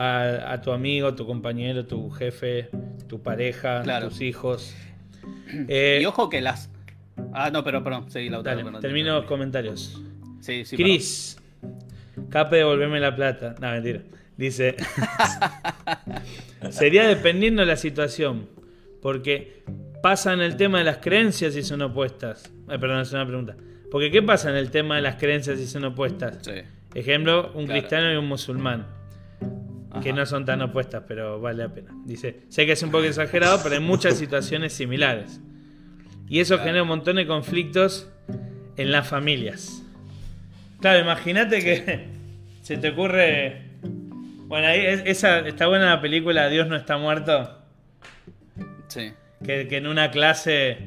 a, 0.00 0.52
a 0.52 0.60
tu 0.62 0.70
amigo, 0.72 1.14
tu 1.14 1.26
compañero, 1.26 1.84
tu 1.86 2.08
jefe, 2.10 2.68
tu 3.08 3.20
pareja, 3.22 3.82
Claro. 3.82 4.08
tus 4.08 4.20
hijos. 4.20 4.74
Eh, 5.68 5.98
Y 6.02 6.04
ojo 6.04 6.28
que 6.28 6.40
las. 6.40 6.70
Ah, 7.32 7.50
no, 7.50 7.64
pero 7.64 7.82
perdón, 7.82 8.10
seguí 8.10 8.28
la 8.28 8.38
otra. 8.40 8.54
dale, 8.54 8.78
termino 8.80 9.14
los 9.14 9.24
comentarios. 9.24 10.00
Sí, 10.40 10.64
sí. 10.64 10.76
Cris, 10.76 11.36
Cape, 12.30 12.56
devolveme 12.56 13.00
la 13.00 13.16
plata. 13.16 13.54
No, 13.60 13.70
mentira. 13.72 14.02
Dice: 14.36 14.76
Sería 16.70 17.06
dependiendo 17.06 17.60
de 17.62 17.66
la 17.66 17.76
situación. 17.76 18.48
Porque 19.02 19.62
pasa 20.02 20.32
en 20.32 20.40
el 20.40 20.56
tema 20.56 20.78
de 20.78 20.84
las 20.84 20.98
creencias 20.98 21.56
y 21.56 21.62
son 21.62 21.82
opuestas. 21.82 22.52
Ay, 22.68 22.78
perdón, 22.78 23.00
es 23.00 23.12
una 23.12 23.26
pregunta. 23.26 23.56
Porque, 23.90 24.10
¿qué 24.10 24.22
pasa 24.22 24.50
en 24.50 24.56
el 24.56 24.70
tema 24.70 24.96
de 24.96 25.02
las 25.02 25.16
creencias 25.16 25.58
y 25.60 25.66
son 25.66 25.84
opuestas? 25.84 26.38
Sí. 26.42 26.52
Ejemplo, 26.94 27.52
un 27.54 27.64
Claro. 27.66 27.80
cristiano 27.80 28.12
y 28.12 28.16
un 28.16 28.26
musulmán. 28.26 28.86
Que 30.02 30.12
no 30.12 30.26
son 30.26 30.44
tan 30.44 30.60
opuestas, 30.62 31.04
pero 31.08 31.40
vale 31.40 31.62
la 31.64 31.72
pena. 31.72 31.90
Dice: 32.04 32.40
Sé 32.48 32.66
que 32.66 32.72
es 32.72 32.82
un 32.82 32.90
poco 32.90 33.04
exagerado, 33.04 33.58
pero 33.62 33.74
hay 33.74 33.80
muchas 33.80 34.16
situaciones 34.18 34.72
similares. 34.72 35.40
Y 36.28 36.40
eso 36.40 36.58
genera 36.58 36.82
un 36.82 36.88
montón 36.88 37.16
de 37.16 37.26
conflictos 37.26 38.08
en 38.76 38.92
las 38.92 39.08
familias. 39.08 39.82
Claro, 40.80 41.00
imagínate 41.00 41.60
que 41.64 42.06
se 42.62 42.76
te 42.76 42.90
ocurre. 42.90 43.62
Bueno, 44.46 44.66
ahí 44.68 44.80
es- 44.84 45.02
esa 45.06 45.40
está 45.40 45.66
buena 45.66 45.86
la 45.94 46.00
película 46.02 46.48
Dios 46.48 46.68
no 46.68 46.76
está 46.76 46.98
muerto. 46.98 47.58
Sí. 48.88 49.12
Que, 49.44 49.68
que 49.68 49.76
en 49.78 49.86
una 49.86 50.10
clase 50.10 50.78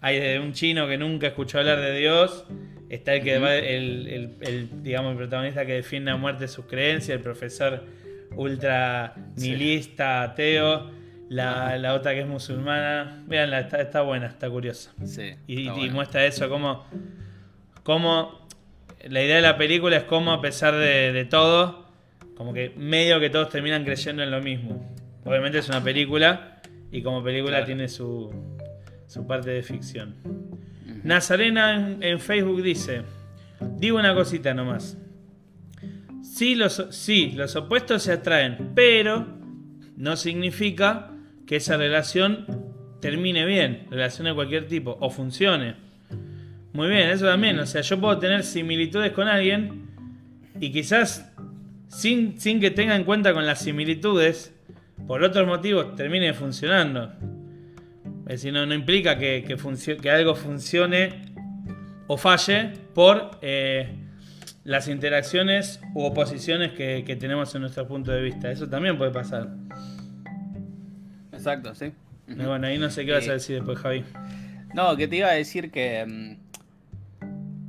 hay 0.00 0.18
de 0.20 0.38
un 0.40 0.52
chino 0.52 0.86
que 0.88 0.98
nunca 0.98 1.28
escuchó 1.28 1.58
hablar 1.58 1.80
de 1.80 1.96
Dios. 1.98 2.44
Está 2.90 3.14
el 3.14 3.22
que 3.22 3.38
va- 3.38 3.54
el, 3.54 4.06
el- 4.08 4.36
el, 4.42 4.82
digamos, 4.82 5.12
el 5.12 5.16
protagonista 5.16 5.64
que 5.64 5.72
defiende 5.72 6.10
a 6.10 6.16
muerte 6.16 6.48
sus 6.48 6.66
creencias, 6.66 7.16
el 7.16 7.22
profesor 7.22 7.82
ultra 8.36 9.14
nihilista, 9.36 10.22
ateo, 10.22 10.90
la, 11.28 11.76
la 11.78 11.94
otra 11.94 12.12
que 12.12 12.20
es 12.20 12.26
musulmana. 12.26 13.22
Veanla, 13.26 13.60
está, 13.60 13.80
está 13.80 14.02
buena, 14.02 14.26
está 14.26 14.48
curiosa. 14.50 14.92
Sí. 15.04 15.34
Y, 15.46 15.68
muestra 15.90 16.24
eso, 16.26 16.48
como, 16.48 16.84
como 17.82 18.46
la 19.08 19.22
idea 19.22 19.36
de 19.36 19.42
la 19.42 19.56
película 19.56 19.96
es 19.96 20.04
como 20.04 20.32
a 20.32 20.40
pesar 20.40 20.74
de, 20.74 21.12
de 21.12 21.24
todo, 21.24 21.86
como 22.36 22.52
que 22.52 22.72
medio 22.76 23.18
que 23.20 23.30
todos 23.30 23.48
terminan 23.50 23.84
creyendo 23.84 24.22
en 24.22 24.30
lo 24.30 24.40
mismo. 24.40 24.90
Obviamente 25.24 25.58
es 25.58 25.68
una 25.68 25.82
película 25.82 26.60
y 26.90 27.02
como 27.02 27.22
película 27.22 27.52
Claro. 27.52 27.66
tiene 27.66 27.88
su, 27.88 28.30
su 29.06 29.26
parte 29.26 29.50
de 29.50 29.62
ficción. 29.62 30.16
Nazarena 31.04 31.74
en, 31.74 32.02
en 32.02 32.20
Facebook 32.20 32.62
dice, 32.62 33.02
digo 33.78 33.98
una 33.98 34.14
cosita 34.14 34.52
nomás. 34.54 34.96
Sí 36.32 36.54
los, 36.54 36.86
sí, 36.92 37.32
los 37.32 37.56
opuestos 37.56 38.04
se 38.04 38.12
atraen, 38.12 38.72
pero 38.74 39.26
no 39.98 40.16
significa 40.16 41.10
que 41.46 41.56
esa 41.56 41.76
relación 41.76 42.46
termine 43.02 43.44
bien, 43.44 43.86
relación 43.90 44.24
de 44.24 44.34
cualquier 44.34 44.66
tipo, 44.66 44.96
o 44.98 45.10
funcione. 45.10 45.74
Muy 46.72 46.88
bien, 46.88 47.10
eso 47.10 47.26
también. 47.26 47.58
O 47.58 47.66
sea, 47.66 47.82
yo 47.82 48.00
puedo 48.00 48.18
tener 48.18 48.44
similitudes 48.44 49.12
con 49.12 49.28
alguien 49.28 49.90
y 50.58 50.72
quizás 50.72 51.30
sin, 51.88 52.40
sin 52.40 52.60
que 52.60 52.70
tenga 52.70 52.96
en 52.96 53.04
cuenta 53.04 53.34
con 53.34 53.44
las 53.44 53.60
similitudes, 53.60 54.54
por 55.06 55.22
otros 55.22 55.46
motivos 55.46 55.94
termine 55.96 56.32
funcionando. 56.32 57.12
Es 58.22 58.40
decir, 58.40 58.54
no, 58.54 58.64
no 58.64 58.72
implica 58.72 59.18
que, 59.18 59.44
que, 59.46 59.96
que 59.98 60.10
algo 60.10 60.34
funcione 60.34 61.26
o 62.06 62.16
falle 62.16 62.72
por 62.94 63.38
eh, 63.42 64.01
las 64.64 64.88
interacciones 64.88 65.80
u 65.94 66.02
oposiciones 66.04 66.72
que, 66.72 67.04
que 67.04 67.16
tenemos 67.16 67.54
en 67.54 67.62
nuestro 67.62 67.86
punto 67.88 68.12
de 68.12 68.22
vista. 68.22 68.50
Eso 68.50 68.68
también 68.68 68.96
puede 68.96 69.10
pasar. 69.10 69.48
Exacto, 71.32 71.74
sí. 71.74 71.92
Y 72.28 72.34
bueno, 72.44 72.66
ahí 72.66 72.78
no 72.78 72.88
sé 72.90 73.04
qué 73.04 73.12
vas 73.12 73.26
a 73.26 73.30
Eh, 73.30 73.34
decir 73.34 73.56
después, 73.56 73.78
Javi. 73.78 74.04
No, 74.74 74.96
que 74.96 75.08
te 75.08 75.16
iba 75.16 75.28
a 75.28 75.32
decir 75.32 75.70
que 75.70 76.06
mm, 76.06 77.26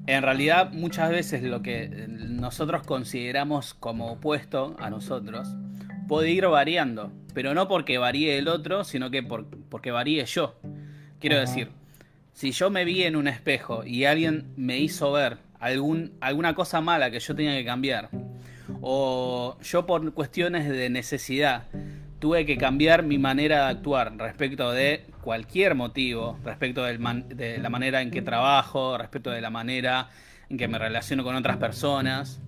en 0.07 0.21
realidad 0.21 0.71
muchas 0.71 1.09
veces 1.09 1.43
lo 1.43 1.61
que 1.61 1.83
eh, 1.85 2.07
nosotros 2.07 2.83
consideramos 2.83 3.73
como 3.73 4.11
opuesto 4.13 4.75
a 4.79 4.89
nosotros 4.89 5.47
puede 6.07 6.29
ir 6.31 6.45
variando, 6.47 7.11
pero 7.33 7.53
no 7.53 7.67
porque 7.67 7.97
varíe 7.97 8.37
el 8.37 8.47
otro, 8.47 8.83
sino 8.83 9.09
que 9.09 9.23
por- 9.23 9.47
porque 9.69 9.91
varíe 9.91 10.23
yo. 10.25 10.55
Quiero 11.19 11.37
Ajá. 11.37 11.45
decir, 11.45 11.69
si 12.33 12.51
yo 12.51 12.69
me 12.69 12.85
vi 12.85 13.03
en 13.03 13.15
un 13.15 13.27
espejo 13.27 13.83
y 13.85 14.05
alguien 14.05 14.45
me 14.55 14.77
hizo 14.79 15.11
ver 15.11 15.37
algún, 15.63 16.13
alguna 16.21 16.53
cosa 16.53 16.81
mala 16.81 17.09
que 17.11 17.19
yo 17.19 17.35
tenía 17.35 17.55
que 17.55 17.65
cambiar, 17.65 18.09
o 18.81 19.57
yo 19.61 19.85
por 19.85 20.13
cuestiones 20.13 20.67
de 20.69 20.89
necesidad 20.89 21.63
tuve 22.19 22.45
que 22.45 22.57
cambiar 22.57 23.03
mi 23.03 23.17
manera 23.17 23.65
de 23.65 23.71
actuar 23.71 24.15
respecto 24.17 24.71
de 24.71 25.05
cualquier 25.21 25.75
motivo, 25.75 26.37
respecto 26.43 26.83
del 26.83 26.99
de 27.29 27.57
la 27.59 27.69
manera 27.69 28.01
en 28.01 28.11
que 28.11 28.21
trabajo, 28.21 28.97
respecto 28.97 29.29
de 29.31 29.41
la 29.41 29.49
manera 29.49 30.09
en 30.49 30.57
que 30.57 30.67
me 30.67 30.77
relaciono 30.77 31.23
con 31.23 31.35
otras 31.35 31.57
personas. 31.57 32.41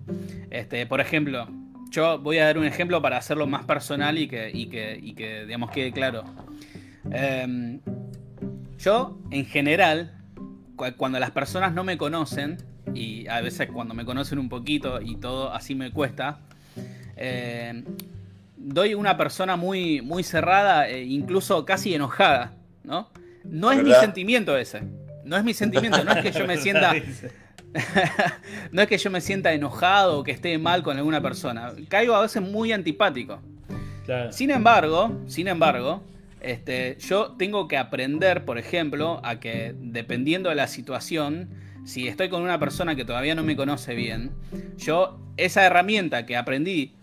Este, 0.50 0.86
por 0.86 1.02
ejemplo, 1.02 1.48
yo 1.90 2.20
voy 2.20 2.38
a 2.40 2.46
dar 2.46 2.58
un 2.58 2.66
ejemplo 2.66 3.02
para 3.02 3.18
hacerlo 3.18 3.48
más 3.48 3.66
personal 3.66 4.18
y 4.18 4.28
que, 4.28 4.50
y 4.54 4.68
que, 4.68 4.98
y 5.02 5.14
que 5.14 5.46
digamos, 5.46 5.72
quede 5.72 5.92
claro. 5.92 6.24
Em, 7.12 7.80
yo, 8.78 9.18
en 9.32 9.46
general, 9.46 10.14
cu- 10.76 10.94
cuando 10.98 11.20
las 11.20 11.32
personas 11.32 11.74
no 11.74 11.84
me 11.84 11.98
conocen, 11.98 12.58
y 12.94 13.28
a 13.28 13.42
veces 13.42 13.70
cuando 13.72 13.94
me 13.94 14.06
conocen 14.06 14.40
un 14.40 14.50
poquito 14.50 15.02
y 15.02 15.16
todo 15.16 15.54
así 15.54 15.76
me 15.76 15.92
cuesta, 15.92 16.40
eh, 17.18 17.84
doy 18.58 18.94
una 18.94 19.18
persona 19.18 19.56
muy, 19.56 20.02
muy 20.02 20.24
cerrada 20.24 20.88
e 20.88 21.04
incluso 21.04 21.66
casi 21.66 21.94
enojada, 21.94 22.54
¿no? 22.84 23.10
No 23.44 23.72
es 23.72 23.84
mi 23.84 23.94
sentimiento 23.94 24.58
ese. 24.58 24.82
No 25.24 25.38
es 25.38 25.44
mi 25.44 25.54
sentimiento, 25.54 26.04
no 26.04 26.12
es 26.12 26.24
que 26.24 26.32
yo 26.32 26.46
me 26.46 26.58
sienta, 26.62 26.94
no 28.72 28.82
es 28.82 28.88
que 28.88 28.98
yo 28.98 29.10
me 29.10 29.22
sienta 29.22 29.54
enojado 29.54 30.20
o 30.20 30.24
que 30.24 30.32
esté 30.32 30.58
mal 30.58 30.84
con 30.84 30.98
alguna 30.98 31.22
persona. 31.22 31.74
Caigo 31.88 32.16
a 32.16 32.22
veces 32.22 32.42
muy 32.42 32.72
antipático. 32.72 33.40
Claro. 34.06 34.32
Sin 34.32 34.52
embargo, 34.52 35.20
sin 35.28 35.48
embargo, 35.48 36.04
este, 36.42 36.98
yo 37.00 37.32
tengo 37.38 37.68
que 37.68 37.78
aprender, 37.78 38.46
por 38.46 38.60
ejemplo, 38.60 39.20
a 39.24 39.40
que 39.40 39.74
dependiendo 39.80 40.50
de 40.50 40.56
la 40.56 40.68
situación, 40.68 41.50
si 41.86 42.08
estoy 42.08 42.30
con 42.30 42.42
una 42.42 42.60
persona 42.60 42.96
que 42.96 43.06
todavía 43.06 43.36
no 43.36 43.44
me 43.44 43.56
conoce 43.56 43.96
bien, 43.96 44.32
yo 44.78 45.20
esa 45.38 45.66
herramienta 45.66 46.26
que 46.26 46.36
aprendí 46.36 46.96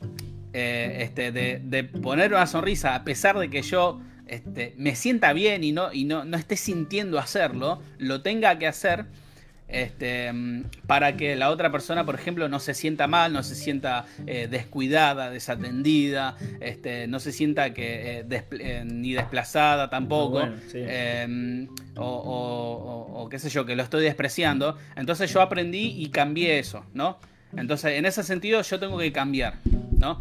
eh, 0.53 0.99
este, 1.01 1.33
de, 1.33 1.85
poner 1.85 2.35
una 2.35 2.47
sonrisa 2.47 2.95
a 2.95 3.05
pesar 3.05 3.39
de 3.39 3.49
que 3.49 3.63
yo 3.63 4.01
este, 4.27 4.75
me 4.77 4.95
sienta 4.97 5.33
bien 5.33 5.65
y, 5.65 5.73
no, 5.73 5.93
y 5.93 6.05
no, 6.05 6.25
no 6.25 6.37
esté 6.37 6.57
sintiendo 6.57 7.19
hacerlo, 7.19 7.81
lo 7.99 8.23
tenga 8.23 8.59
que 8.59 8.67
hacer 8.67 9.07
este, 9.73 10.31
para 10.87 11.17
que 11.17 11.35
la 11.35 11.51
otra 11.51 11.73
persona, 11.73 12.05
por 12.05 12.15
ejemplo, 12.15 12.49
no 12.49 12.61
se 12.61 12.75
sienta 12.75 13.07
mal, 13.07 13.33
no 13.33 13.43
se 13.43 13.55
sienta 13.55 14.05
eh, 14.27 14.47
descuidada, 14.51 15.31
desatendida, 15.31 16.37
este, 16.61 17.07
no 17.07 17.19
se 17.21 17.33
sienta 17.33 17.73
que 17.73 18.21
eh, 18.31 18.45
eh, 18.53 18.85
ni 18.87 19.15
desplazada 19.15 19.89
tampoco, 19.91 20.43
em, 20.75 21.69
o, 21.97 23.29
qué 23.31 23.39
sé 23.39 23.49
yo, 23.49 23.65
que 23.65 23.75
lo 23.75 23.83
estoy 23.83 24.05
despreciando. 24.05 24.77
Entonces 24.95 25.33
yo 25.33 25.41
aprendí 25.41 25.95
y 25.97 26.11
cambié 26.11 26.59
eso, 26.59 26.85
¿no? 26.95 27.19
Entonces, 27.57 27.99
en 27.99 28.07
ese 28.07 28.23
sentido, 28.23 28.63
yo 28.63 28.79
tengo 28.79 28.99
que 28.99 29.13
cambiar, 29.13 29.59
¿no? 29.99 30.21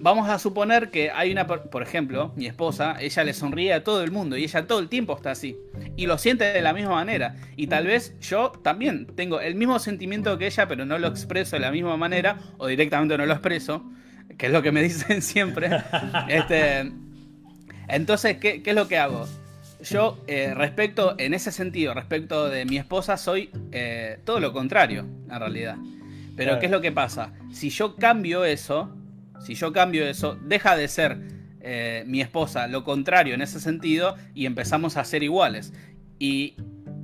Vamos 0.00 0.28
a 0.28 0.38
suponer 0.38 0.90
que 0.90 1.10
hay 1.10 1.32
una, 1.32 1.46
por 1.46 1.82
ejemplo, 1.82 2.32
mi 2.36 2.46
esposa, 2.46 2.96
ella 3.00 3.24
le 3.24 3.34
sonríe 3.34 3.72
a 3.72 3.82
todo 3.82 4.02
el 4.02 4.12
mundo 4.12 4.36
y 4.36 4.44
ella 4.44 4.66
todo 4.66 4.78
el 4.78 4.88
tiempo 4.88 5.16
está 5.16 5.32
así. 5.32 5.56
Y 5.96 6.06
lo 6.06 6.18
siente 6.18 6.44
de 6.44 6.62
la 6.62 6.72
misma 6.72 6.90
manera. 6.90 7.36
Y 7.56 7.66
tal 7.66 7.86
vez 7.86 8.18
yo 8.20 8.52
también 8.62 9.06
tengo 9.06 9.40
el 9.40 9.56
mismo 9.56 9.78
sentimiento 9.78 10.38
que 10.38 10.46
ella, 10.46 10.68
pero 10.68 10.84
no 10.84 10.98
lo 10.98 11.08
expreso 11.08 11.56
de 11.56 11.60
la 11.60 11.72
misma 11.72 11.96
manera 11.96 12.38
o 12.58 12.68
directamente 12.68 13.18
no 13.18 13.26
lo 13.26 13.32
expreso, 13.32 13.90
que 14.36 14.46
es 14.46 14.52
lo 14.52 14.62
que 14.62 14.70
me 14.70 14.82
dicen 14.84 15.20
siempre. 15.20 15.70
Este, 16.28 16.92
entonces, 17.88 18.36
¿qué, 18.36 18.62
es 18.64 18.74
lo 18.74 18.86
que 18.86 18.98
hago? 18.98 19.26
Yo, 19.82 20.22
eh, 20.26 20.54
respecto, 20.54 21.14
en 21.18 21.34
ese 21.34 21.50
sentido, 21.50 21.94
respecto 21.94 22.48
de 22.48 22.64
mi 22.64 22.78
esposa, 22.78 23.16
soy 23.16 23.50
eh, 23.72 24.18
todo 24.24 24.38
lo 24.38 24.52
contrario, 24.52 25.06
en 25.30 25.38
realidad. 25.38 25.76
Pero, 26.36 26.60
¿qué 26.60 26.66
es 26.66 26.72
lo 26.72 26.80
que 26.80 26.92
pasa? 26.92 27.32
Si 27.52 27.70
yo 27.70 27.96
cambio 27.96 28.44
eso, 28.44 28.94
si 29.38 29.54
yo 29.54 29.72
cambio 29.72 30.06
eso, 30.06 30.38
deja 30.42 30.76
de 30.76 30.88
ser 30.88 31.18
eh, 31.60 32.04
mi 32.06 32.20
esposa 32.20 32.66
lo 32.66 32.84
contrario 32.84 33.34
en 33.34 33.42
ese 33.42 33.60
sentido 33.60 34.14
y 34.34 34.46
empezamos 34.46 34.96
a 34.96 35.04
ser 35.04 35.22
iguales. 35.22 35.72
Y 36.18 36.56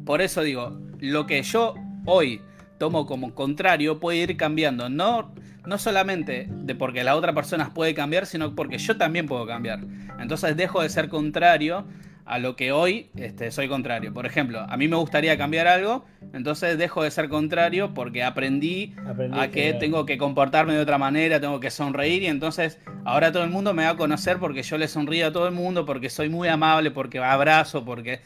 por 0.04 0.20
eso 0.20 0.42
digo, 0.42 0.78
lo 1.00 1.26
que 1.26 1.42
yo 1.42 1.74
hoy 2.06 2.40
tomo 2.78 3.06
como 3.06 3.34
contrario 3.34 4.00
puede 4.00 4.18
ir 4.18 4.36
cambiando. 4.36 4.88
No, 4.88 5.34
no 5.66 5.78
solamente 5.78 6.48
de 6.50 6.74
porque 6.74 7.04
la 7.04 7.16
otra 7.16 7.32
persona 7.32 7.72
puede 7.72 7.94
cambiar, 7.94 8.26
sino 8.26 8.54
porque 8.54 8.78
yo 8.78 8.96
también 8.96 9.26
puedo 9.26 9.46
cambiar. 9.46 9.80
Entonces 10.18 10.56
dejo 10.56 10.82
de 10.82 10.88
ser 10.88 11.08
contrario 11.08 11.86
a 12.26 12.38
lo 12.38 12.56
que 12.56 12.72
hoy 12.72 13.10
este, 13.16 13.50
soy 13.50 13.68
contrario. 13.68 14.12
Por 14.14 14.26
ejemplo, 14.26 14.60
a 14.60 14.76
mí 14.76 14.88
me 14.88 14.96
gustaría 14.96 15.36
cambiar 15.36 15.66
algo, 15.66 16.04
entonces 16.32 16.78
dejo 16.78 17.02
de 17.02 17.10
ser 17.10 17.28
contrario 17.28 17.92
porque 17.94 18.22
aprendí, 18.22 18.94
a 19.32 19.48
que 19.48 19.74
tengo 19.74 20.06
que 20.06 20.16
comportarme 20.16 20.74
de 20.74 20.80
otra 20.80 20.98
manera, 20.98 21.40
tengo 21.40 21.60
que 21.60 21.70
sonreír 21.70 22.22
y 22.22 22.26
entonces 22.26 22.78
ahora 23.04 23.30
todo 23.30 23.44
el 23.44 23.50
mundo 23.50 23.74
me 23.74 23.84
va 23.84 23.90
a 23.90 23.96
conocer 23.96 24.38
porque 24.38 24.62
yo 24.62 24.78
le 24.78 24.88
sonrío 24.88 25.26
a 25.26 25.32
todo 25.32 25.46
el 25.46 25.54
mundo, 25.54 25.84
porque 25.84 26.08
soy 26.08 26.28
muy 26.28 26.48
amable, 26.48 26.90
porque 26.90 27.18
abrazo, 27.18 27.84
porque... 27.84 28.20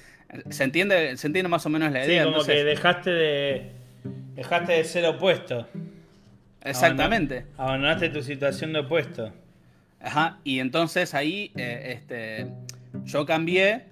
¿Se 0.51 0.65
entiende, 0.65 1.17
¿se 1.17 1.27
entiende 1.27 1.49
más 1.49 1.65
o 1.65 1.71
menos 1.71 1.91
la 1.91 2.05
idea? 2.05 2.25
Sí, 2.25 2.31
como 2.31 2.45
que 2.45 2.63
dejaste 2.63 3.11
de, 3.11 3.73
dejaste 4.35 4.75
de 4.75 4.85
ser 4.85 5.07
opuesto. 5.07 5.67
Exactamente. 6.63 7.47
Abandonaste 7.57 8.11
tu 8.11 8.23
situación 8.23 8.75
de 8.75 8.81
opuesto. 8.81 9.33
Ajá, 10.01 10.39
y 10.45 10.61
entonces 10.61 11.15
ahí 11.15 11.51
eh, 11.57 11.95
este, 11.97 12.47
yo 13.05 13.27
cambié, 13.27 13.87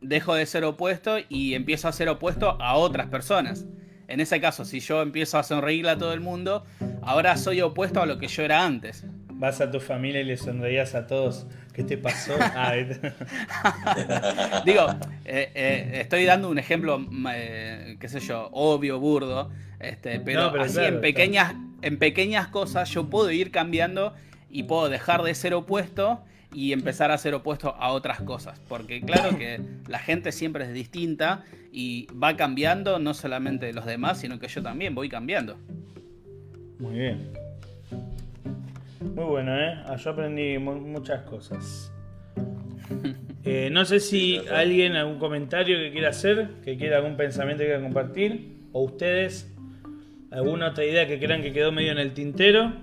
dejo 0.00 0.34
de 0.34 0.46
ser 0.46 0.64
opuesto 0.64 1.16
y 1.28 1.54
empiezo 1.54 1.88
a 1.88 1.92
ser 1.92 2.08
opuesto 2.08 2.60
a 2.60 2.74
otras 2.76 3.08
personas. 3.08 3.66
En 4.08 4.20
ese 4.20 4.40
caso, 4.40 4.64
si 4.64 4.80
yo 4.80 5.02
empiezo 5.02 5.38
a 5.38 5.42
sonreírle 5.42 5.90
a 5.90 5.98
todo 5.98 6.12
el 6.12 6.20
mundo, 6.20 6.64
ahora 7.02 7.36
soy 7.36 7.60
opuesto 7.60 8.02
a 8.02 8.06
lo 8.06 8.18
que 8.18 8.26
yo 8.26 8.42
era 8.42 8.64
antes. 8.64 9.04
Vas 9.32 9.60
a 9.60 9.70
tu 9.70 9.78
familia 9.78 10.20
y 10.20 10.24
le 10.24 10.36
sonreías 10.36 10.94
a 10.94 11.06
todos. 11.06 11.46
¿Qué 11.72 11.84
te 11.84 11.96
pasó? 11.96 12.34
Ah, 12.40 12.74
Digo, 14.66 14.86
eh, 15.24 15.52
eh, 15.54 15.90
estoy 16.00 16.24
dando 16.24 16.50
un 16.50 16.58
ejemplo, 16.58 17.00
eh, 17.32 17.96
qué 18.00 18.08
sé 18.08 18.20
yo, 18.20 18.48
obvio, 18.52 18.98
burdo, 18.98 19.50
este, 19.78 20.20
pero, 20.20 20.60
así 20.60 20.80
en, 20.80 21.00
pequeñas, 21.00 21.54
en 21.80 21.98
pequeñas 21.98 22.48
cosas 22.48 22.90
yo 22.90 23.08
puedo 23.08 23.30
ir 23.30 23.50
cambiando 23.50 24.14
y 24.50 24.64
puedo 24.64 24.88
dejar 24.88 25.22
de 25.22 25.34
ser 25.34 25.54
opuesto 25.54 26.22
y 26.52 26.72
empezar 26.72 27.10
a 27.10 27.18
ser 27.18 27.34
opuesto 27.34 27.74
a 27.78 27.92
otras 27.92 28.20
cosas. 28.22 28.60
Porque 28.68 29.00
claro 29.00 29.36
que 29.38 29.60
la 29.88 29.98
gente 29.98 30.32
siempre 30.32 30.64
es 30.64 30.72
distinta 30.72 31.44
y 31.72 32.06
va 32.12 32.36
cambiando, 32.36 32.98
no 32.98 33.14
solamente 33.14 33.72
los 33.72 33.86
demás, 33.86 34.18
sino 34.18 34.38
que 34.38 34.48
yo 34.48 34.62
también 34.62 34.94
voy 34.94 35.08
cambiando. 35.08 35.56
Muy 36.78 36.98
bien. 36.98 37.30
Muy 39.14 39.24
bueno, 39.24 39.58
¿eh? 39.58 39.74
Ah, 39.86 39.96
yo 39.96 40.10
aprendí 40.10 40.58
muchas 40.58 41.22
cosas. 41.22 41.92
Eh, 43.42 43.70
no 43.72 43.86
sé 43.86 44.00
si 44.00 44.38
alguien 44.52 44.96
algún 44.96 45.18
comentario 45.18 45.78
que 45.78 45.92
quiera 45.92 46.10
hacer, 46.10 46.50
que 46.62 46.76
quiera 46.76 46.98
algún 46.98 47.16
pensamiento 47.16 47.62
que 47.62 47.68
quiera 47.68 47.82
compartir, 47.82 48.68
o 48.72 48.82
ustedes, 48.82 49.50
alguna 50.30 50.68
otra 50.68 50.84
idea 50.84 51.06
que 51.06 51.18
crean 51.18 51.40
que 51.40 51.50
quedó 51.50 51.72
medio 51.72 51.92
en 51.92 51.98
el 51.98 52.12
tintero. 52.12 52.74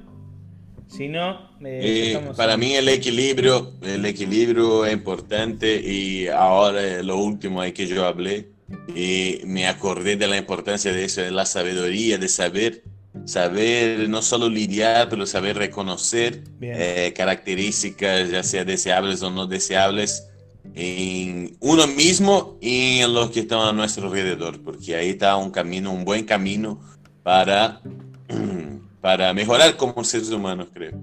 Si 0.90 1.08
no, 1.08 1.52
eh, 1.66 2.20
para 2.36 2.56
mí 2.56 2.74
el 2.74 2.88
equilibrio, 2.88 3.74
el 3.82 4.06
equilibrio 4.06 4.86
es 4.86 4.94
importante 4.94 5.82
y 5.82 6.28
ahora 6.28 7.04
lo 7.04 7.18
último 7.18 7.62
ahí 7.62 7.74
que 7.74 7.88
yo 7.88 8.06
hablé 8.06 8.48
y 8.96 9.42
me 9.46 9.68
acordé 9.68 10.16
de 10.16 10.28
la 10.28 10.38
importancia 10.38 10.92
de 10.92 11.06
eso, 11.06 11.22
de 11.22 11.32
la 11.32 11.46
sabiduría, 11.46 12.18
de 12.18 12.30
saber, 12.30 12.84
saber 13.26 14.10
no 14.10 14.22
solo 14.22 14.50
lidiar, 14.50 15.10
pero 15.10 15.26
saber 15.26 15.58
reconocer 15.58 16.44
eh, 16.62 17.14
características, 17.16 18.30
ya 18.30 18.44
sea 18.44 18.64
deseables 18.64 19.22
o 19.24 19.30
no 19.30 19.46
deseables, 19.46 20.28
en 20.76 21.56
uno 21.60 21.88
mismo 21.88 22.58
y 22.62 23.00
en 23.00 23.14
los 23.14 23.32
que 23.32 23.42
están 23.42 23.60
a 23.60 23.74
nuestro 23.74 24.08
alrededor, 24.08 24.62
porque 24.62 24.96
ahí 24.96 25.10
está 25.10 25.36
un 25.36 25.52
camino, 25.52 25.92
un 25.92 26.06
buen 26.06 26.26
camino 26.26 26.80
para 27.24 27.82
para 29.02 29.34
mejorar 29.34 29.76
como 29.76 30.04
seres 30.04 30.30
humanos, 30.30 30.68
creo. 30.74 30.94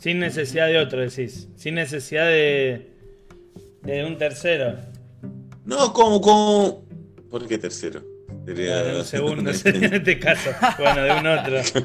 Sin 0.00 0.18
necesidad 0.18 0.66
de 0.66 0.78
otro, 0.78 1.00
decís. 1.00 1.48
Sin 1.56 1.74
necesidad 1.74 2.26
de, 2.26 2.90
de 3.82 4.04
un 4.04 4.18
tercero. 4.18 4.76
No, 5.64 5.92
como, 5.92 6.20
como... 6.20 6.84
¿Por 7.30 7.46
qué 7.46 7.58
tercero? 7.58 8.02
de 8.44 8.96
un 8.98 9.04
segundo, 9.04 9.50
en 9.64 9.94
este 9.94 10.18
caso. 10.18 10.50
Bueno, 10.78 11.02
de 11.02 11.12
un 11.12 11.26
otro. 11.26 11.82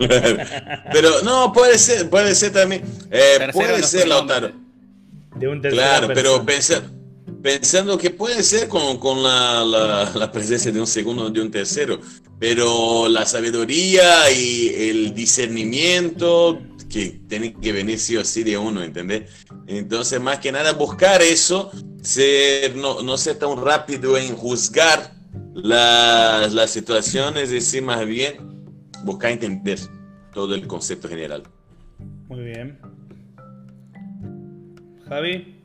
Pero 0.91 1.21
no, 1.23 1.51
puede 1.51 1.77
ser, 1.77 2.09
puede 2.09 2.35
ser 2.35 2.51
también. 2.51 2.83
Eh, 3.09 3.49
puede 3.51 3.81
ser, 3.83 4.07
Lautaro. 4.07 4.51
De 5.35 5.47
un 5.47 5.61
tercero. 5.61 5.81
Claro, 5.81 6.07
pero 6.13 6.45
pensar 6.45 6.83
pensando 7.41 7.97
que 7.97 8.11
puede 8.11 8.43
ser 8.43 8.67
con, 8.67 8.97
con 8.97 9.23
la, 9.23 9.63
la, 10.15 10.31
presencia 10.31 10.71
de 10.71 10.79
un 10.79 10.87
segundo 10.87 11.25
o 11.25 11.29
de 11.29 11.41
un 11.41 11.51
tercero, 11.51 11.99
pero 12.39 13.07
la 13.07 13.25
sabiduría 13.25 14.31
y 14.31 14.69
el 14.89 15.13
discernimiento 15.13 16.61
que 16.89 17.21
tiene 17.27 17.53
que 17.53 17.71
venir 17.71 17.99
sí 17.99 18.17
o 18.17 18.25
sí 18.25 18.43
de 18.43 18.57
uno, 18.57 18.83
¿entendés? 18.83 19.45
Entonces, 19.67 20.19
más 20.19 20.39
que 20.39 20.51
nada, 20.51 20.73
buscar 20.73 21.21
eso, 21.21 21.71
ser, 22.01 22.75
no, 22.75 23.01
no 23.01 23.17
ser 23.17 23.37
tan 23.37 23.57
rápido 23.57 24.17
en 24.17 24.35
juzgar 24.35 25.13
las, 25.53 26.53
las 26.53 26.69
situaciones, 26.69 27.43
es 27.43 27.51
decir, 27.51 27.81
más 27.81 28.05
bien 28.05 28.35
buscar 29.03 29.31
entender 29.31 29.79
todo 30.33 30.53
el 30.53 30.67
concepto 30.67 31.07
general. 31.07 31.43
Muy 32.27 32.41
bien. 32.41 32.79
Javi. 35.07 35.60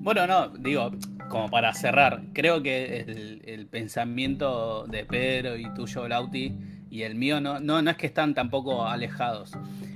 Bueno, 0.00 0.26
no, 0.26 0.48
digo, 0.48 0.92
como 1.28 1.50
para 1.50 1.74
cerrar, 1.74 2.22
creo 2.32 2.62
que 2.62 3.00
el, 3.44 3.66
pensamiento 3.66 4.86
de 4.86 5.04
Pedro 5.04 5.56
y 5.56 5.72
tuyo, 5.74 6.08
Lauti, 6.08 6.56
y 6.90 7.02
el 7.02 7.14
mío 7.14 7.40
no, 7.40 7.60
no, 7.60 7.82
no 7.82 7.90
es 7.90 7.96
que 7.96 8.06
están 8.06 8.34
tampoco 8.34 8.86
alejados. 8.86 9.52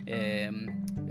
Eh, 0.06 0.50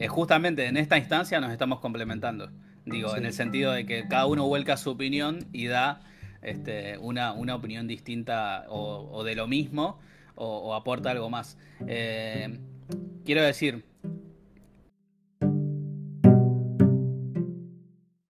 justamente 0.08 0.68
en 0.68 0.78
esta 0.78 0.98
instancia 0.98 1.40
nos 1.40 1.52
estamos 1.52 1.80
complementando. 1.80 2.52
Digo, 2.86 3.16
en 3.16 3.26
el 3.26 3.34
sentido 3.34 3.72
de 3.72 3.86
que 3.86 4.08
cada 4.08 4.26
uno 4.26 4.48
vuelca 4.48 4.78
su 4.78 4.92
opinión 4.92 5.48
y 5.52 5.68
da 5.68 6.02
este, 6.42 6.98
una, 6.98 7.34
una, 7.34 7.56
opinión 7.56 7.88
distinta 7.88 8.66
o, 8.70 9.24
de 9.24 9.36
lo 9.36 9.48
mismo 9.48 10.00
o, 10.36 10.74
aporta 10.74 11.12
algo 11.12 11.30
más. 11.30 11.58
Eh, 11.88 12.60
quiero 13.26 13.44
decir, 13.44 13.86